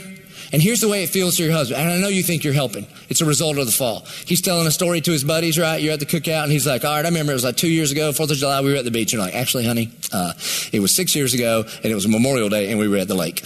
And 0.53 0.61
here's 0.61 0.79
the 0.79 0.87
way 0.87 1.03
it 1.03 1.09
feels 1.09 1.35
to 1.37 1.43
your 1.43 1.51
husband. 1.51 1.81
And 1.81 1.91
I 1.91 1.97
know 1.97 2.07
you 2.07 2.23
think 2.23 2.45
you're 2.45 2.53
helping. 2.53 2.87
It's 3.09 3.19
a 3.19 3.25
result 3.25 3.57
of 3.57 3.65
the 3.65 3.71
fall. 3.71 4.05
He's 4.25 4.41
telling 4.41 4.65
a 4.65 4.71
story 4.71 5.01
to 5.01 5.11
his 5.11 5.25
buddies, 5.25 5.59
right? 5.59 5.81
You're 5.81 5.93
at 5.93 5.99
the 5.99 6.05
cookout, 6.05 6.43
and 6.43 6.51
he's 6.51 6.65
like, 6.65 6.85
All 6.85 6.91
right, 6.91 7.03
I 7.03 7.09
remember 7.09 7.33
it 7.33 7.35
was 7.35 7.43
like 7.43 7.57
two 7.57 7.69
years 7.69 7.91
ago, 7.91 8.13
Fourth 8.13 8.31
of 8.31 8.37
July, 8.37 8.61
we 8.61 8.71
were 8.71 8.77
at 8.77 8.85
the 8.85 8.91
beach. 8.91 9.13
And 9.13 9.19
you're 9.19 9.25
like, 9.29 9.35
Actually, 9.35 9.65
honey, 9.65 9.91
uh, 10.13 10.33
it 10.71 10.79
was 10.79 10.95
six 10.95 11.15
years 11.15 11.33
ago, 11.33 11.65
and 11.83 11.85
it 11.85 11.95
was 11.95 12.07
Memorial 12.07 12.47
Day, 12.47 12.71
and 12.71 12.79
we 12.79 12.87
were 12.87 12.97
at 12.97 13.09
the 13.09 13.15
lake. 13.15 13.43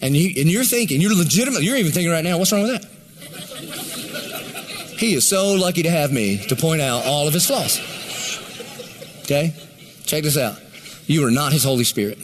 And, 0.00 0.16
you, 0.16 0.40
and 0.40 0.50
you're 0.50 0.64
thinking, 0.64 1.00
you're 1.00 1.14
legitimate, 1.14 1.62
you're 1.62 1.76
even 1.76 1.92
thinking 1.92 2.10
right 2.10 2.24
now, 2.24 2.38
what's 2.38 2.52
wrong 2.52 2.62
with 2.62 2.82
that? 2.82 3.93
He 4.96 5.14
is 5.14 5.28
so 5.28 5.54
lucky 5.54 5.82
to 5.82 5.90
have 5.90 6.12
me 6.12 6.38
to 6.46 6.56
point 6.56 6.80
out 6.80 7.04
all 7.04 7.26
of 7.26 7.34
his 7.34 7.46
flaws. 7.46 7.80
Okay? 9.22 9.54
Check 10.04 10.22
this 10.22 10.36
out. 10.36 10.58
You 11.06 11.26
are 11.26 11.30
not 11.30 11.52
his 11.52 11.64
Holy 11.64 11.84
Spirit. 11.84 12.18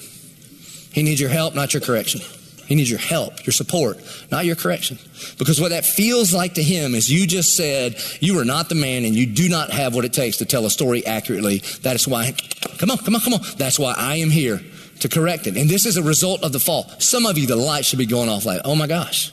He 0.92 1.02
needs 1.02 1.20
your 1.20 1.30
help, 1.30 1.54
not 1.54 1.74
your 1.74 1.80
correction. 1.80 2.20
He 2.66 2.76
needs 2.76 2.88
your 2.88 3.00
help, 3.00 3.44
your 3.44 3.52
support, 3.52 3.98
not 4.30 4.44
your 4.44 4.54
correction. 4.54 4.98
Because 5.38 5.60
what 5.60 5.70
that 5.70 5.84
feels 5.84 6.32
like 6.32 6.54
to 6.54 6.62
him 6.62 6.94
is 6.94 7.10
you 7.10 7.26
just 7.26 7.56
said, 7.56 7.96
you 8.20 8.38
are 8.38 8.44
not 8.44 8.68
the 8.68 8.76
man 8.76 9.04
and 9.04 9.14
you 9.14 9.26
do 9.26 9.48
not 9.48 9.70
have 9.70 9.94
what 9.94 10.04
it 10.04 10.12
takes 10.12 10.36
to 10.36 10.44
tell 10.44 10.64
a 10.66 10.70
story 10.70 11.04
accurately. 11.04 11.58
That 11.82 11.96
is 11.96 12.06
why, 12.06 12.32
come 12.78 12.90
on, 12.92 12.98
come 12.98 13.16
on, 13.16 13.20
come 13.22 13.34
on. 13.34 13.40
That's 13.56 13.78
why 13.78 13.94
I 13.96 14.16
am 14.16 14.30
here 14.30 14.60
to 15.00 15.08
correct 15.08 15.48
it. 15.48 15.56
And 15.56 15.68
this 15.68 15.84
is 15.84 15.96
a 15.96 16.02
result 16.02 16.44
of 16.44 16.52
the 16.52 16.60
fall. 16.60 16.88
Some 17.00 17.26
of 17.26 17.36
you, 17.38 17.46
the 17.46 17.56
light 17.56 17.84
should 17.84 17.98
be 17.98 18.06
going 18.06 18.28
off 18.28 18.44
like, 18.44 18.60
oh 18.64 18.76
my 18.76 18.86
gosh, 18.86 19.32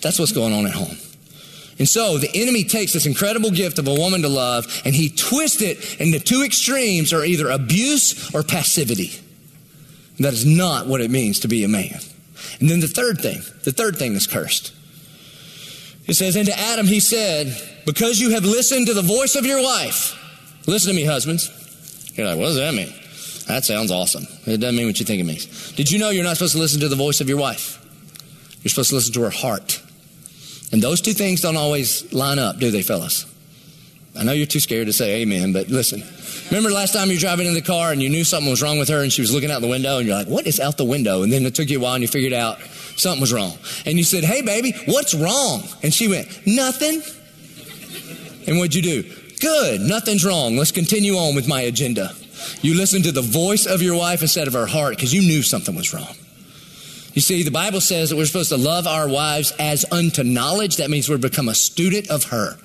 that's 0.00 0.18
what's 0.18 0.32
going 0.32 0.54
on 0.54 0.64
at 0.66 0.72
home. 0.72 0.96
And 1.82 1.88
so 1.88 2.16
the 2.16 2.30
enemy 2.32 2.62
takes 2.62 2.92
this 2.92 3.06
incredible 3.06 3.50
gift 3.50 3.80
of 3.80 3.88
a 3.88 3.92
woman 3.92 4.22
to 4.22 4.28
love 4.28 4.82
and 4.84 4.94
he 4.94 5.08
twists 5.08 5.60
it 5.60 6.00
into 6.00 6.20
two 6.20 6.44
extremes 6.44 7.12
are 7.12 7.24
either 7.24 7.50
abuse 7.50 8.32
or 8.32 8.44
passivity. 8.44 9.10
That 10.20 10.32
is 10.32 10.46
not 10.46 10.86
what 10.86 11.00
it 11.00 11.10
means 11.10 11.40
to 11.40 11.48
be 11.48 11.64
a 11.64 11.68
man. 11.68 11.98
And 12.60 12.70
then 12.70 12.78
the 12.78 12.86
third 12.86 13.20
thing, 13.20 13.40
the 13.64 13.72
third 13.72 13.96
thing 13.96 14.12
is 14.12 14.28
cursed. 14.28 14.72
It 16.06 16.14
says, 16.14 16.36
And 16.36 16.46
to 16.46 16.56
Adam 16.56 16.86
he 16.86 17.00
said, 17.00 17.82
Because 17.84 18.20
you 18.20 18.30
have 18.30 18.44
listened 18.44 18.86
to 18.86 18.94
the 18.94 19.02
voice 19.02 19.34
of 19.34 19.44
your 19.44 19.60
wife. 19.60 20.16
Listen 20.68 20.90
to 20.90 20.94
me, 20.94 21.04
husbands. 21.04 21.50
You're 22.14 22.28
like, 22.28 22.38
what 22.38 22.44
does 22.44 22.58
that 22.58 22.74
mean? 22.74 22.94
That 23.48 23.64
sounds 23.64 23.90
awesome. 23.90 24.28
It 24.46 24.58
doesn't 24.58 24.76
mean 24.76 24.86
what 24.86 25.00
you 25.00 25.04
think 25.04 25.20
it 25.20 25.24
means. 25.24 25.72
Did 25.72 25.90
you 25.90 25.98
know 25.98 26.10
you're 26.10 26.22
not 26.22 26.36
supposed 26.36 26.54
to 26.54 26.60
listen 26.60 26.78
to 26.82 26.88
the 26.88 26.94
voice 26.94 27.20
of 27.20 27.28
your 27.28 27.38
wife? 27.38 27.84
You're 28.62 28.70
supposed 28.70 28.90
to 28.90 28.94
listen 28.94 29.14
to 29.14 29.22
her 29.22 29.30
heart. 29.30 29.82
And 30.72 30.82
those 30.82 31.00
two 31.00 31.12
things 31.12 31.42
don't 31.42 31.56
always 31.56 32.12
line 32.12 32.38
up, 32.38 32.58
do 32.58 32.70
they, 32.70 32.82
fellas? 32.82 33.26
I 34.18 34.24
know 34.24 34.32
you're 34.32 34.46
too 34.46 34.60
scared 34.60 34.86
to 34.86 34.92
say 34.92 35.22
amen, 35.22 35.52
but 35.52 35.68
listen. 35.68 36.02
Remember 36.50 36.70
last 36.70 36.92
time 36.92 37.08
you 37.08 37.14
were 37.14 37.20
driving 37.20 37.46
in 37.46 37.54
the 37.54 37.62
car 37.62 37.92
and 37.92 38.02
you 38.02 38.10
knew 38.10 38.24
something 38.24 38.50
was 38.50 38.62
wrong 38.62 38.78
with 38.78 38.88
her 38.88 39.02
and 39.02 39.12
she 39.12 39.22
was 39.22 39.32
looking 39.32 39.50
out 39.50 39.62
the 39.62 39.68
window 39.68 39.98
and 39.98 40.06
you're 40.06 40.16
like, 40.16 40.28
what 40.28 40.46
is 40.46 40.60
out 40.60 40.76
the 40.76 40.84
window? 40.84 41.22
And 41.22 41.32
then 41.32 41.46
it 41.46 41.54
took 41.54 41.70
you 41.70 41.78
a 41.78 41.82
while 41.82 41.94
and 41.94 42.02
you 42.02 42.08
figured 42.08 42.34
out 42.34 42.60
something 42.96 43.20
was 43.20 43.32
wrong. 43.32 43.56
And 43.86 43.96
you 43.96 44.04
said, 44.04 44.24
hey, 44.24 44.42
baby, 44.42 44.72
what's 44.86 45.14
wrong? 45.14 45.62
And 45.82 45.94
she 45.94 46.08
went, 46.08 46.28
nothing. 46.46 47.02
And 48.46 48.58
what'd 48.58 48.74
you 48.74 48.82
do? 48.82 49.02
Good, 49.40 49.80
nothing's 49.80 50.24
wrong. 50.24 50.56
Let's 50.56 50.72
continue 50.72 51.14
on 51.14 51.34
with 51.34 51.48
my 51.48 51.62
agenda. 51.62 52.10
You 52.60 52.76
listened 52.76 53.04
to 53.04 53.12
the 53.12 53.22
voice 53.22 53.66
of 53.66 53.80
your 53.82 53.96
wife 53.96 54.20
instead 54.20 54.46
of 54.46 54.52
her 54.52 54.66
heart 54.66 54.96
because 54.96 55.14
you 55.14 55.22
knew 55.22 55.42
something 55.42 55.74
was 55.74 55.94
wrong. 55.94 56.14
You 57.12 57.20
see, 57.20 57.42
the 57.42 57.50
Bible 57.50 57.80
says 57.80 58.10
that 58.10 58.16
we're 58.16 58.26
supposed 58.26 58.48
to 58.50 58.56
love 58.56 58.86
our 58.86 59.06
wives 59.08 59.52
as 59.58 59.84
unto 59.92 60.22
knowledge. 60.22 60.76
That 60.76 60.90
means 60.90 61.08
we're 61.08 61.18
become 61.18 61.48
a 61.48 61.54
student 61.54 62.10
of 62.10 62.24
her 62.24 62.56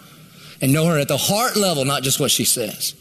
and 0.61 0.71
know 0.71 0.85
her 0.85 0.97
at 0.97 1.07
the 1.07 1.17
heart 1.17 1.55
level, 1.55 1.83
not 1.85 2.03
just 2.03 2.19
what 2.19 2.31
she 2.31 2.45
says. 2.45 2.95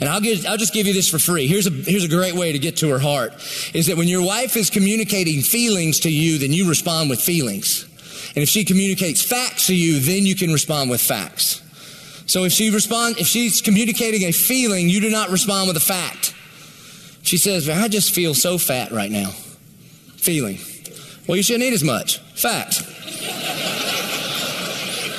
And 0.00 0.08
I'll, 0.08 0.20
give, 0.20 0.46
I'll 0.46 0.56
just 0.56 0.72
give 0.72 0.86
you 0.86 0.94
this 0.94 1.08
for 1.08 1.18
free. 1.18 1.46
Here's 1.46 1.66
a, 1.66 1.70
here's 1.70 2.04
a 2.04 2.08
great 2.08 2.34
way 2.34 2.52
to 2.52 2.58
get 2.58 2.78
to 2.78 2.90
her 2.90 2.98
heart 2.98 3.34
is 3.74 3.86
that 3.86 3.96
when 3.96 4.08
your 4.08 4.24
wife 4.24 4.56
is 4.56 4.70
communicating 4.70 5.42
feelings 5.42 6.00
to 6.00 6.10
you, 6.10 6.38
then 6.38 6.52
you 6.52 6.68
respond 6.68 7.10
with 7.10 7.20
feelings. 7.20 7.84
And 8.34 8.38
if 8.38 8.48
she 8.48 8.64
communicates 8.64 9.22
facts 9.22 9.66
to 9.66 9.76
you, 9.76 10.00
then 10.00 10.24
you 10.24 10.34
can 10.34 10.52
respond 10.52 10.88
with 10.88 11.00
facts. 11.00 11.60
So 12.26 12.44
if 12.44 12.52
she 12.52 12.70
respond, 12.70 13.18
if 13.18 13.26
she's 13.26 13.60
communicating 13.60 14.22
a 14.22 14.32
feeling, 14.32 14.88
you 14.88 15.00
do 15.00 15.10
not 15.10 15.30
respond 15.30 15.68
with 15.68 15.76
a 15.76 15.80
fact. 15.80 16.34
She 17.22 17.36
says, 17.36 17.68
I 17.68 17.88
just 17.88 18.14
feel 18.14 18.34
so 18.34 18.58
fat 18.58 18.90
right 18.90 19.10
now. 19.10 19.30
Feeling. 20.16 20.58
Well, 21.26 21.36
you 21.36 21.42
shouldn't 21.42 21.64
eat 21.64 21.72
as 21.72 21.84
much. 21.84 22.18
Fact. 22.34 22.82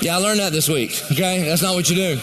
yeah, 0.02 0.18
I 0.18 0.20
learned 0.20 0.40
that 0.40 0.52
this 0.52 0.68
week. 0.68 1.02
Okay? 1.12 1.44
That's 1.44 1.62
not 1.62 1.76
what 1.76 1.90
you 1.90 1.96
do. 1.96 2.20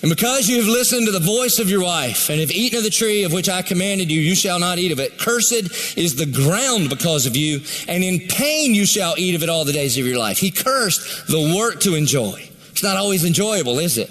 And 0.00 0.16
because 0.16 0.48
you 0.48 0.58
have 0.58 0.66
listened 0.66 1.06
to 1.06 1.12
the 1.12 1.18
voice 1.18 1.58
of 1.58 1.68
your 1.68 1.82
wife 1.82 2.30
and 2.30 2.38
have 2.40 2.52
eaten 2.52 2.78
of 2.78 2.84
the 2.84 2.90
tree 2.90 3.24
of 3.24 3.32
which 3.32 3.48
I 3.48 3.62
commanded 3.62 4.10
you, 4.10 4.20
you 4.20 4.36
shall 4.36 4.60
not 4.60 4.78
eat 4.78 4.92
of 4.92 5.00
it. 5.00 5.18
Cursed 5.18 5.98
is 5.98 6.14
the 6.14 6.24
ground 6.24 6.88
because 6.88 7.26
of 7.26 7.36
you, 7.36 7.60
and 7.88 8.04
in 8.04 8.20
pain 8.28 8.74
you 8.74 8.86
shall 8.86 9.14
eat 9.18 9.34
of 9.34 9.42
it 9.42 9.48
all 9.48 9.64
the 9.64 9.72
days 9.72 9.98
of 9.98 10.06
your 10.06 10.16
life. 10.16 10.38
He 10.38 10.52
cursed 10.52 11.26
the 11.26 11.54
work 11.54 11.80
to 11.80 11.96
enjoy. 11.96 12.48
It's 12.70 12.82
not 12.82 12.96
always 12.96 13.24
enjoyable, 13.24 13.80
is 13.80 13.98
it? 13.98 14.08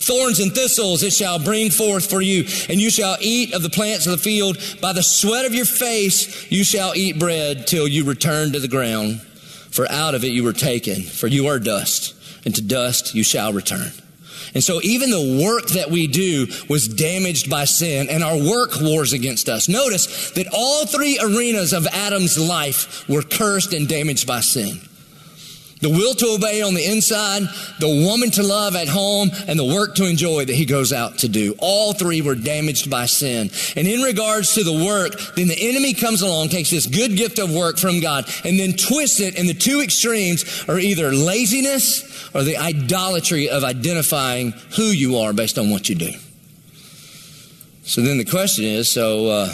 Thorns 0.00 0.40
and 0.40 0.54
thistles 0.54 1.02
it 1.02 1.12
shall 1.12 1.38
bring 1.38 1.70
forth 1.70 2.08
for 2.08 2.20
you, 2.20 2.44
and 2.68 2.80
you 2.80 2.90
shall 2.90 3.16
eat 3.20 3.54
of 3.54 3.62
the 3.62 3.70
plants 3.70 4.06
of 4.06 4.12
the 4.12 4.18
field. 4.18 4.58
By 4.80 4.92
the 4.92 5.02
sweat 5.02 5.44
of 5.44 5.54
your 5.54 5.64
face 5.64 6.50
you 6.50 6.64
shall 6.64 6.94
eat 6.94 7.18
bread 7.18 7.66
till 7.66 7.88
you 7.88 8.04
return 8.04 8.52
to 8.52 8.60
the 8.60 8.68
ground. 8.68 9.20
For 9.70 9.90
out 9.90 10.14
of 10.14 10.24
it 10.24 10.28
you 10.28 10.44
were 10.44 10.52
taken, 10.52 11.02
for 11.02 11.26
you 11.26 11.48
are 11.48 11.58
dust, 11.58 12.14
and 12.44 12.54
to 12.54 12.62
dust 12.62 13.14
you 13.14 13.22
shall 13.22 13.52
return. 13.52 13.92
And 14.54 14.64
so 14.64 14.80
even 14.82 15.10
the 15.10 15.42
work 15.44 15.68
that 15.70 15.90
we 15.90 16.06
do 16.06 16.46
was 16.68 16.88
damaged 16.88 17.50
by 17.50 17.64
sin 17.64 18.08
and 18.08 18.24
our 18.24 18.36
work 18.36 18.80
wars 18.80 19.12
against 19.12 19.48
us. 19.48 19.68
Notice 19.68 20.30
that 20.32 20.48
all 20.52 20.86
three 20.86 21.18
arenas 21.22 21.72
of 21.72 21.86
Adam's 21.86 22.38
life 22.38 23.06
were 23.08 23.22
cursed 23.22 23.74
and 23.74 23.88
damaged 23.88 24.26
by 24.26 24.40
sin. 24.40 24.80
The 25.80 25.90
will 25.90 26.14
to 26.14 26.26
obey 26.34 26.60
on 26.62 26.74
the 26.74 26.84
inside, 26.84 27.42
the 27.78 28.04
woman 28.06 28.30
to 28.32 28.42
love 28.42 28.74
at 28.74 28.88
home, 28.88 29.30
and 29.46 29.58
the 29.58 29.64
work 29.64 29.94
to 29.96 30.06
enjoy 30.06 30.44
that 30.44 30.54
he 30.54 30.66
goes 30.66 30.92
out 30.92 31.18
to 31.18 31.28
do. 31.28 31.54
All 31.58 31.92
three 31.92 32.20
were 32.20 32.34
damaged 32.34 32.90
by 32.90 33.06
sin. 33.06 33.50
And 33.76 33.86
in 33.86 34.00
regards 34.02 34.54
to 34.54 34.64
the 34.64 34.84
work, 34.84 35.12
then 35.36 35.46
the 35.46 35.68
enemy 35.68 35.94
comes 35.94 36.22
along, 36.22 36.48
takes 36.48 36.70
this 36.70 36.86
good 36.86 37.16
gift 37.16 37.38
of 37.38 37.54
work 37.54 37.78
from 37.78 38.00
God, 38.00 38.28
and 38.44 38.58
then 38.58 38.72
twists 38.72 39.20
it, 39.20 39.38
and 39.38 39.48
the 39.48 39.54
two 39.54 39.80
extremes 39.80 40.64
are 40.68 40.78
either 40.78 41.12
laziness 41.12 42.28
or 42.34 42.42
the 42.42 42.56
idolatry 42.56 43.48
of 43.48 43.62
identifying 43.62 44.52
who 44.76 44.84
you 44.84 45.18
are 45.18 45.32
based 45.32 45.58
on 45.58 45.70
what 45.70 45.88
you 45.88 45.94
do. 45.94 46.12
So 47.84 48.02
then 48.02 48.18
the 48.18 48.24
question 48.24 48.64
is 48.64 48.90
so, 48.90 49.28
uh, 49.28 49.46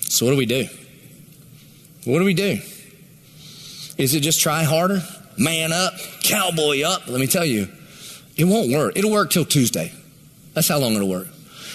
so 0.00 0.26
what 0.26 0.32
do 0.32 0.36
we 0.36 0.46
do? 0.46 0.66
What 2.04 2.18
do 2.20 2.24
we 2.24 2.34
do? 2.34 2.60
Is 3.98 4.14
it 4.14 4.20
just 4.20 4.40
try 4.40 4.62
harder? 4.62 5.02
Man 5.36 5.72
up, 5.72 5.94
cowboy 6.22 6.82
up? 6.82 7.08
Let 7.08 7.20
me 7.20 7.26
tell 7.26 7.44
you, 7.44 7.68
it 8.36 8.44
won't 8.44 8.72
work. 8.72 8.96
It'll 8.96 9.10
work 9.10 9.30
till 9.30 9.44
Tuesday. 9.44 9.92
That's 10.54 10.68
how 10.68 10.78
long 10.78 10.94
it'll 10.94 11.08
work. 11.08 11.28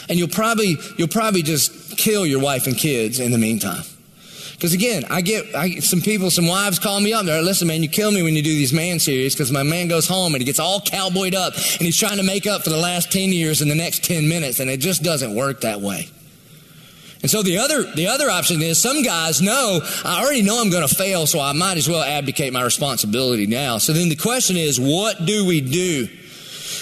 And 0.10 0.18
you'll 0.18 0.30
probably, 0.30 0.78
you'll 0.98 1.08
probably 1.08 1.44
just 1.44 1.98
kill 1.98 2.26
your 2.26 2.42
wife 2.42 2.68
and 2.68 2.78
kids 2.78 3.20
in 3.20 3.32
the 3.32 3.38
meantime. 3.38 3.84
Because 4.54 4.74
again, 4.74 5.04
I 5.10 5.22
get 5.22 5.54
I, 5.54 5.80
some 5.80 6.00
people, 6.00 6.30
some 6.32 6.48
wives 6.48 6.80
call 6.80 7.02
me 7.02 7.12
up. 7.12 7.26
They're 7.26 7.38
like, 7.38 7.46
listen, 7.46 7.68
man, 7.68 7.84
you 7.84 7.90
kill 7.90 8.12
me 8.12 8.24
when 8.24 8.36
you 8.36 8.42
do 8.42 8.50
these 8.50 8.72
man 8.72 9.00
series 9.00 9.34
because 9.34 9.52
my 9.52 9.64
man 9.64 9.90
goes 9.90 10.08
home 10.08 10.34
and 10.34 10.42
he 10.42 10.46
gets 10.46 10.60
all 10.60 10.80
cowboyed 10.80 11.36
up 11.36 11.54
and 11.56 11.82
he's 11.82 11.98
trying 11.98 12.18
to 12.18 12.24
make 12.24 12.48
up 12.48 12.64
for 12.64 12.70
the 12.70 12.78
last 12.78 13.12
10 13.12 13.30
years 13.34 13.62
in 13.62 13.68
the 13.68 13.76
next 13.76 14.06
10 14.06 14.30
minutes. 14.30 14.62
And 14.62 14.70
it 14.70 14.78
just 14.78 15.04
doesn't 15.04 15.36
work 15.36 15.62
that 15.62 15.82
way. 15.82 16.08
And 17.24 17.32
so 17.32 17.42
the 17.42 17.58
other, 17.58 17.84
the 17.84 18.08
other 18.08 18.30
option 18.30 18.62
is 18.62 18.82
some 18.82 19.02
guys 19.02 19.42
know, 19.42 19.80
I 20.04 20.22
already 20.22 20.42
know 20.42 20.62
I'm 20.62 20.70
going 20.70 20.86
to 20.86 20.94
fail, 20.94 21.26
so 21.26 21.40
I 21.40 21.54
might 21.54 21.78
as 21.78 21.88
well 21.88 22.04
abdicate 22.04 22.52
my 22.52 22.62
responsibility 22.62 23.48
now. 23.48 23.78
So 23.78 23.94
then 23.94 24.10
the 24.10 24.18
question 24.18 24.58
is, 24.58 24.78
what 24.78 25.26
do 25.26 25.46
we 25.46 25.62
do? 25.62 26.10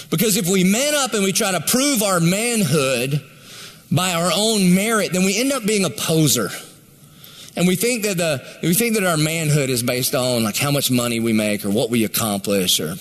Because 0.09 0.37
if 0.37 0.49
we 0.49 0.63
man 0.63 0.95
up 0.95 1.13
and 1.13 1.23
we 1.23 1.31
try 1.31 1.51
to 1.51 1.61
prove 1.61 2.01
our 2.01 2.19
manhood 2.19 3.23
by 3.91 4.13
our 4.13 4.31
own 4.33 4.73
merit, 4.73 5.13
then 5.13 5.25
we 5.25 5.39
end 5.39 5.51
up 5.51 5.63
being 5.63 5.85
a 5.85 5.91
poser. 5.91 6.49
And 7.55 7.67
we 7.67 7.75
think 7.75 8.03
that 8.03 8.17
the, 8.17 8.43
we 8.63 8.73
think 8.73 8.95
that 8.95 9.03
our 9.03 9.17
manhood 9.17 9.69
is 9.69 9.83
based 9.83 10.15
on 10.15 10.43
like 10.43 10.57
how 10.57 10.71
much 10.71 10.89
money 10.89 11.19
we 11.19 11.33
make 11.33 11.63
or 11.63 11.69
what 11.69 11.91
we 11.91 12.03
accomplish 12.03 12.79
or, 12.79 12.95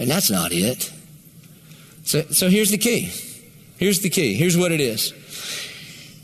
and 0.00 0.10
that's 0.10 0.32
not 0.32 0.50
it. 0.50 0.92
So, 2.02 2.22
so 2.22 2.48
here's 2.48 2.72
the 2.72 2.78
key. 2.78 3.12
Here's 3.78 4.00
the 4.00 4.10
key. 4.10 4.34
Here's 4.34 4.56
what 4.56 4.72
it 4.72 4.80
is. 4.80 5.14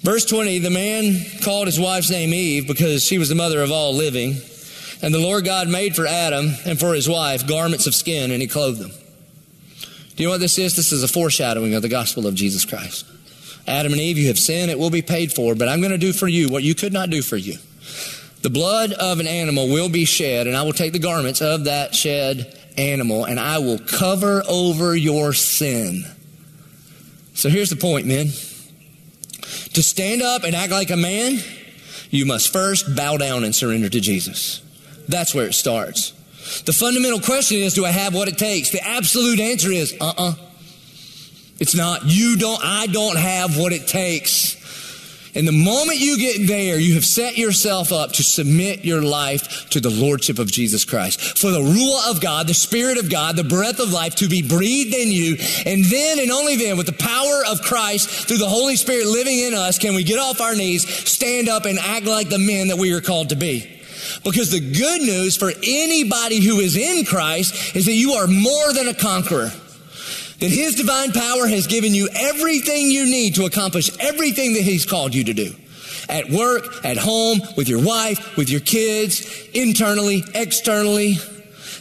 Verse 0.00 0.24
20 0.24 0.60
The 0.60 0.70
man 0.70 1.16
called 1.42 1.66
his 1.66 1.80
wife's 1.80 2.10
name 2.10 2.32
Eve 2.32 2.66
because 2.66 3.04
she 3.04 3.18
was 3.18 3.28
the 3.28 3.34
mother 3.34 3.62
of 3.62 3.70
all 3.70 3.94
living. 3.94 4.36
And 5.02 5.12
the 5.12 5.18
Lord 5.18 5.44
God 5.44 5.68
made 5.68 5.94
for 5.94 6.06
Adam 6.06 6.52
and 6.64 6.80
for 6.80 6.94
his 6.94 7.08
wife 7.08 7.46
garments 7.46 7.86
of 7.86 7.94
skin, 7.94 8.30
and 8.30 8.40
he 8.40 8.48
clothed 8.48 8.80
them. 8.80 8.92
Do 10.16 10.22
you 10.22 10.28
know 10.28 10.32
what 10.32 10.40
this 10.40 10.58
is? 10.58 10.74
This 10.74 10.92
is 10.92 11.02
a 11.02 11.08
foreshadowing 11.08 11.74
of 11.74 11.82
the 11.82 11.90
gospel 11.90 12.26
of 12.26 12.34
Jesus 12.34 12.64
Christ. 12.64 13.04
Adam 13.66 13.92
and 13.92 14.00
Eve, 14.00 14.16
you 14.16 14.28
have 14.28 14.38
sinned, 14.38 14.70
it 14.70 14.78
will 14.78 14.90
be 14.90 15.02
paid 15.02 15.32
for, 15.32 15.54
but 15.54 15.68
I'm 15.68 15.80
going 15.80 15.90
to 15.90 15.98
do 15.98 16.12
for 16.12 16.28
you 16.28 16.48
what 16.48 16.62
you 16.62 16.74
could 16.74 16.92
not 16.92 17.10
do 17.10 17.20
for 17.20 17.36
you. 17.36 17.58
The 18.42 18.50
blood 18.50 18.92
of 18.92 19.20
an 19.20 19.26
animal 19.26 19.68
will 19.68 19.88
be 19.88 20.04
shed, 20.04 20.46
and 20.46 20.56
I 20.56 20.62
will 20.62 20.72
take 20.72 20.92
the 20.92 20.98
garments 20.98 21.42
of 21.42 21.64
that 21.64 21.94
shed 21.94 22.56
animal, 22.78 23.24
and 23.24 23.40
I 23.40 23.58
will 23.58 23.78
cover 23.78 24.42
over 24.48 24.96
your 24.96 25.32
sin. 25.32 26.04
So 27.34 27.48
here's 27.48 27.70
the 27.70 27.76
point, 27.76 28.06
men. 28.06 28.28
To 29.76 29.82
stand 29.82 30.22
up 30.22 30.44
and 30.44 30.56
act 30.56 30.72
like 30.72 30.88
a 30.88 30.96
man, 30.96 31.38
you 32.08 32.24
must 32.24 32.50
first 32.50 32.96
bow 32.96 33.18
down 33.18 33.44
and 33.44 33.54
surrender 33.54 33.90
to 33.90 34.00
Jesus. 34.00 34.62
That's 35.06 35.34
where 35.34 35.44
it 35.44 35.52
starts. 35.52 36.12
The 36.62 36.72
fundamental 36.72 37.20
question 37.20 37.58
is, 37.58 37.74
do 37.74 37.84
I 37.84 37.90
have 37.90 38.14
what 38.14 38.26
it 38.26 38.38
takes? 38.38 38.70
The 38.70 38.82
absolute 38.82 39.38
answer 39.38 39.70
is, 39.70 39.94
uh-uh. 40.00 40.32
It's 41.60 41.74
not, 41.74 42.06
you 42.06 42.38
don't, 42.38 42.58
I 42.64 42.86
don't 42.86 43.18
have 43.18 43.58
what 43.58 43.74
it 43.74 43.86
takes. 43.86 44.55
And 45.36 45.46
the 45.46 45.52
moment 45.52 45.98
you 45.98 46.16
get 46.16 46.46
there, 46.46 46.78
you 46.78 46.94
have 46.94 47.04
set 47.04 47.36
yourself 47.36 47.92
up 47.92 48.12
to 48.12 48.22
submit 48.22 48.86
your 48.86 49.02
life 49.02 49.68
to 49.68 49.80
the 49.80 49.90
Lordship 49.90 50.38
of 50.38 50.50
Jesus 50.50 50.86
Christ. 50.86 51.38
For 51.38 51.50
the 51.50 51.60
rule 51.60 51.98
of 52.08 52.22
God, 52.22 52.48
the 52.48 52.54
Spirit 52.54 52.96
of 52.96 53.10
God, 53.10 53.36
the 53.36 53.44
breath 53.44 53.78
of 53.78 53.92
life 53.92 54.14
to 54.16 54.28
be 54.28 54.40
breathed 54.40 54.94
in 54.94 55.12
you. 55.12 55.36
And 55.66 55.84
then 55.84 56.20
and 56.20 56.30
only 56.30 56.56
then, 56.56 56.78
with 56.78 56.86
the 56.86 56.94
power 56.94 57.44
of 57.46 57.60
Christ 57.60 58.08
through 58.08 58.38
the 58.38 58.48
Holy 58.48 58.76
Spirit 58.76 59.08
living 59.08 59.38
in 59.38 59.52
us, 59.52 59.78
can 59.78 59.94
we 59.94 60.04
get 60.04 60.18
off 60.18 60.40
our 60.40 60.54
knees, 60.54 60.88
stand 60.88 61.50
up, 61.50 61.66
and 61.66 61.78
act 61.78 62.06
like 62.06 62.30
the 62.30 62.38
men 62.38 62.68
that 62.68 62.78
we 62.78 62.94
are 62.94 63.02
called 63.02 63.28
to 63.28 63.36
be. 63.36 63.70
Because 64.24 64.50
the 64.50 64.60
good 64.60 65.02
news 65.02 65.36
for 65.36 65.52
anybody 65.62 66.40
who 66.40 66.60
is 66.60 66.76
in 66.76 67.04
Christ 67.04 67.76
is 67.76 67.84
that 67.84 67.92
you 67.92 68.12
are 68.12 68.26
more 68.26 68.72
than 68.72 68.88
a 68.88 68.94
conqueror 68.94 69.50
that 70.40 70.50
His 70.50 70.74
divine 70.74 71.12
power 71.12 71.46
has 71.46 71.66
given 71.66 71.94
you 71.94 72.08
everything 72.14 72.90
you 72.90 73.04
need 73.04 73.36
to 73.36 73.44
accomplish 73.44 73.90
everything 73.98 74.54
that 74.54 74.62
He's 74.62 74.86
called 74.86 75.14
you 75.14 75.24
to 75.24 75.34
do. 75.34 75.54
At 76.08 76.30
work, 76.30 76.84
at 76.84 76.96
home, 76.96 77.40
with 77.56 77.68
your 77.68 77.84
wife, 77.84 78.36
with 78.36 78.48
your 78.48 78.60
kids, 78.60 79.48
internally, 79.54 80.22
externally. 80.34 81.14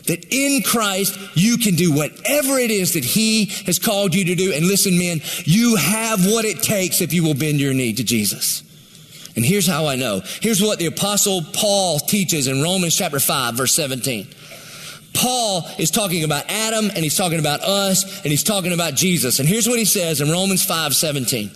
That 0.07 0.23
in 0.29 0.61
Christ, 0.61 1.17
you 1.35 1.57
can 1.57 1.75
do 1.75 1.91
whatever 1.91 2.59
it 2.59 2.69
is 2.69 2.93
that 2.93 3.03
He 3.03 3.45
has 3.65 3.79
called 3.79 4.13
you 4.13 4.25
to 4.25 4.35
do. 4.35 4.53
And 4.53 4.67
listen, 4.67 4.97
men, 4.97 5.21
you 5.45 5.75
have 5.75 6.25
what 6.25 6.45
it 6.45 6.61
takes 6.61 7.01
if 7.01 7.11
you 7.11 7.23
will 7.23 7.33
bend 7.33 7.59
your 7.59 7.73
knee 7.73 7.93
to 7.93 8.03
Jesus. 8.03 8.61
And 9.35 9.43
here's 9.43 9.67
how 9.67 9.87
I 9.87 9.95
know. 9.95 10.21
Here's 10.41 10.61
what 10.61 10.79
the 10.79 10.85
apostle 10.85 11.41
Paul 11.53 11.99
teaches 11.99 12.47
in 12.47 12.61
Romans 12.61 12.95
chapter 12.95 13.19
5, 13.19 13.55
verse 13.55 13.73
17. 13.73 14.27
Paul 15.15 15.65
is 15.79 15.89
talking 15.89 16.23
about 16.23 16.45
Adam 16.49 16.89
and 16.89 16.97
he's 16.97 17.17
talking 17.17 17.39
about 17.39 17.61
us 17.61 18.03
and 18.23 18.27
he's 18.27 18.43
talking 18.43 18.73
about 18.73 18.93
Jesus. 18.93 19.39
And 19.39 19.47
here's 19.47 19.67
what 19.67 19.79
he 19.79 19.85
says 19.85 20.21
in 20.21 20.29
Romans 20.29 20.63
5 20.63 20.93
17. 20.93 21.49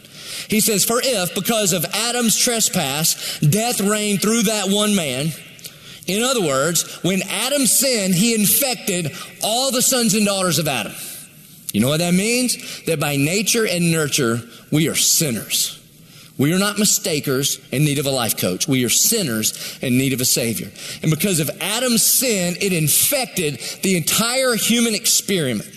He 0.47 0.61
says, 0.61 0.85
For 0.85 1.01
if, 1.03 1.35
because 1.35 1.73
of 1.73 1.85
Adam's 1.93 2.37
trespass, 2.37 3.39
death 3.39 3.81
reigned 3.81 4.21
through 4.21 4.43
that 4.43 4.69
one 4.69 4.95
man, 4.95 5.31
in 6.07 6.23
other 6.23 6.41
words, 6.41 6.99
when 7.03 7.21
Adam 7.23 7.67
sinned, 7.67 8.15
he 8.15 8.33
infected 8.33 9.11
all 9.43 9.71
the 9.71 9.81
sons 9.81 10.15
and 10.15 10.25
daughters 10.25 10.57
of 10.57 10.67
Adam. 10.67 10.93
You 11.71 11.81
know 11.81 11.89
what 11.89 11.99
that 11.99 12.15
means? 12.15 12.83
That 12.85 12.99
by 12.99 13.15
nature 13.15 13.67
and 13.67 13.91
nurture, 13.91 14.41
we 14.71 14.87
are 14.87 14.95
sinners. 14.95 15.78
We 16.39 16.53
are 16.53 16.57
not 16.57 16.79
mistakers 16.79 17.59
in 17.69 17.83
need 17.83 17.99
of 17.99 18.05
a 18.05 18.11
life 18.11 18.37
coach. 18.37 18.65
We 18.65 18.85
are 18.85 18.89
sinners 18.89 19.77
in 19.81 19.97
need 19.97 20.13
of 20.13 20.21
a 20.21 20.25
Savior. 20.25 20.71
And 21.03 21.11
because 21.11 21.41
of 21.41 21.51
Adam's 21.59 22.01
sin, 22.01 22.55
it 22.61 22.71
infected 22.71 23.59
the 23.83 23.97
entire 23.97 24.55
human 24.55 24.95
experiment. 24.95 25.69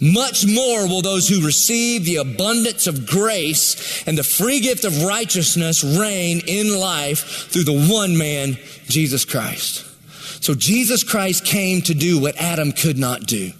Much 0.00 0.46
more 0.46 0.88
will 0.88 1.02
those 1.02 1.28
who 1.28 1.44
receive 1.44 2.06
the 2.06 2.16
abundance 2.16 2.86
of 2.86 3.06
grace 3.06 4.02
and 4.06 4.16
the 4.16 4.24
free 4.24 4.60
gift 4.60 4.84
of 4.84 5.02
righteousness 5.02 5.84
reign 5.84 6.40
in 6.46 6.74
life 6.80 7.50
through 7.50 7.64
the 7.64 7.86
one 7.92 8.16
man, 8.16 8.56
Jesus 8.88 9.26
Christ. 9.26 9.84
So 10.42 10.54
Jesus 10.54 11.04
Christ 11.04 11.44
came 11.44 11.82
to 11.82 11.92
do 11.92 12.18
what 12.18 12.34
Adam 12.36 12.72
could 12.72 12.96
not 12.96 13.26
do. 13.26 13.52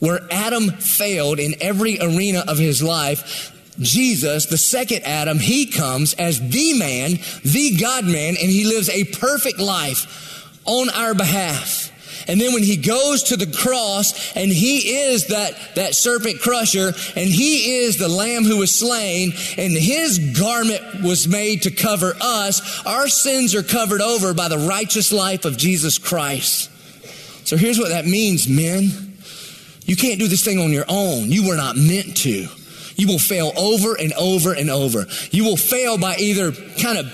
Where 0.00 0.20
Adam 0.32 0.70
failed 0.70 1.38
in 1.38 1.54
every 1.60 2.00
arena 2.00 2.42
of 2.48 2.58
his 2.58 2.82
life, 2.82 3.53
Jesus, 3.78 4.46
the 4.46 4.58
second 4.58 5.02
Adam, 5.04 5.38
he 5.38 5.66
comes 5.66 6.14
as 6.14 6.40
the 6.40 6.78
man, 6.78 7.18
the 7.42 7.76
God 7.80 8.04
man, 8.04 8.36
and 8.40 8.50
he 8.50 8.64
lives 8.64 8.88
a 8.88 9.04
perfect 9.04 9.58
life 9.58 10.58
on 10.64 10.90
our 10.90 11.14
behalf. 11.14 11.90
And 12.26 12.40
then 12.40 12.54
when 12.54 12.62
he 12.62 12.76
goes 12.76 13.24
to 13.24 13.36
the 13.36 13.46
cross 13.46 14.34
and 14.34 14.50
he 14.50 14.96
is 14.96 15.26
that, 15.28 15.74
that 15.74 15.94
serpent 15.94 16.40
crusher 16.40 16.88
and 17.16 17.28
he 17.28 17.84
is 17.84 17.98
the 17.98 18.08
lamb 18.08 18.44
who 18.44 18.58
was 18.58 18.74
slain 18.74 19.32
and 19.58 19.72
his 19.72 20.18
garment 20.38 21.02
was 21.02 21.28
made 21.28 21.62
to 21.62 21.70
cover 21.70 22.14
us, 22.20 22.84
our 22.86 23.08
sins 23.08 23.54
are 23.54 23.62
covered 23.62 24.00
over 24.00 24.32
by 24.32 24.48
the 24.48 24.58
righteous 24.58 25.12
life 25.12 25.44
of 25.44 25.58
Jesus 25.58 25.98
Christ. 25.98 26.70
So 27.46 27.56
here's 27.56 27.78
what 27.78 27.90
that 27.90 28.06
means, 28.06 28.48
men. 28.48 29.18
You 29.84 29.96
can't 29.96 30.18
do 30.18 30.28
this 30.28 30.42
thing 30.42 30.60
on 30.60 30.72
your 30.72 30.86
own. 30.88 31.30
You 31.30 31.46
were 31.46 31.56
not 31.56 31.76
meant 31.76 32.16
to. 32.18 32.48
You 32.96 33.08
will 33.08 33.18
fail 33.18 33.52
over 33.56 33.94
and 33.94 34.12
over 34.14 34.52
and 34.52 34.70
over. 34.70 35.06
You 35.30 35.44
will 35.44 35.56
fail 35.56 35.98
by 35.98 36.16
either 36.16 36.52
kind 36.52 36.98
of 36.98 37.06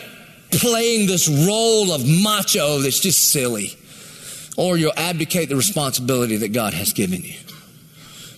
playing 0.50 1.06
this 1.06 1.28
role 1.28 1.92
of 1.92 2.06
macho 2.06 2.78
that's 2.78 3.00
just 3.00 3.32
silly, 3.32 3.76
or 4.56 4.76
you'll 4.76 4.92
abdicate 4.96 5.48
the 5.48 5.56
responsibility 5.56 6.38
that 6.38 6.52
God 6.52 6.74
has 6.74 6.92
given 6.92 7.22
you. 7.22 7.36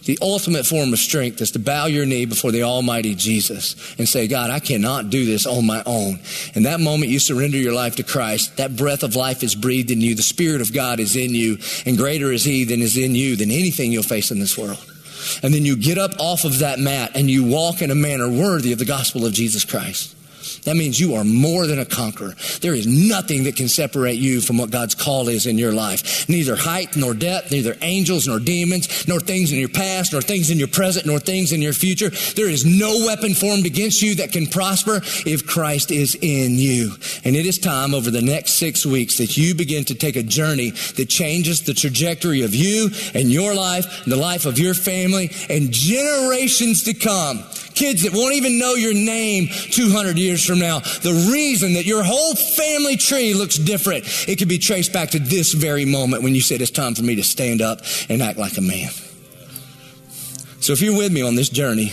The 0.05 0.19
ultimate 0.21 0.67
form 0.67 0.93
of 0.93 0.99
strength 0.99 1.41
is 1.41 1.53
to 1.53 1.61
bow 1.61 1.87
your 1.87 2.05
knee 2.07 2.25
before 2.25 2.51
the 2.51 2.65
Almighty 2.65 3.15
Jesus 3.15 3.77
and 3.99 4.09
say, 4.09 4.27
God, 4.27 4.51
I 4.51 4.59
cannot 4.59 5.11
do 5.11 5.25
this 5.25 5.47
on 5.47 5.65
my 5.65 5.81
own. 5.87 6.19
And 6.57 6.67
that 6.67 6.81
moment 6.81 7.13
you 7.13 7.21
surrender 7.21 7.57
your 7.57 7.73
life 7.73 7.97
to 7.97 8.03
Christ, 8.03 8.57
that 8.57 8.77
breath 8.77 9.05
of 9.05 9.15
life 9.15 9.45
is 9.45 9.55
breathed 9.55 9.93
in 9.93 10.01
you. 10.01 10.17
The 10.17 10.23
Spirit 10.23 10.61
of 10.61 10.73
God 10.73 10.99
is 10.99 11.15
in 11.15 11.31
you, 11.31 11.59
and 11.87 11.97
greater 11.97 12.33
is 12.33 12.43
He 12.45 12.65
than 12.65 12.83
is 12.83 12.97
in 12.97 13.15
you 13.15 13.37
than 13.37 13.53
anything 13.53 13.93
you'll 13.93 14.03
face 14.03 14.33
in 14.33 14.41
this 14.41 14.59
world. 14.59 14.92
And 15.43 15.53
then 15.53 15.65
you 15.65 15.77
get 15.77 15.99
up 15.99 16.13
off 16.19 16.45
of 16.45 16.59
that 16.59 16.79
mat 16.79 17.13
and 17.15 17.31
you 17.31 17.45
walk 17.45 17.83
in 17.83 17.91
a 17.91 17.95
manner 17.95 18.29
worthy 18.29 18.73
of 18.73 18.79
the 18.79 18.85
gospel 18.85 19.27
of 19.27 19.33
Jesus 19.33 19.65
Christ. 19.65 20.15
That 20.61 20.77
means 20.77 21.01
you 21.01 21.15
are 21.15 21.25
more 21.25 21.67
than 21.67 21.79
a 21.79 21.85
conqueror. 21.85 22.35
There 22.61 22.75
is 22.75 22.87
nothing 22.87 23.45
that 23.45 23.57
can 23.57 23.69
separate 23.69 24.19
you 24.19 24.41
from 24.41 24.59
what 24.59 24.71
God's 24.71 24.95
call 24.95 25.29
is 25.29 25.47
in 25.47 25.59
your 25.59 25.73
life. 25.73 26.29
Neither 26.29 26.57
height 26.57 26.97
nor 26.97 27.15
depth, 27.15 27.51
neither 27.51 27.77
angels 27.83 28.27
nor 28.27 28.39
demons, 28.39 29.07
nor 29.09 29.21
things 29.21 29.53
in 29.53 29.59
your 29.59 29.69
past, 29.69 30.13
nor 30.13 30.23
things 30.23 30.51
in 30.51 30.59
your 30.59 30.69
present, 30.69 31.07
nor 31.07 31.19
things 31.19 31.53
in 31.53 31.63
your 31.63 31.73
future. 31.73 32.11
There 32.35 32.49
is 32.49 32.65
no 32.65 33.05
weapon 33.07 33.35
formed 33.35 33.67
against 33.67 34.03
you 34.03 34.15
that 34.17 34.33
can 34.33 34.47
prosper 34.47 35.01
if 35.27 35.47
Christ 35.47 35.91
is 35.91 36.17
in 36.21 36.59
you. 36.59 36.93
And 37.25 37.37
it 37.37 37.47
is 37.47 37.59
time 37.59 37.95
over 37.95 38.11
the 38.11 38.23
next 38.23 38.53
six 38.53 38.85
weeks 38.87 39.19
that 39.19 39.37
you 39.37 39.55
begin 39.55 39.85
to 39.87 39.95
take 39.95 40.17
a 40.17 40.23
journey 40.23 40.71
that 40.71 41.09
changes 41.09 41.63
the 41.63 41.75
trajectory 41.75 42.43
of 42.43 42.55
you 42.55 42.91
and 43.15 43.31
your 43.31 43.55
life, 43.55 44.05
and 44.05 44.13
the 44.13 44.17
life 44.17 44.47
of 44.47 44.59
your 44.59 44.75
family, 44.75 45.31
and 45.49 45.71
generations 45.71 46.83
to 46.85 46.95
come. 46.95 47.45
Kids 47.75 48.03
that 48.03 48.13
won't 48.13 48.35
even 48.35 48.59
know 48.59 48.75
your 48.75 48.95
name 48.95 49.49
200 49.49 50.19
years 50.19 50.45
from 50.45 50.59
now. 50.59 50.81
The 50.81 51.31
reason 51.33 51.75
that 51.75 51.87
your 51.87 52.03
whole 52.03 52.35
family 52.35 52.97
tree 52.97 53.35
looks 53.35 53.57
different, 53.57 54.05
it 54.29 54.39
could 54.39 54.49
be 54.49 54.59
traced 54.59 54.93
back 54.93 55.11
to 55.11 55.19
this 55.19 55.53
very 55.53 55.85
moment 55.85 56.23
when 56.23 56.35
you 56.35 56.41
said, 56.41 56.61
It's 56.61 56.71
time 56.71 56.95
for 56.95 57.03
me 57.03 57.17
to 57.17 57.23
stand 57.23 57.63
up 57.63 57.81
and 58.09 58.23
act 58.23 58.39
like 58.39 58.57
a 58.59 58.63
man. 58.63 58.91
So 60.61 60.73
if 60.73 60.81
you're 60.81 60.97
with 60.97 61.13
me 61.13 61.23
on 61.23 61.35
this 61.35 61.49
journey, 61.49 61.93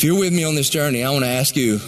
if 0.00 0.02
you're 0.02 0.18
with 0.18 0.32
me 0.32 0.44
on 0.44 0.54
this 0.54 0.70
journey, 0.70 1.04
I 1.04 1.10
want 1.10 1.24
to 1.24 1.30
ask 1.30 1.54
you 1.56 1.78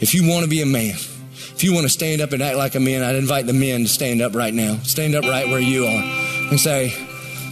if 0.00 0.14
you 0.14 0.28
want 0.28 0.42
to 0.42 0.50
be 0.50 0.62
a 0.62 0.66
man, 0.66 0.94
if 0.94 1.62
you 1.62 1.72
want 1.72 1.84
to 1.84 1.90
stand 1.90 2.20
up 2.20 2.32
and 2.32 2.42
act 2.42 2.56
like 2.56 2.74
a 2.74 2.80
man, 2.80 3.04
I'd 3.04 3.14
invite 3.14 3.46
the 3.46 3.52
men 3.52 3.82
to 3.82 3.88
stand 3.88 4.20
up 4.20 4.34
right 4.34 4.52
now. 4.52 4.78
Stand 4.78 5.14
up 5.14 5.24
right 5.24 5.46
where 5.46 5.60
you 5.60 5.84
are 5.86 6.02
and 6.50 6.58
say, 6.58 6.92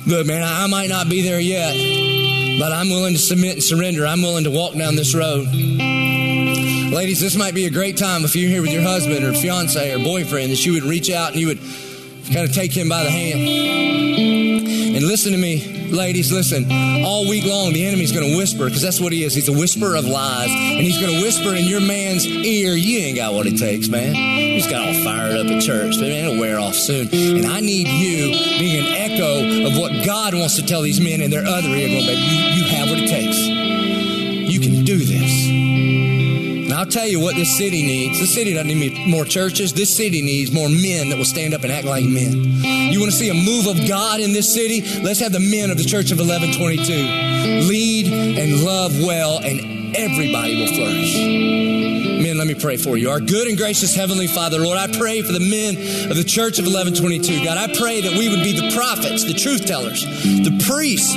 Good 0.08 0.26
man, 0.26 0.42
I 0.42 0.66
might 0.66 0.88
not 0.88 1.08
be 1.08 1.22
there 1.22 1.38
yet, 1.38 1.76
but 2.60 2.72
I'm 2.72 2.90
willing 2.90 3.14
to 3.14 3.18
submit 3.18 3.54
and 3.54 3.62
surrender. 3.62 4.06
I'm 4.06 4.20
willing 4.20 4.44
to 4.44 4.50
walk 4.50 4.74
down 4.74 4.94
this 4.94 5.14
road. 5.14 5.46
Ladies, 6.92 7.18
this 7.18 7.34
might 7.34 7.54
be 7.54 7.64
a 7.64 7.70
great 7.70 7.96
time 7.96 8.22
if 8.22 8.36
you're 8.36 8.50
here 8.50 8.60
with 8.60 8.70
your 8.70 8.82
husband 8.82 9.24
or 9.24 9.32
fiance 9.32 9.94
or 9.94 9.98
boyfriend 9.98 10.52
that 10.52 10.66
you 10.66 10.74
would 10.74 10.84
reach 10.84 11.10
out 11.10 11.32
and 11.32 11.40
you 11.40 11.46
would 11.46 11.60
kind 12.30 12.46
of 12.46 12.52
take 12.52 12.72
him 12.72 12.90
by 12.90 13.02
the 13.02 13.10
hand. 13.10 14.39
And 15.00 15.08
listen 15.08 15.32
to 15.32 15.38
me, 15.38 15.88
ladies, 15.88 16.30
listen. 16.30 16.70
All 17.02 17.26
week 17.26 17.46
long, 17.46 17.72
the 17.72 17.86
enemy's 17.86 18.12
going 18.12 18.30
to 18.30 18.36
whisper 18.36 18.66
because 18.66 18.82
that's 18.82 19.00
what 19.00 19.14
he 19.14 19.24
is. 19.24 19.32
He's 19.32 19.48
a 19.48 19.52
whisperer 19.52 19.96
of 19.96 20.04
lies. 20.04 20.50
And 20.50 20.82
he's 20.82 21.00
going 21.00 21.16
to 21.16 21.22
whisper 21.22 21.54
in 21.54 21.64
your 21.64 21.80
man's 21.80 22.26
ear, 22.26 22.74
You 22.74 22.98
ain't 22.98 23.16
got 23.16 23.32
what 23.32 23.46
it 23.46 23.56
takes, 23.56 23.88
man. 23.88 24.14
He's 24.14 24.66
got 24.66 24.86
all 24.86 25.02
fired 25.02 25.38
up 25.38 25.46
at 25.46 25.62
church. 25.62 25.94
But 25.98 26.08
it'll 26.08 26.38
wear 26.38 26.60
off 26.60 26.74
soon. 26.74 27.08
And 27.14 27.46
I 27.46 27.60
need 27.60 27.88
you 27.88 28.28
being 28.58 28.84
an 28.84 28.92
echo 28.92 29.68
of 29.68 29.78
what 29.78 30.04
God 30.04 30.34
wants 30.34 30.56
to 30.56 30.66
tell 30.66 30.82
these 30.82 31.00
men 31.00 31.22
in 31.22 31.30
their 31.30 31.46
other 31.46 31.68
ear, 31.68 31.88
going, 31.88 32.04
baby, 32.04 32.20
you, 32.20 32.60
you 32.60 32.64
have 32.64 32.90
what 32.90 32.98
it 32.98 33.08
takes. 33.08 33.38
You 34.52 34.60
can 34.60 34.84
do 34.84 34.98
this. 34.98 35.49
I'll 36.80 36.86
tell 36.86 37.06
you 37.06 37.20
what 37.20 37.36
this 37.36 37.54
city 37.58 37.82
needs. 37.82 38.20
This 38.20 38.32
city 38.32 38.54
doesn't 38.54 38.66
need 38.66 39.06
more 39.06 39.26
churches. 39.26 39.74
This 39.74 39.94
city 39.94 40.22
needs 40.22 40.50
more 40.50 40.70
men 40.70 41.10
that 41.10 41.18
will 41.18 41.26
stand 41.26 41.52
up 41.52 41.62
and 41.62 41.70
act 41.70 41.84
like 41.84 42.06
men. 42.06 42.32
You 42.32 42.98
want 42.98 43.12
to 43.12 43.18
see 43.18 43.28
a 43.28 43.34
move 43.34 43.66
of 43.66 43.86
God 43.86 44.20
in 44.20 44.32
this 44.32 44.50
city? 44.50 44.80
Let's 45.02 45.20
have 45.20 45.30
the 45.30 45.40
men 45.40 45.70
of 45.70 45.76
the 45.76 45.84
Church 45.84 46.10
of 46.10 46.16
1122 46.16 47.68
lead 47.68 48.06
and 48.38 48.64
love 48.64 48.98
well, 48.98 49.40
and 49.44 49.94
everybody 49.94 50.56
will 50.56 50.72
flourish. 50.72 51.16
Men, 52.24 52.38
let 52.38 52.46
me 52.46 52.54
pray 52.54 52.78
for 52.78 52.96
you. 52.96 53.10
Our 53.10 53.20
good 53.20 53.46
and 53.46 53.58
gracious 53.58 53.94
Heavenly 53.94 54.26
Father, 54.26 54.58
Lord, 54.58 54.78
I 54.78 54.86
pray 54.86 55.20
for 55.20 55.32
the 55.32 55.40
men 55.40 55.76
of 56.10 56.16
the 56.16 56.24
Church 56.24 56.58
of 56.58 56.64
1122. 56.64 57.44
God, 57.44 57.58
I 57.58 57.76
pray 57.76 58.00
that 58.00 58.16
we 58.16 58.30
would 58.30 58.42
be 58.42 58.58
the 58.58 58.74
prophets, 58.74 59.24
the 59.24 59.34
truth 59.34 59.66
tellers, 59.66 60.02
the 60.02 60.64
priests, 60.66 61.12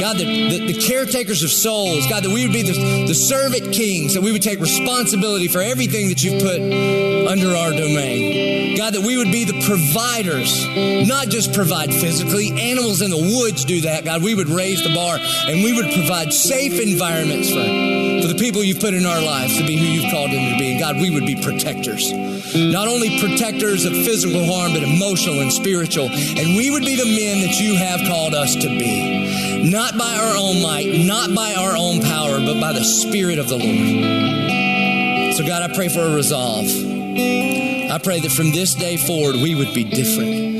God, 0.00 0.18
that 0.18 0.24
the, 0.24 0.72
the, 0.72 0.80
caretakers 0.80 1.42
of 1.42 1.50
souls. 1.50 2.06
God, 2.06 2.24
that 2.24 2.30
we 2.30 2.46
would 2.46 2.52
be 2.52 2.62
the, 2.62 3.06
the 3.06 3.14
servant 3.14 3.72
kings, 3.72 4.14
that 4.14 4.22
we 4.22 4.32
would 4.32 4.42
take 4.42 4.60
responsibility 4.60 5.48
for 5.48 5.60
everything 5.60 6.08
that 6.08 6.22
you've 6.22 6.42
put 6.42 6.60
under 6.60 7.56
our 7.56 7.70
domain. 7.70 8.76
God, 8.76 8.94
that 8.94 9.02
we 9.02 9.16
would 9.16 9.32
be 9.32 9.44
the 9.44 9.60
providers, 9.66 10.66
not 11.08 11.28
just 11.28 11.52
provide 11.52 11.92
physically. 11.92 12.50
Animals 12.50 13.02
in 13.02 13.10
the 13.10 13.38
woods 13.38 13.64
do 13.64 13.82
that, 13.82 14.04
God. 14.04 14.22
We 14.22 14.34
would 14.34 14.48
raise 14.48 14.82
the 14.82 14.94
bar 14.94 15.18
and 15.18 15.62
we 15.64 15.72
would 15.72 15.92
provide 15.92 16.32
safe 16.32 16.80
environments 16.80 17.50
for, 17.50 17.60
for 18.26 18.32
the 18.32 18.38
people 18.38 18.64
you've 18.64 18.80
put 18.80 18.94
in 18.94 19.06
our 19.06 19.22
lives 19.22 19.56
to 19.56 19.64
be 19.64 19.76
who 19.76 19.84
you've 19.84 20.10
called 20.10 20.32
them 20.32 20.52
to 20.52 20.58
be. 20.58 20.72
And 20.72 20.80
God, 20.80 20.96
we 20.96 21.10
would 21.10 21.26
be 21.26 21.36
protectors. 21.36 22.12
Not 22.56 22.88
only 22.88 23.20
protectors 23.20 23.84
of 23.84 23.92
physical 23.92 24.44
harm, 24.44 24.72
but 24.72 24.82
emotional 24.82 25.40
and 25.40 25.52
spiritual. 25.52 26.08
And 26.10 26.56
we 26.56 26.70
would 26.70 26.82
be 26.82 26.96
the 26.96 27.04
men 27.04 27.42
that 27.46 27.60
you 27.60 27.76
have 27.76 28.00
called 28.08 28.34
us 28.34 28.54
to 28.54 28.68
be. 28.68 29.70
Not 29.70 29.96
by 29.96 30.12
our 30.16 30.36
own 30.36 30.60
might, 30.60 31.06
not 31.06 31.34
by 31.34 31.54
our 31.54 31.76
own 31.76 32.00
power, 32.02 32.40
but 32.40 32.60
by 32.60 32.72
the 32.72 32.84
Spirit 32.84 33.38
of 33.38 33.48
the 33.48 33.58
Lord. 33.58 35.34
So, 35.36 35.46
God, 35.46 35.70
I 35.70 35.74
pray 35.74 35.88
for 35.88 36.00
a 36.00 36.14
resolve. 36.14 36.66
I 36.66 37.98
pray 38.02 38.20
that 38.20 38.32
from 38.32 38.50
this 38.50 38.74
day 38.74 38.96
forward, 38.96 39.36
we 39.36 39.54
would 39.54 39.72
be 39.72 39.84
different. 39.84 40.55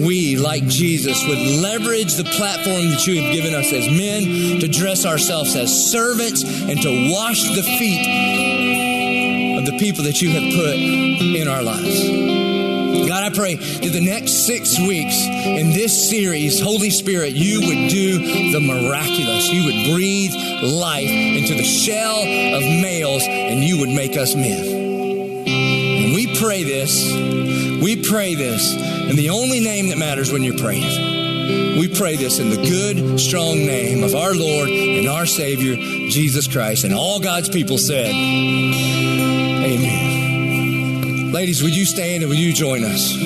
We, 0.00 0.36
like 0.36 0.66
Jesus, 0.66 1.22
would 1.26 1.38
leverage 1.38 2.14
the 2.14 2.24
platform 2.24 2.88
that 2.90 3.06
you 3.06 3.20
have 3.20 3.34
given 3.34 3.54
us 3.54 3.70
as 3.72 3.86
men 3.86 4.60
to 4.60 4.68
dress 4.68 5.04
ourselves 5.04 5.54
as 5.54 5.90
servants 5.90 6.42
and 6.42 6.80
to 6.80 7.12
wash 7.12 7.42
the 7.54 7.62
feet 7.62 9.58
of 9.58 9.66
the 9.66 9.76
people 9.78 10.04
that 10.04 10.22
you 10.22 10.30
have 10.30 10.54
put 10.54 10.76
in 10.76 11.46
our 11.48 11.62
lives. 11.62 12.40
God, 13.10 13.24
I 13.24 13.30
pray 13.34 13.56
that 13.56 13.90
the 13.92 14.00
next 14.00 14.46
six 14.46 14.78
weeks 14.78 15.16
in 15.20 15.70
this 15.70 16.08
series, 16.08 16.60
Holy 16.60 16.90
Spirit, 16.90 17.34
you 17.34 17.60
would 17.60 17.90
do 17.90 18.52
the 18.52 18.60
miraculous. 18.60 19.48
You 19.50 19.64
would 19.64 19.92
breathe 19.92 20.32
life 20.62 21.10
into 21.10 21.54
the 21.54 21.64
shell 21.64 22.20
of 22.20 22.62
males 22.62 23.24
and 23.26 23.62
you 23.62 23.80
would 23.80 23.90
make 23.90 24.16
us 24.16 24.34
men. 24.34 24.64
And 25.46 26.14
we 26.14 26.38
pray 26.38 26.62
this, 26.62 27.12
we 27.82 28.02
pray 28.08 28.34
this 28.34 28.74
in 29.10 29.16
the 29.16 29.30
only 29.30 29.58
name 29.60 29.88
that 29.88 29.98
matters 29.98 30.32
when 30.32 30.42
you're 30.42 30.56
praying. 30.56 31.78
We 31.78 31.88
pray 31.88 32.14
this 32.16 32.38
in 32.38 32.50
the 32.50 32.56
good, 32.56 33.18
strong 33.18 33.56
name 33.56 34.04
of 34.04 34.14
our 34.14 34.34
Lord 34.34 34.68
and 34.68 35.08
our 35.08 35.26
Savior, 35.26 35.74
Jesus 35.74 36.46
Christ. 36.46 36.84
And 36.84 36.94
all 36.94 37.18
God's 37.18 37.48
people 37.48 37.76
said, 37.76 38.10
Amen. 39.64 41.32
Ladies, 41.32 41.62
would 41.62 41.74
you 41.74 41.86
stand 41.86 42.22
and 42.22 42.30
would 42.30 42.38
you 42.38 42.52
join 42.52 42.84
us? 42.84 43.16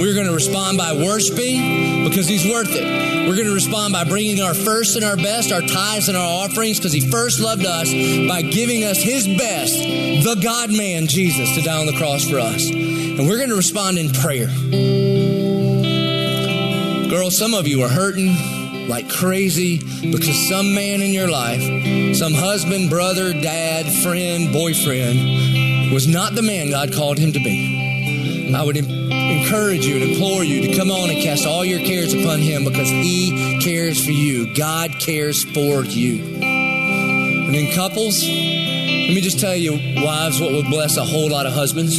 We're 0.00 0.14
going 0.14 0.26
to 0.26 0.34
respond 0.34 0.76
by 0.76 0.92
worshiping 0.92 2.04
because 2.04 2.26
He's 2.26 2.44
worth 2.50 2.72
it. 2.72 3.28
We're 3.28 3.36
going 3.36 3.46
to 3.46 3.54
respond 3.54 3.92
by 3.92 4.04
bringing 4.04 4.42
our 4.42 4.54
first 4.54 4.96
and 4.96 5.04
our 5.04 5.16
best, 5.16 5.52
our 5.52 5.60
tithes 5.60 6.08
and 6.08 6.16
our 6.16 6.44
offerings 6.44 6.78
because 6.78 6.92
He 6.92 7.08
first 7.10 7.38
loved 7.38 7.64
us 7.64 7.90
by 8.28 8.42
giving 8.42 8.84
us 8.84 9.00
His 9.00 9.26
best, 9.26 9.74
the 9.74 10.38
God 10.42 10.70
man, 10.70 11.06
Jesus, 11.06 11.54
to 11.54 11.62
die 11.62 11.78
on 11.78 11.86
the 11.86 11.96
cross 11.96 12.28
for 12.28 12.38
us. 12.38 12.68
And 12.68 13.28
we're 13.28 13.36
going 13.36 13.50
to 13.50 13.56
respond 13.56 13.98
in 13.98 14.10
prayer. 14.10 14.48
Girls, 17.20 17.36
some 17.36 17.52
of 17.52 17.68
you 17.68 17.82
are 17.82 17.88
hurting 17.88 18.88
like 18.88 19.10
crazy 19.10 19.76
because 20.10 20.48
some 20.48 20.74
man 20.74 21.02
in 21.02 21.12
your 21.12 21.28
life, 21.28 21.60
some 22.16 22.32
husband, 22.32 22.88
brother, 22.88 23.34
dad, 23.34 23.84
friend, 24.02 24.50
boyfriend, 24.50 25.92
was 25.92 26.08
not 26.08 26.34
the 26.34 26.40
man 26.40 26.70
God 26.70 26.94
called 26.94 27.18
him 27.18 27.32
to 27.32 27.38
be. 27.38 28.54
I 28.56 28.62
would 28.62 28.78
encourage 28.78 29.84
you 29.84 29.96
and 29.96 30.12
implore 30.12 30.42
you 30.42 30.66
to 30.66 30.74
come 30.78 30.90
on 30.90 31.10
and 31.10 31.22
cast 31.22 31.44
all 31.44 31.62
your 31.62 31.80
cares 31.80 32.14
upon 32.14 32.38
him 32.38 32.64
because 32.64 32.88
he 32.88 33.60
cares 33.60 34.02
for 34.02 34.12
you. 34.12 34.54
God 34.54 34.92
cares 34.98 35.44
for 35.44 35.84
you. 35.84 36.24
And 36.40 37.54
in 37.54 37.70
couples, 37.74 38.22
let 38.22 39.14
me 39.14 39.20
just 39.20 39.40
tell 39.40 39.54
you, 39.54 39.72
wives, 40.02 40.40
what 40.40 40.52
would 40.52 40.70
bless 40.70 40.96
a 40.96 41.04
whole 41.04 41.28
lot 41.28 41.44
of 41.44 41.52
husbands 41.52 41.98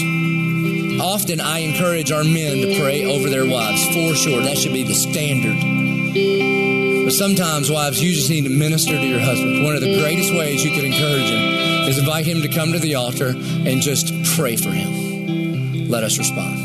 Often 1.00 1.40
I 1.40 1.60
encourage 1.60 2.12
our 2.12 2.24
men 2.24 2.58
to 2.62 2.80
pray 2.80 3.06
over 3.06 3.30
their 3.30 3.46
wives, 3.46 3.86
for 3.88 4.16
sure. 4.16 4.42
That 4.42 4.58
should 4.58 4.74
be 4.74 4.84
the 4.84 4.94
standard. 4.94 5.56
But 7.06 7.14
sometimes, 7.14 7.72
wives, 7.72 8.02
you 8.02 8.14
just 8.14 8.30
need 8.30 8.44
to 8.44 8.50
minister 8.50 8.96
to 8.96 9.06
your 9.06 9.20
husband. 9.20 9.64
One 9.64 9.76
of 9.76 9.82
the 9.82 10.00
greatest 10.00 10.34
ways 10.34 10.64
you 10.64 10.72
can 10.72 10.86
encourage 10.86 11.30
him 11.30 11.88
is 11.88 11.98
invite 11.98 12.26
him 12.26 12.42
to 12.42 12.48
come 12.48 12.74
to 12.74 12.80
the 12.80 12.96
altar 12.96 13.30
and 13.30 13.82
just 13.82 14.14
pray 14.36 14.56
for 14.56 14.72
him. 14.72 15.90
Let 15.90 16.04
us 16.04 16.18
respond. 16.18 16.61